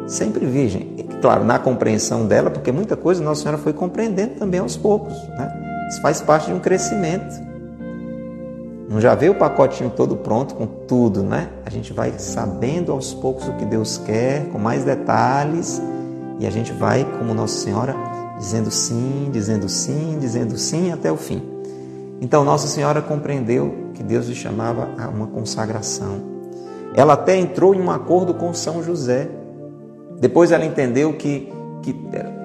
sempre 0.08 0.46
virgem. 0.46 0.94
E, 0.98 1.04
claro, 1.22 1.46
na 1.46 1.58
compreensão 1.58 2.28
dela, 2.28 2.50
porque 2.50 2.72
muita 2.72 2.98
coisa 2.98 3.24
Nossa 3.24 3.44
Senhora 3.44 3.58
foi 3.58 3.72
compreendendo 3.72 4.36
também 4.36 4.60
aos 4.60 4.76
poucos. 4.76 5.14
Né? 5.30 5.88
Isso 5.90 6.02
faz 6.02 6.20
parte 6.22 6.48
de 6.48 6.54
um 6.54 6.60
crescimento. 6.60 7.51
Não 8.92 9.00
já 9.00 9.16
veio 9.16 9.32
o 9.32 9.36
pacotinho 9.36 9.90
todo 9.90 10.18
pronto 10.18 10.54
com 10.54 10.68
tudo, 10.68 11.24
né? 11.24 11.48
A 11.66 11.70
gente 11.70 11.94
vai 11.94 12.14
sabendo 12.18 12.92
aos 12.92 13.14
poucos 13.14 13.48
o 13.48 13.54
que 13.54 13.64
Deus 13.64 13.98
quer, 13.98 14.50
com 14.50 14.60
mais 14.60 14.84
detalhes, 14.84 15.82
e 16.38 16.46
a 16.46 16.50
gente 16.50 16.74
vai, 16.74 17.08
como 17.18 17.34
Nossa 17.34 17.58
Senhora, 17.58 17.96
dizendo 18.38 18.70
sim, 18.70 19.30
dizendo 19.32 19.70
sim, 19.70 20.18
dizendo 20.20 20.58
sim 20.58 20.92
até 20.92 21.10
o 21.10 21.16
fim. 21.16 21.42
Então 22.20 22.44
Nossa 22.44 22.68
Senhora 22.68 23.02
compreendeu 23.02 23.92
que 23.94 24.04
Deus 24.04 24.28
lhe 24.28 24.36
chamava 24.36 24.90
a 25.00 25.08
uma 25.08 25.28
consagração. 25.28 26.20
Ela 26.94 27.14
até 27.14 27.38
entrou 27.38 27.74
em 27.74 27.80
um 27.80 27.90
acordo 27.90 28.34
com 28.34 28.54
São 28.54 28.84
José. 28.84 29.30
Depois 30.20 30.52
ela 30.52 30.66
entendeu 30.66 31.14
que, 31.14 31.50
que 31.82 31.96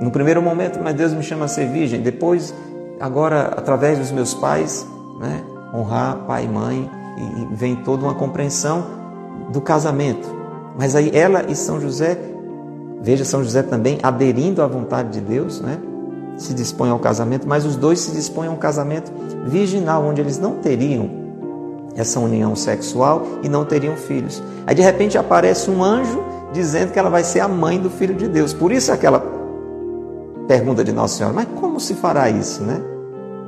no 0.01 0.13
primeiro 0.13 0.41
momento, 0.41 0.79
mas 0.81 0.95
Deus 0.95 1.13
me 1.13 1.25
chama 1.25 1.47
a 1.47 1.49
ser 1.49 1.69
virgem. 1.69 2.03
Depois, 2.03 2.55
agora, 3.01 3.47
através 3.57 3.99
dos 3.99 4.13
meus 4.13 4.33
pais, 4.33 4.87
né? 5.19 5.56
Honrar 5.75 6.17
pai 6.27 6.45
e 6.45 6.49
mãe, 6.49 6.91
e 7.17 7.55
vem 7.55 7.77
toda 7.77 8.05
uma 8.05 8.15
compreensão 8.15 8.85
do 9.53 9.61
casamento. 9.61 10.29
Mas 10.79 10.95
aí 10.95 11.11
ela 11.15 11.45
e 11.49 11.55
São 11.55 11.81
José, 11.81 12.19
veja 13.01 13.25
São 13.25 13.43
José 13.43 13.63
também 13.63 13.99
aderindo 14.03 14.63
à 14.63 14.67
vontade 14.67 15.11
de 15.11 15.21
Deus, 15.21 15.61
né? 15.61 15.79
se 16.37 16.53
dispõem 16.53 16.91
ao 16.91 16.99
casamento, 16.99 17.49
mas 17.49 17.65
os 17.65 17.77
dois 17.77 18.01
se 18.01 18.13
dispõem 18.13 18.49
a 18.49 18.51
um 18.51 18.57
casamento 18.57 19.11
virginal, 19.47 20.05
onde 20.05 20.21
eles 20.21 20.39
não 20.39 20.57
teriam 20.57 21.09
essa 21.97 22.21
união 22.21 22.55
sexual 22.55 23.23
e 23.43 23.49
não 23.49 23.65
teriam 23.65 23.97
filhos. 23.97 24.43
Aí 24.67 24.75
de 24.75 24.83
repente 24.83 25.17
aparece 25.17 25.71
um 25.71 25.83
anjo 25.83 26.23
dizendo 26.53 26.93
que 26.93 26.99
ela 26.99 27.09
vai 27.09 27.25
ser 27.25 27.41
a 27.41 27.49
mãe 27.49 27.81
do 27.81 27.89
filho 27.89 28.15
de 28.15 28.29
Deus. 28.29 28.53
Por 28.53 28.71
isso 28.71 28.93
aquela 28.93 29.25
pergunta 30.47 30.85
de 30.85 30.93
Nossa 30.93 31.17
Senhora, 31.17 31.35
mas 31.35 31.49
como 31.59 31.81
se 31.81 31.95
fará 31.95 32.29
isso, 32.29 32.63
né? 32.63 32.81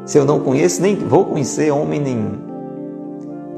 Se 0.09 0.17
eu 0.17 0.25
não 0.25 0.41
conheço, 0.41 0.81
nem 0.81 0.97
vou 0.97 1.27
conhecer 1.27 1.71
homem 1.71 2.01
nenhum. 2.01 2.39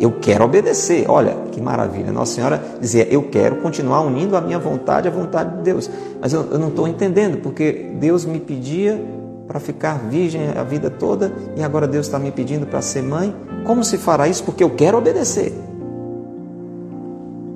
Eu 0.01 0.16
quero 0.20 0.44
obedecer. 0.44 1.09
Olha 1.09 1.36
que 1.53 1.61
maravilha. 1.61 2.11
Nossa 2.11 2.34
Senhora 2.34 2.61
dizia: 2.80 3.07
Eu 3.09 3.22
quero 3.30 3.57
continuar 3.57 4.01
unindo 4.01 4.36
a 4.36 4.40
minha 4.40 4.59
vontade 4.59 5.07
à 5.07 5.12
vontade 5.12 5.59
de 5.59 5.62
Deus. 5.62 5.88
Mas 6.20 6.32
eu, 6.32 6.51
eu 6.51 6.59
não 6.59 6.66
estou 6.66 6.88
entendendo, 6.88 7.40
porque 7.40 7.92
Deus 8.01 8.24
me 8.24 8.40
pedia 8.40 9.01
para 9.46 9.61
ficar 9.61 10.01
virgem 10.09 10.48
a 10.48 10.64
vida 10.64 10.90
toda 10.90 11.32
e 11.57 11.62
agora 11.62 11.86
Deus 11.86 12.07
está 12.07 12.18
me 12.18 12.32
pedindo 12.32 12.66
para 12.66 12.82
ser 12.82 13.05
mãe. 13.05 13.32
Como 13.64 13.84
se 13.84 13.96
fará 13.96 14.26
isso? 14.26 14.42
Porque 14.42 14.64
eu 14.64 14.70
quero 14.70 14.98
obedecer. 14.98 15.53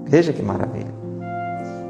Veja 0.05 0.32
que 0.32 0.42
maravilha. 0.42 0.95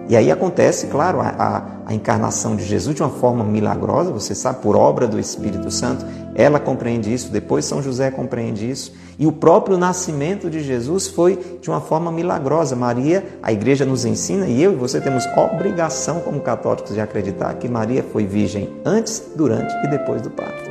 E 0.09 0.17
aí 0.17 0.31
acontece, 0.31 0.87
claro, 0.89 1.21
a, 1.21 1.29
a, 1.29 1.63
a, 1.87 1.95
encarnação 1.95 2.57
de 2.57 2.65
Jesus 2.65 2.95
de 2.95 3.03
uma 3.03 3.11
forma 3.11 3.43
milagrosa, 3.43 4.11
você 4.11 4.35
sabe, 4.35 4.61
por 4.61 4.77
obra 4.77 5.07
do 5.07 5.19
Espírito 5.19 5.71
Santo, 5.71 6.05
ela 6.35 6.59
compreende 6.59 7.13
isso, 7.13 7.31
depois 7.31 7.65
São 7.65 7.83
José 7.83 8.11
compreende 8.11 8.69
isso, 8.69 8.93
e 9.19 9.27
o 9.27 9.33
próprio 9.33 9.79
nascimento 9.79 10.51
de 10.51 10.61
Jesus 10.61 11.07
foi 11.07 11.59
de 11.61 11.71
uma 11.71 11.81
forma 11.81 12.11
milagrosa. 12.11 12.75
Maria, 12.75 13.25
a 13.43 13.53
igreja 13.53 13.85
nos 13.85 14.05
ensina, 14.05 14.47
e 14.47 14.63
eu 14.63 14.73
e 14.73 14.77
você 14.77 15.01
temos 15.01 15.25
obrigação 15.37 16.21
como 16.21 16.41
católicos 16.41 16.95
de 16.95 17.01
acreditar 17.01 17.55
que 17.55 17.69
Maria 17.69 18.03
foi 18.03 18.27
virgem 18.27 18.69
antes, 18.85 19.23
durante 19.37 19.73
e 19.85 19.89
depois 19.89 20.21
do 20.21 20.31
parto. 20.31 20.71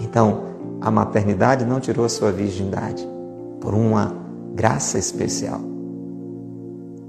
Então, 0.00 0.44
a 0.80 0.90
maternidade 0.90 1.64
não 1.64 1.78
tirou 1.78 2.04
a 2.06 2.08
sua 2.08 2.32
virgindade 2.32 3.06
por 3.60 3.74
uma 3.74 4.14
graça 4.54 4.98
especial 4.98 5.70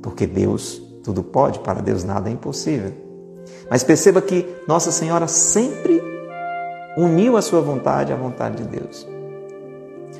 porque 0.01 0.25
Deus 0.25 0.81
tudo 1.03 1.23
pode, 1.23 1.59
para 1.59 1.81
Deus 1.81 2.03
nada 2.03 2.29
é 2.29 2.33
impossível. 2.33 2.91
Mas 3.69 3.83
perceba 3.83 4.21
que 4.21 4.47
Nossa 4.67 4.91
Senhora 4.91 5.27
sempre 5.27 6.01
uniu 6.97 7.37
a 7.37 7.41
sua 7.41 7.61
vontade 7.61 8.11
à 8.11 8.15
vontade 8.15 8.63
de 8.63 8.79
Deus. 8.79 9.07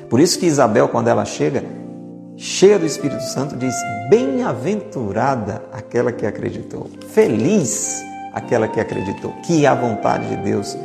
Por 0.08 0.20
isso 0.20 0.38
que 0.38 0.46
Isabel, 0.46 0.88
quando 0.88 1.08
ela 1.08 1.24
chega, 1.24 1.64
cheia 2.36 2.78
do 2.78 2.86
Espírito 2.86 3.22
Santo, 3.22 3.56
diz: 3.56 3.74
Bem-aventurada 4.10 5.62
aquela 5.72 6.12
que 6.12 6.26
acreditou, 6.26 6.88
feliz 7.08 8.02
aquela 8.32 8.68
que 8.68 8.80
acreditou, 8.80 9.32
que 9.42 9.66
a 9.66 9.74
vontade 9.74 10.28
de 10.28 10.36
Deus 10.36 10.76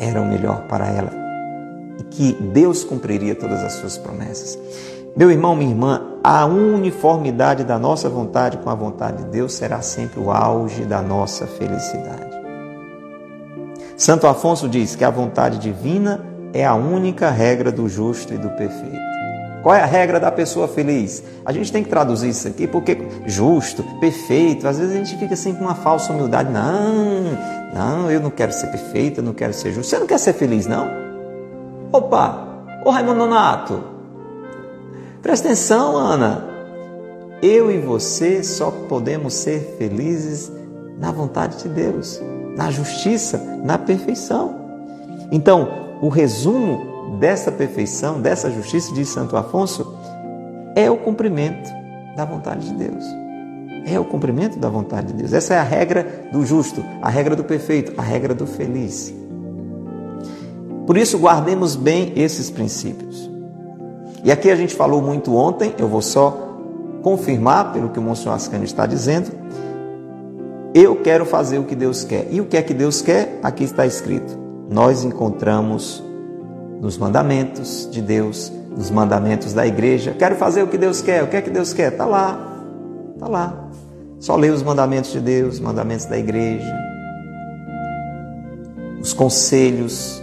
era 0.00 0.20
o 0.20 0.26
melhor 0.26 0.66
para 0.68 0.86
ela 0.86 1.10
e 1.98 2.04
que 2.04 2.32
Deus 2.34 2.84
cumpriria 2.84 3.34
todas 3.34 3.62
as 3.62 3.72
suas 3.74 3.98
promessas. 3.98 4.58
Meu 5.16 5.30
irmão, 5.30 5.56
minha 5.56 5.70
irmã, 5.70 6.02
a 6.22 6.46
uniformidade 6.46 7.64
da 7.64 7.78
nossa 7.78 8.08
vontade 8.08 8.58
com 8.58 8.70
a 8.70 8.74
vontade 8.74 9.24
de 9.24 9.30
Deus 9.30 9.54
será 9.54 9.82
sempre 9.82 10.20
o 10.20 10.30
auge 10.30 10.84
da 10.84 11.02
nossa 11.02 11.46
felicidade. 11.46 12.27
Santo 13.98 14.26
Afonso 14.26 14.68
diz 14.68 14.94
que 14.94 15.04
a 15.04 15.10
vontade 15.10 15.58
divina 15.58 16.24
é 16.54 16.64
a 16.64 16.74
única 16.74 17.28
regra 17.30 17.72
do 17.72 17.88
justo 17.88 18.32
e 18.32 18.38
do 18.38 18.48
perfeito. 18.50 19.08
Qual 19.62 19.74
é 19.74 19.82
a 19.82 19.86
regra 19.86 20.20
da 20.20 20.30
pessoa 20.30 20.68
feliz? 20.68 21.22
A 21.44 21.52
gente 21.52 21.72
tem 21.72 21.82
que 21.82 21.90
traduzir 21.90 22.28
isso 22.28 22.46
aqui 22.46 22.68
porque 22.68 22.96
justo, 23.26 23.82
perfeito, 24.00 24.68
às 24.68 24.78
vezes 24.78 24.94
a 24.94 24.98
gente 24.98 25.18
fica 25.18 25.34
assim 25.34 25.52
com 25.52 25.64
uma 25.64 25.74
falsa 25.74 26.12
humildade. 26.12 26.50
Não, 26.50 27.24
não, 27.74 28.10
eu 28.10 28.20
não 28.20 28.30
quero 28.30 28.52
ser 28.52 28.68
perfeito, 28.68 29.18
eu 29.18 29.24
não 29.24 29.34
quero 29.34 29.52
ser 29.52 29.72
justo. 29.72 29.90
Você 29.90 29.98
não 29.98 30.06
quer 30.06 30.18
ser 30.18 30.32
feliz, 30.32 30.66
não? 30.66 30.88
Opa, 31.92 32.46
ô 32.84 32.90
Raimundo 32.90 33.18
Nonato, 33.18 33.98
Presta 35.20 35.48
atenção, 35.48 35.96
Ana. 35.96 36.44
Eu 37.42 37.70
e 37.70 37.78
você 37.78 38.42
só 38.44 38.70
podemos 38.70 39.34
ser 39.34 39.76
felizes 39.76 40.50
na 40.98 41.10
vontade 41.10 41.62
de 41.62 41.68
Deus, 41.68 42.20
na 42.58 42.72
justiça, 42.72 43.38
na 43.62 43.78
perfeição. 43.78 44.56
Então, 45.30 45.68
o 46.02 46.08
resumo 46.08 47.16
dessa 47.20 47.52
perfeição, 47.52 48.20
dessa 48.20 48.50
justiça, 48.50 48.92
de 48.92 49.04
Santo 49.04 49.36
Afonso, 49.36 49.96
é 50.74 50.90
o 50.90 50.96
cumprimento 50.96 51.70
da 52.16 52.24
vontade 52.24 52.68
de 52.68 52.74
Deus. 52.74 53.04
É 53.86 53.98
o 53.98 54.04
cumprimento 54.04 54.58
da 54.58 54.68
vontade 54.68 55.06
de 55.06 55.12
Deus. 55.12 55.32
Essa 55.32 55.54
é 55.54 55.58
a 55.58 55.62
regra 55.62 56.28
do 56.32 56.44
justo, 56.44 56.84
a 57.00 57.08
regra 57.08 57.36
do 57.36 57.44
perfeito, 57.44 57.94
a 57.96 58.02
regra 58.02 58.34
do 58.34 58.44
feliz. 58.44 59.14
Por 60.84 60.98
isso, 60.98 61.16
guardemos 61.16 61.76
bem 61.76 62.12
esses 62.16 62.50
princípios. 62.50 63.30
E 64.24 64.32
aqui 64.32 64.50
a 64.50 64.56
gente 64.56 64.74
falou 64.74 65.00
muito 65.00 65.36
ontem, 65.36 65.76
eu 65.78 65.86
vou 65.86 66.02
só 66.02 66.56
confirmar 67.04 67.72
pelo 67.72 67.90
que 67.90 68.00
o 68.00 68.02
Monsenhor 68.02 68.34
Ascani 68.34 68.64
está 68.64 68.84
dizendo. 68.84 69.30
Eu 70.80 70.94
quero 70.94 71.26
fazer 71.26 71.58
o 71.58 71.64
que 71.64 71.74
Deus 71.74 72.04
quer. 72.04 72.28
E 72.30 72.40
o 72.40 72.44
que 72.44 72.56
é 72.56 72.62
que 72.62 72.72
Deus 72.72 73.02
quer? 73.02 73.40
Aqui 73.42 73.64
está 73.64 73.84
escrito. 73.84 74.38
Nós 74.70 75.02
encontramos 75.02 76.00
nos 76.80 76.96
mandamentos 76.96 77.88
de 77.90 78.00
Deus, 78.00 78.52
nos 78.70 78.88
mandamentos 78.88 79.52
da 79.52 79.66
igreja. 79.66 80.14
Quero 80.16 80.36
fazer 80.36 80.62
o 80.62 80.68
que 80.68 80.78
Deus 80.78 81.02
quer. 81.02 81.24
O 81.24 81.26
que 81.26 81.36
é 81.36 81.42
que 81.42 81.50
Deus 81.50 81.74
quer? 81.74 81.90
Está 81.90 82.06
lá. 82.06 82.62
Está 83.12 83.26
lá. 83.26 83.68
Só 84.20 84.36
ler 84.36 84.52
os 84.52 84.62
mandamentos 84.62 85.10
de 85.10 85.18
Deus, 85.18 85.54
os 85.54 85.60
mandamentos 85.60 86.06
da 86.06 86.16
igreja, 86.16 86.72
os 89.00 89.12
conselhos 89.12 90.22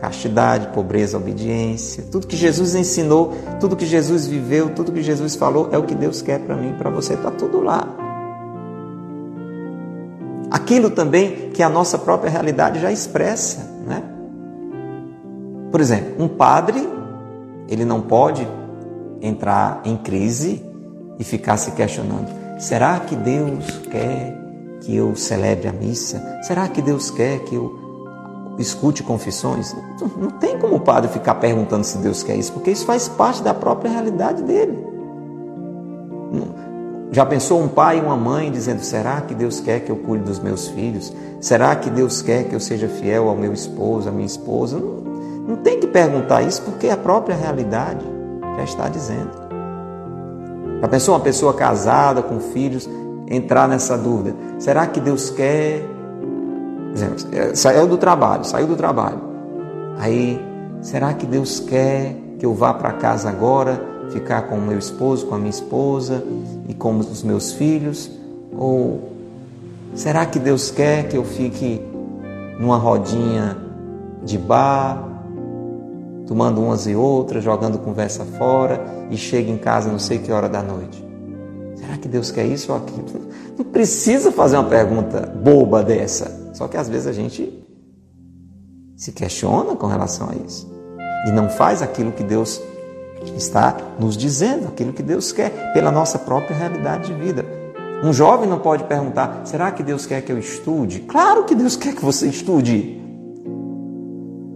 castidade, 0.00 0.68
pobreza, 0.68 1.16
obediência, 1.16 2.04
tudo 2.12 2.26
que 2.26 2.36
Jesus 2.36 2.74
ensinou, 2.74 3.32
tudo 3.58 3.74
que 3.74 3.86
Jesus 3.86 4.26
viveu, 4.26 4.68
tudo 4.68 4.92
que 4.92 5.02
Jesus 5.02 5.36
falou 5.36 5.70
é 5.72 5.78
o 5.78 5.84
que 5.84 5.94
Deus 5.94 6.20
quer 6.20 6.40
para 6.40 6.54
mim, 6.54 6.74
para 6.76 6.90
você, 6.90 7.14
está 7.14 7.30
tudo 7.30 7.62
lá. 7.62 8.05
Aquilo 10.66 10.90
também 10.90 11.50
que 11.50 11.62
a 11.62 11.68
nossa 11.68 11.96
própria 11.96 12.28
realidade 12.28 12.80
já 12.80 12.90
expressa, 12.90 13.70
né? 13.86 14.02
Por 15.70 15.80
exemplo, 15.80 16.24
um 16.24 16.26
padre, 16.26 16.88
ele 17.68 17.84
não 17.84 18.00
pode 18.00 18.44
entrar 19.22 19.80
em 19.84 19.96
crise 19.96 20.68
e 21.20 21.22
ficar 21.22 21.56
se 21.56 21.70
questionando: 21.70 22.26
será 22.58 22.98
que 22.98 23.14
Deus 23.14 23.64
quer 23.88 24.36
que 24.80 24.96
eu 24.96 25.14
celebre 25.14 25.68
a 25.68 25.72
missa? 25.72 26.20
Será 26.42 26.66
que 26.66 26.82
Deus 26.82 27.12
quer 27.12 27.44
que 27.44 27.54
eu 27.54 28.56
escute 28.58 29.04
confissões? 29.04 29.72
Não 30.18 30.32
tem 30.32 30.58
como 30.58 30.74
o 30.74 30.80
padre 30.80 31.08
ficar 31.12 31.36
perguntando 31.36 31.84
se 31.84 31.96
Deus 31.98 32.24
quer 32.24 32.34
isso, 32.34 32.52
porque 32.52 32.72
isso 32.72 32.84
faz 32.84 33.06
parte 33.06 33.40
da 33.40 33.54
própria 33.54 33.88
realidade 33.88 34.42
dele. 34.42 34.76
Já 37.12 37.24
pensou 37.24 37.62
um 37.62 37.68
pai 37.68 37.98
e 37.98 38.00
uma 38.00 38.16
mãe 38.16 38.50
dizendo: 38.50 38.80
será 38.80 39.20
que 39.20 39.34
Deus 39.34 39.60
quer 39.60 39.80
que 39.80 39.90
eu 39.90 39.96
cuide 39.96 40.24
dos 40.24 40.38
meus 40.38 40.68
filhos? 40.68 41.12
Será 41.40 41.76
que 41.76 41.88
Deus 41.88 42.22
quer 42.22 42.44
que 42.44 42.54
eu 42.54 42.60
seja 42.60 42.88
fiel 42.88 43.28
ao 43.28 43.36
meu 43.36 43.52
esposo, 43.52 44.08
à 44.08 44.12
minha 44.12 44.26
esposa? 44.26 44.78
Não, 44.78 44.96
não 45.48 45.56
tem 45.56 45.78
que 45.78 45.86
perguntar 45.86 46.42
isso, 46.42 46.62
porque 46.62 46.88
a 46.88 46.96
própria 46.96 47.36
realidade 47.36 48.04
já 48.56 48.64
está 48.64 48.88
dizendo. 48.88 49.30
Já 50.80 50.88
pensou 50.88 51.14
uma 51.14 51.20
pessoa 51.20 51.54
casada 51.54 52.22
com 52.22 52.40
filhos 52.40 52.88
entrar 53.28 53.68
nessa 53.68 53.96
dúvida? 53.96 54.34
Será 54.58 54.86
que 54.86 55.00
Deus 55.00 55.30
quer? 55.30 55.82
Por 55.82 56.94
exemplo, 56.94 57.16
é, 57.32 57.54
saiu 57.54 57.86
do 57.86 57.96
trabalho, 57.96 58.44
saiu 58.44 58.66
do 58.66 58.76
trabalho. 58.76 59.20
Aí, 59.98 60.40
será 60.80 61.14
que 61.14 61.24
Deus 61.24 61.60
quer 61.60 62.16
que 62.38 62.44
eu 62.44 62.52
vá 62.52 62.74
para 62.74 62.92
casa 62.92 63.30
agora, 63.30 63.80
ficar 64.10 64.42
com 64.42 64.56
o 64.56 64.60
meu 64.60 64.78
esposo, 64.78 65.26
com 65.26 65.34
a 65.34 65.38
minha 65.38 65.50
esposa 65.50 66.22
com 66.78 66.98
os 66.98 67.22
meus 67.22 67.52
filhos? 67.52 68.10
Ou 68.56 69.12
será 69.94 70.26
que 70.26 70.38
Deus 70.38 70.70
quer 70.70 71.08
que 71.08 71.16
eu 71.16 71.24
fique 71.24 71.80
numa 72.58 72.76
rodinha 72.76 73.56
de 74.22 74.38
bar, 74.38 75.06
tomando 76.26 76.60
umas 76.60 76.86
e 76.86 76.94
outras, 76.94 77.44
jogando 77.44 77.78
conversa 77.78 78.24
fora 78.24 78.84
e 79.10 79.16
chega 79.16 79.50
em 79.50 79.56
casa 79.56 79.90
não 79.90 79.98
sei 79.98 80.18
que 80.18 80.32
hora 80.32 80.48
da 80.48 80.62
noite. 80.62 81.04
Será 81.76 81.96
que 81.96 82.08
Deus 82.08 82.30
quer 82.30 82.46
isso 82.46 82.72
ou 82.72 82.78
aquilo? 82.78 83.06
Não 83.56 83.64
precisa 83.64 84.32
fazer 84.32 84.56
uma 84.56 84.68
pergunta 84.68 85.20
boba 85.20 85.82
dessa. 85.82 86.50
Só 86.52 86.66
que 86.66 86.76
às 86.76 86.88
vezes 86.88 87.06
a 87.06 87.12
gente 87.12 87.64
se 88.96 89.12
questiona 89.12 89.76
com 89.76 89.86
relação 89.86 90.30
a 90.30 90.34
isso 90.34 90.68
e 91.28 91.30
não 91.30 91.48
faz 91.48 91.82
aquilo 91.82 92.12
que 92.12 92.24
Deus 92.24 92.60
está 93.36 93.76
nos 93.98 94.16
dizendo, 94.16 94.68
aquilo 94.68 94.92
que 94.92 95.02
Deus 95.02 95.32
quer, 95.32 95.72
pela 95.72 95.90
nossa 95.90 96.18
própria 96.18 96.56
realidade 96.56 97.12
de 97.12 97.14
vida. 97.14 97.44
Um 98.02 98.12
jovem 98.12 98.48
não 98.48 98.58
pode 98.58 98.84
perguntar: 98.84 99.42
será 99.44 99.70
que 99.70 99.82
Deus 99.82 100.06
quer 100.06 100.22
que 100.22 100.30
eu 100.30 100.38
estude? 100.38 101.00
Claro 101.00 101.44
que 101.44 101.54
Deus 101.54 101.76
quer 101.76 101.94
que 101.94 102.04
você 102.04 102.26
estude. 102.26 103.00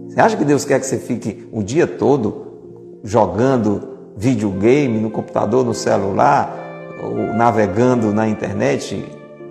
Você 0.07 0.19
acha 0.19 0.37
que 0.37 0.45
Deus 0.45 0.65
quer 0.65 0.79
que 0.79 0.85
você 0.85 0.97
fique 0.97 1.47
o 1.51 1.63
dia 1.63 1.87
todo 1.87 2.99
jogando 3.03 4.11
videogame 4.15 4.99
no 4.99 5.09
computador, 5.09 5.65
no 5.65 5.73
celular, 5.73 6.53
ou 7.01 7.33
navegando 7.33 8.13
na 8.13 8.27
internet, 8.27 9.03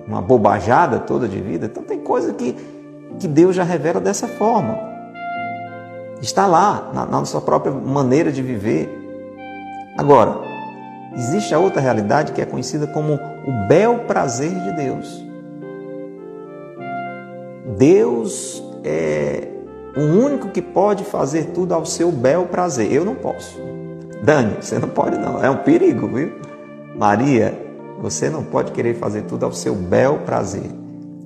uma 0.06 0.20
bobajada 0.20 0.98
toda 0.98 1.26
de 1.26 1.40
vida? 1.40 1.66
Então 1.66 1.82
tem 1.82 1.98
coisa 1.98 2.32
que, 2.34 2.54
que 3.18 3.26
Deus 3.26 3.56
já 3.56 3.64
revela 3.64 4.00
dessa 4.00 4.28
forma. 4.28 4.78
Está 6.20 6.46
lá, 6.46 6.90
na, 6.92 7.06
na 7.06 7.24
sua 7.24 7.40
própria 7.40 7.72
maneira 7.72 8.30
de 8.30 8.42
viver. 8.42 8.99
Agora, 10.00 10.40
existe 11.14 11.54
a 11.54 11.58
outra 11.58 11.78
realidade 11.78 12.32
que 12.32 12.40
é 12.40 12.46
conhecida 12.46 12.86
como 12.86 13.20
o 13.46 13.68
bel 13.68 13.98
prazer 14.06 14.48
de 14.48 14.72
Deus. 14.72 15.26
Deus 17.76 18.64
é 18.82 19.46
o 19.94 20.00
único 20.00 20.48
que 20.48 20.62
pode 20.62 21.04
fazer 21.04 21.48
tudo 21.48 21.74
ao 21.74 21.84
seu 21.84 22.10
bel 22.10 22.46
prazer. 22.46 22.90
Eu 22.90 23.04
não 23.04 23.14
posso. 23.14 23.60
Dani, 24.24 24.56
você 24.58 24.78
não 24.78 24.88
pode 24.88 25.18
não. 25.18 25.44
É 25.44 25.50
um 25.50 25.58
perigo, 25.58 26.08
viu? 26.08 26.32
Maria, 26.96 27.52
você 28.00 28.30
não 28.30 28.42
pode 28.42 28.72
querer 28.72 28.94
fazer 28.94 29.24
tudo 29.24 29.44
ao 29.44 29.52
seu 29.52 29.74
bel 29.74 30.20
prazer. 30.24 30.70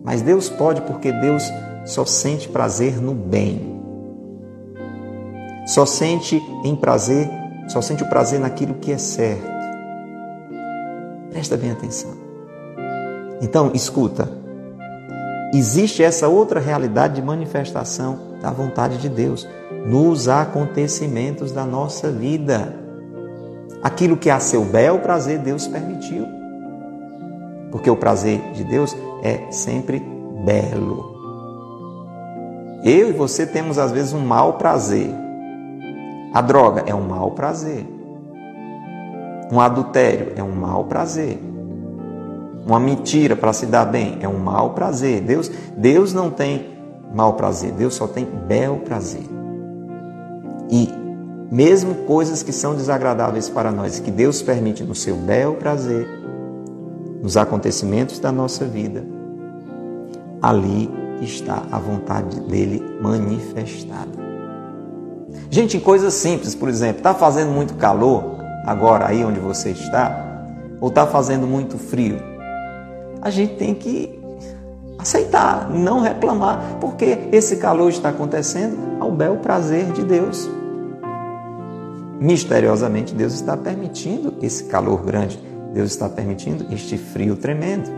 Mas 0.02 0.20
Deus 0.20 0.48
pode 0.48 0.80
porque 0.80 1.12
Deus 1.12 1.44
só 1.86 2.04
sente 2.04 2.48
prazer 2.48 3.00
no 3.00 3.14
bem. 3.14 3.80
Só 5.64 5.86
sente 5.86 6.42
em 6.64 6.74
prazer, 6.74 7.30
só 7.68 7.80
sente 7.80 8.02
o 8.02 8.08
prazer 8.08 8.40
naquilo 8.40 8.74
que 8.74 8.92
é 8.92 8.98
certo. 8.98 9.54
Presta 11.30 11.56
bem 11.56 11.70
atenção. 11.70 12.12
Então, 13.40 13.70
escuta. 13.74 14.28
Existe 15.52 16.02
essa 16.02 16.28
outra 16.28 16.60
realidade 16.60 17.14
de 17.14 17.22
manifestação 17.22 18.18
da 18.40 18.50
vontade 18.50 18.98
de 18.98 19.08
Deus 19.08 19.46
nos 19.86 20.28
acontecimentos 20.28 21.52
da 21.52 21.64
nossa 21.64 22.10
vida. 22.10 22.74
Aquilo 23.82 24.16
que 24.16 24.30
a 24.30 24.40
seu 24.40 24.64
bel 24.64 25.00
prazer 25.00 25.38
Deus 25.38 25.66
permitiu. 25.66 26.26
Porque 27.70 27.90
o 27.90 27.96
prazer 27.96 28.40
de 28.52 28.64
Deus 28.64 28.96
é 29.22 29.50
sempre 29.50 30.02
belo. 30.44 31.14
Eu 32.84 33.10
e 33.10 33.12
você 33.12 33.46
temos 33.46 33.78
às 33.78 33.92
vezes 33.92 34.12
um 34.12 34.20
mau 34.20 34.54
prazer. 34.54 35.23
A 36.34 36.40
droga 36.40 36.82
é 36.84 36.92
um 36.92 37.06
mau 37.06 37.30
prazer. 37.30 37.86
Um 39.52 39.60
adultério 39.60 40.32
é 40.34 40.42
um 40.42 40.50
mau 40.50 40.82
prazer. 40.82 41.38
Uma 42.66 42.80
mentira 42.80 43.36
para 43.36 43.52
se 43.52 43.66
dar 43.66 43.84
bem 43.84 44.18
é 44.20 44.26
um 44.26 44.38
mau 44.38 44.70
prazer. 44.70 45.20
Deus, 45.20 45.48
Deus 45.76 46.12
não 46.12 46.30
tem 46.30 46.74
mau 47.14 47.34
prazer, 47.34 47.70
Deus 47.70 47.94
só 47.94 48.08
tem 48.08 48.24
bel 48.24 48.78
prazer. 48.78 49.22
E 50.68 50.88
mesmo 51.52 51.94
coisas 52.06 52.42
que 52.42 52.52
são 52.52 52.74
desagradáveis 52.74 53.48
para 53.48 53.70
nós, 53.70 54.00
que 54.00 54.10
Deus 54.10 54.42
permite 54.42 54.82
no 54.82 54.94
seu 54.94 55.14
bel 55.14 55.54
prazer, 55.54 56.08
nos 57.22 57.36
acontecimentos 57.36 58.18
da 58.18 58.32
nossa 58.32 58.64
vida, 58.64 59.06
ali 60.42 60.90
está 61.20 61.62
a 61.70 61.78
vontade 61.78 62.40
dele 62.40 62.82
manifestada. 63.00 64.23
Gente, 65.50 65.76
em 65.76 65.80
coisas 65.80 66.14
simples, 66.14 66.54
por 66.54 66.68
exemplo, 66.68 66.98
está 66.98 67.14
fazendo 67.14 67.50
muito 67.50 67.74
calor 67.74 68.34
agora 68.64 69.06
aí 69.06 69.24
onde 69.24 69.38
você 69.38 69.70
está, 69.70 70.24
ou 70.80 70.88
está 70.88 71.06
fazendo 71.06 71.46
muito 71.46 71.78
frio, 71.78 72.18
a 73.20 73.30
gente 73.30 73.54
tem 73.54 73.74
que 73.74 74.18
aceitar, 74.98 75.70
não 75.70 76.00
reclamar, 76.00 76.78
porque 76.80 77.18
esse 77.32 77.56
calor 77.56 77.90
está 77.90 78.08
acontecendo 78.08 78.76
ao 79.00 79.10
bel 79.10 79.36
prazer 79.36 79.92
de 79.92 80.02
Deus. 80.02 80.48
Misteriosamente, 82.20 83.14
Deus 83.14 83.34
está 83.34 83.56
permitindo 83.56 84.34
esse 84.40 84.64
calor 84.64 85.04
grande, 85.04 85.38
Deus 85.72 85.90
está 85.90 86.08
permitindo 86.08 86.66
este 86.72 86.96
frio 86.96 87.36
tremendo. 87.36 87.90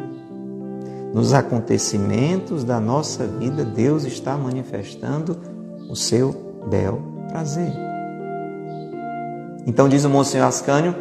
Nos 1.14 1.32
acontecimentos 1.32 2.64
da 2.64 2.80
nossa 2.80 3.26
vida, 3.26 3.64
Deus 3.64 4.04
está 4.04 4.36
manifestando 4.36 5.38
o 5.88 5.94
seu 5.94 6.34
bel 6.68 7.15
prazer. 7.36 7.70
Então, 9.66 9.90
diz 9.90 10.04
o 10.06 10.08
Monsenhor 10.08 10.46
Ascânio: 10.46 10.94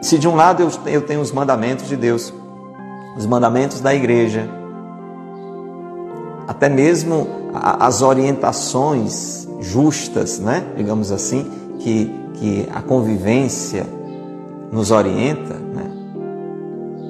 se 0.00 0.16
de 0.16 0.28
um 0.28 0.36
lado 0.36 0.62
eu 0.86 1.02
tenho 1.02 1.20
os 1.20 1.32
mandamentos 1.32 1.88
de 1.88 1.96
Deus, 1.96 2.32
os 3.16 3.26
mandamentos 3.26 3.80
da 3.80 3.92
igreja, 3.92 4.48
até 6.46 6.68
mesmo 6.68 7.26
as 7.52 8.00
orientações 8.00 9.48
justas, 9.60 10.38
né? 10.38 10.62
digamos 10.76 11.10
assim, 11.10 11.50
que, 11.80 12.14
que 12.34 12.68
a 12.72 12.80
convivência 12.80 13.86
nos 14.70 14.92
orienta. 14.92 15.54
Né? 15.54 15.90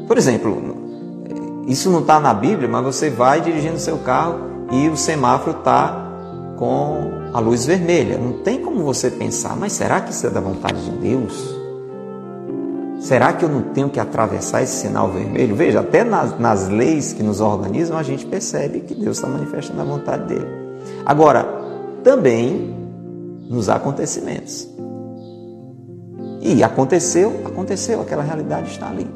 Por 0.09 0.17
exemplo, 0.17 0.77
isso 1.67 1.91
não 1.91 2.01
está 2.01 2.19
na 2.19 2.33
Bíblia, 2.33 2.69
mas 2.69 2.85
você 2.85 3.11
vai 3.11 3.41
dirigindo 3.43 3.79
seu 3.79 3.99
carro 3.99 4.39
e 4.73 4.89
o 4.89 4.97
semáforo 4.97 5.59
está 5.59 6.07
com 6.57 7.26
a 7.37 7.39
luz 7.39 7.67
vermelha. 7.67 8.17
Não 8.17 8.33
tem 8.39 8.63
como 8.63 8.83
você 8.83 9.11
pensar, 9.11 9.55
mas 9.55 9.75
será 9.75 10.01
que 10.01 10.11
isso 10.11 10.27
é 10.27 10.31
da 10.31 10.41
vontade 10.41 10.83
de 10.83 10.91
Deus? 10.93 11.55
Será 12.99 13.35
que 13.35 13.45
eu 13.45 13.49
não 13.51 13.61
tenho 13.61 13.91
que 13.91 14.01
atravessar 14.01 14.63
esse 14.63 14.81
sinal 14.81 15.11
vermelho? 15.11 15.55
Veja, 15.55 15.81
até 15.81 16.03
nas, 16.03 16.39
nas 16.39 16.67
leis 16.67 17.13
que 17.13 17.23
nos 17.23 17.43
organizam, 17.43 17.99
a 17.99 18.03
gente 18.03 18.25
percebe 18.25 18.81
que 18.81 18.95
Deus 18.95 19.19
está 19.19 19.29
manifestando 19.29 19.83
a 19.83 19.85
vontade 19.85 20.27
dele. 20.29 20.49
Agora, 21.05 21.47
também 22.03 22.75
nos 23.51 23.69
acontecimentos. 23.69 24.67
E 26.41 26.65
aconteceu, 26.65 27.43
aconteceu, 27.45 28.01
aquela 28.01 28.23
realidade 28.23 28.71
está 28.71 28.89
ali. 28.89 29.07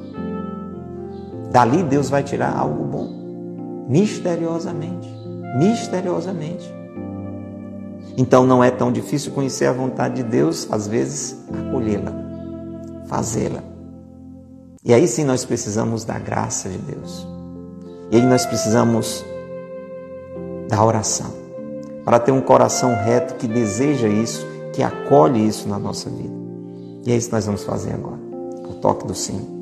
Dali 1.51 1.83
Deus 1.85 2.11
vai 2.11 2.23
tirar 2.23 2.55
algo 2.55 2.85
bom, 2.85 3.87
misteriosamente, 3.89 5.09
misteriosamente. 5.57 6.80
Então 8.17 8.45
não 8.45 8.63
é 8.63 8.71
tão 8.71 8.91
difícil 8.91 9.33
conhecer 9.33 9.67
a 9.67 9.73
vontade 9.73 10.17
de 10.17 10.23
Deus, 10.23 10.67
às 10.71 10.87
vezes 10.87 11.37
acolhê-la, 11.49 12.13
fazê-la. 13.07 13.63
E 14.85 14.95
aí 14.95 15.07
sim 15.07 15.25
nós 15.25 15.45
precisamos 15.45 16.05
da 16.05 16.19
graça 16.19 16.69
de 16.69 16.79
Deus. 16.79 17.27
E 18.11 18.17
aí 18.17 18.27
nós 18.27 18.45
precisamos 18.47 19.25
da 20.69 20.83
oração 20.85 21.33
para 22.05 22.19
ter 22.19 22.33
um 22.33 22.41
coração 22.41 22.95
reto 22.95 23.35
que 23.35 23.47
deseja 23.47 24.09
isso, 24.09 24.47
que 24.73 24.83
acolhe 24.83 25.47
isso 25.47 25.69
na 25.69 25.79
nossa 25.79 26.09
vida. 26.09 26.35
E 27.05 27.13
é 27.13 27.17
isso 27.17 27.29
que 27.29 27.35
nós 27.35 27.47
vamos 27.47 27.63
fazer 27.63 27.93
agora, 27.93 28.19
o 28.69 28.75
toque 28.75 29.07
do 29.07 29.15
sim. 29.15 29.61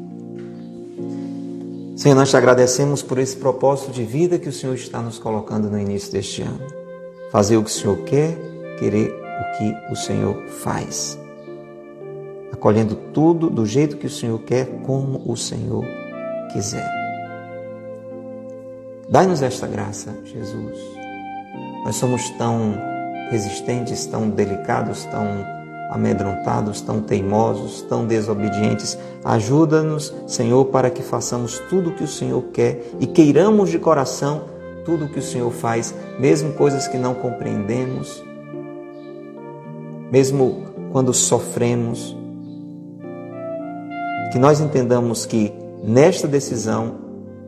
Senhor, 1.97 2.15
nós 2.15 2.31
te 2.31 2.37
agradecemos 2.37 3.03
por 3.03 3.19
esse 3.19 3.37
propósito 3.37 3.91
de 3.91 4.05
vida 4.05 4.39
que 4.39 4.49
o 4.49 4.53
Senhor 4.53 4.75
está 4.75 5.03
nos 5.03 5.19
colocando 5.19 5.69
no 5.69 5.79
início 5.79 6.13
deste 6.13 6.43
ano. 6.43 6.78
Fazer 7.31 7.57
o 7.57 7.63
que 7.63 7.71
o 7.71 7.73
Senhor 7.73 7.99
quer, 8.05 8.37
querer 8.79 9.11
o 9.11 9.59
que 9.59 9.93
o 9.93 9.97
Senhor 9.97 10.47
faz. 10.47 11.19
Acolhendo 12.53 12.95
tudo 13.13 13.51
do 13.51 13.67
jeito 13.67 13.97
que 13.97 14.07
o 14.07 14.11
Senhor 14.11 14.39
quer, 14.41 14.67
como 14.85 15.23
o 15.31 15.37
Senhor 15.37 15.85
quiser. 16.53 16.89
Dai-nos 19.09 19.43
esta 19.43 19.67
graça, 19.67 20.15
Jesus. 20.25 20.79
Nós 21.85 21.97
somos 21.97 22.29
tão 22.31 22.75
resistentes, 23.31 24.07
tão 24.07 24.29
delicados, 24.31 25.05
tão 25.07 25.27
amedrontados, 25.91 26.81
tão 26.81 27.01
teimosos, 27.01 27.83
tão 27.83 28.07
desobedientes. 28.07 28.99
Ajuda-nos, 29.25 30.15
Senhor, 30.27 30.65
para 30.67 30.91
que 30.91 31.03
façamos 31.03 31.59
tudo 31.71 31.91
o 31.91 31.95
que 31.95 32.05
o 32.05 32.09
Senhor 32.09 32.43
quer 32.53 32.83
e 33.01 33.07
queiramos 33.07 33.71
de 33.71 33.79
coração 33.79 34.58
tudo 34.89 35.05
o 35.05 35.09
que 35.11 35.19
o 35.19 35.23
Senhor 35.23 35.53
faz, 35.53 35.95
mesmo 36.19 36.55
coisas 36.55 36.89
que 36.89 36.97
não 36.97 37.15
compreendemos, 37.15 38.25
mesmo 40.11 40.65
quando 40.91 41.13
sofremos. 41.13 42.17
Que 44.33 44.39
nós 44.39 44.61
entendamos 44.61 45.27
que 45.27 45.53
nesta 45.85 46.27
decisão 46.27 46.95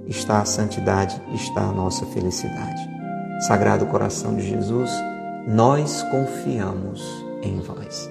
está 0.07 0.43
a 0.43 0.45
santidade, 0.45 1.19
está 1.33 1.63
a 1.63 1.73
nossa 1.73 2.05
felicidade. 2.07 2.83
Sagrado 3.47 3.87
coração 3.87 4.35
de 4.35 4.47
Jesus, 4.47 4.91
nós 5.49 6.03
confiamos 6.11 7.03
em 7.43 7.59
vós. 7.59 8.11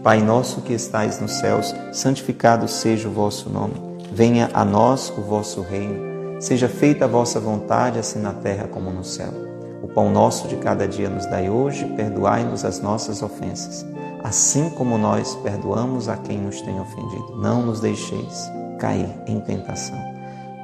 Pai 0.00 0.22
nosso 0.22 0.60
que 0.60 0.72
estais 0.72 1.20
nos 1.20 1.32
céus, 1.32 1.74
santificado 1.92 2.68
seja 2.68 3.08
o 3.08 3.12
vosso 3.12 3.50
nome. 3.50 3.74
Venha 4.12 4.48
a 4.54 4.64
nós 4.64 5.12
o 5.18 5.22
vosso 5.22 5.60
reino. 5.60 6.11
Seja 6.42 6.68
feita 6.68 7.04
a 7.04 7.08
vossa 7.08 7.38
vontade, 7.38 8.00
assim 8.00 8.18
na 8.18 8.32
terra 8.32 8.66
como 8.66 8.90
no 8.90 9.04
céu. 9.04 9.32
O 9.80 9.86
pão 9.86 10.10
nosso 10.10 10.48
de 10.48 10.56
cada 10.56 10.88
dia 10.88 11.08
nos 11.08 11.24
dai 11.24 11.48
hoje, 11.48 11.84
perdoai-nos 11.94 12.64
as 12.64 12.80
nossas 12.80 13.22
ofensas, 13.22 13.86
assim 14.24 14.68
como 14.70 14.98
nós 14.98 15.36
perdoamos 15.36 16.08
a 16.08 16.16
quem 16.16 16.38
nos 16.38 16.60
tem 16.60 16.80
ofendido. 16.80 17.36
Não 17.36 17.62
nos 17.62 17.78
deixeis 17.78 18.50
cair 18.80 19.08
em 19.28 19.38
tentação, 19.38 19.96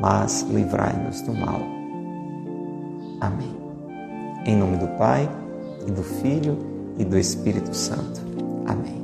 mas 0.00 0.42
livrai-nos 0.50 1.20
do 1.20 1.32
mal. 1.32 1.60
Amém. 3.20 3.56
Em 4.46 4.56
nome 4.56 4.78
do 4.78 4.88
Pai, 4.98 5.30
e 5.86 5.92
do 5.92 6.02
Filho, 6.02 6.58
e 6.98 7.04
do 7.04 7.16
Espírito 7.16 7.72
Santo. 7.72 8.20
Amém. 8.66 8.97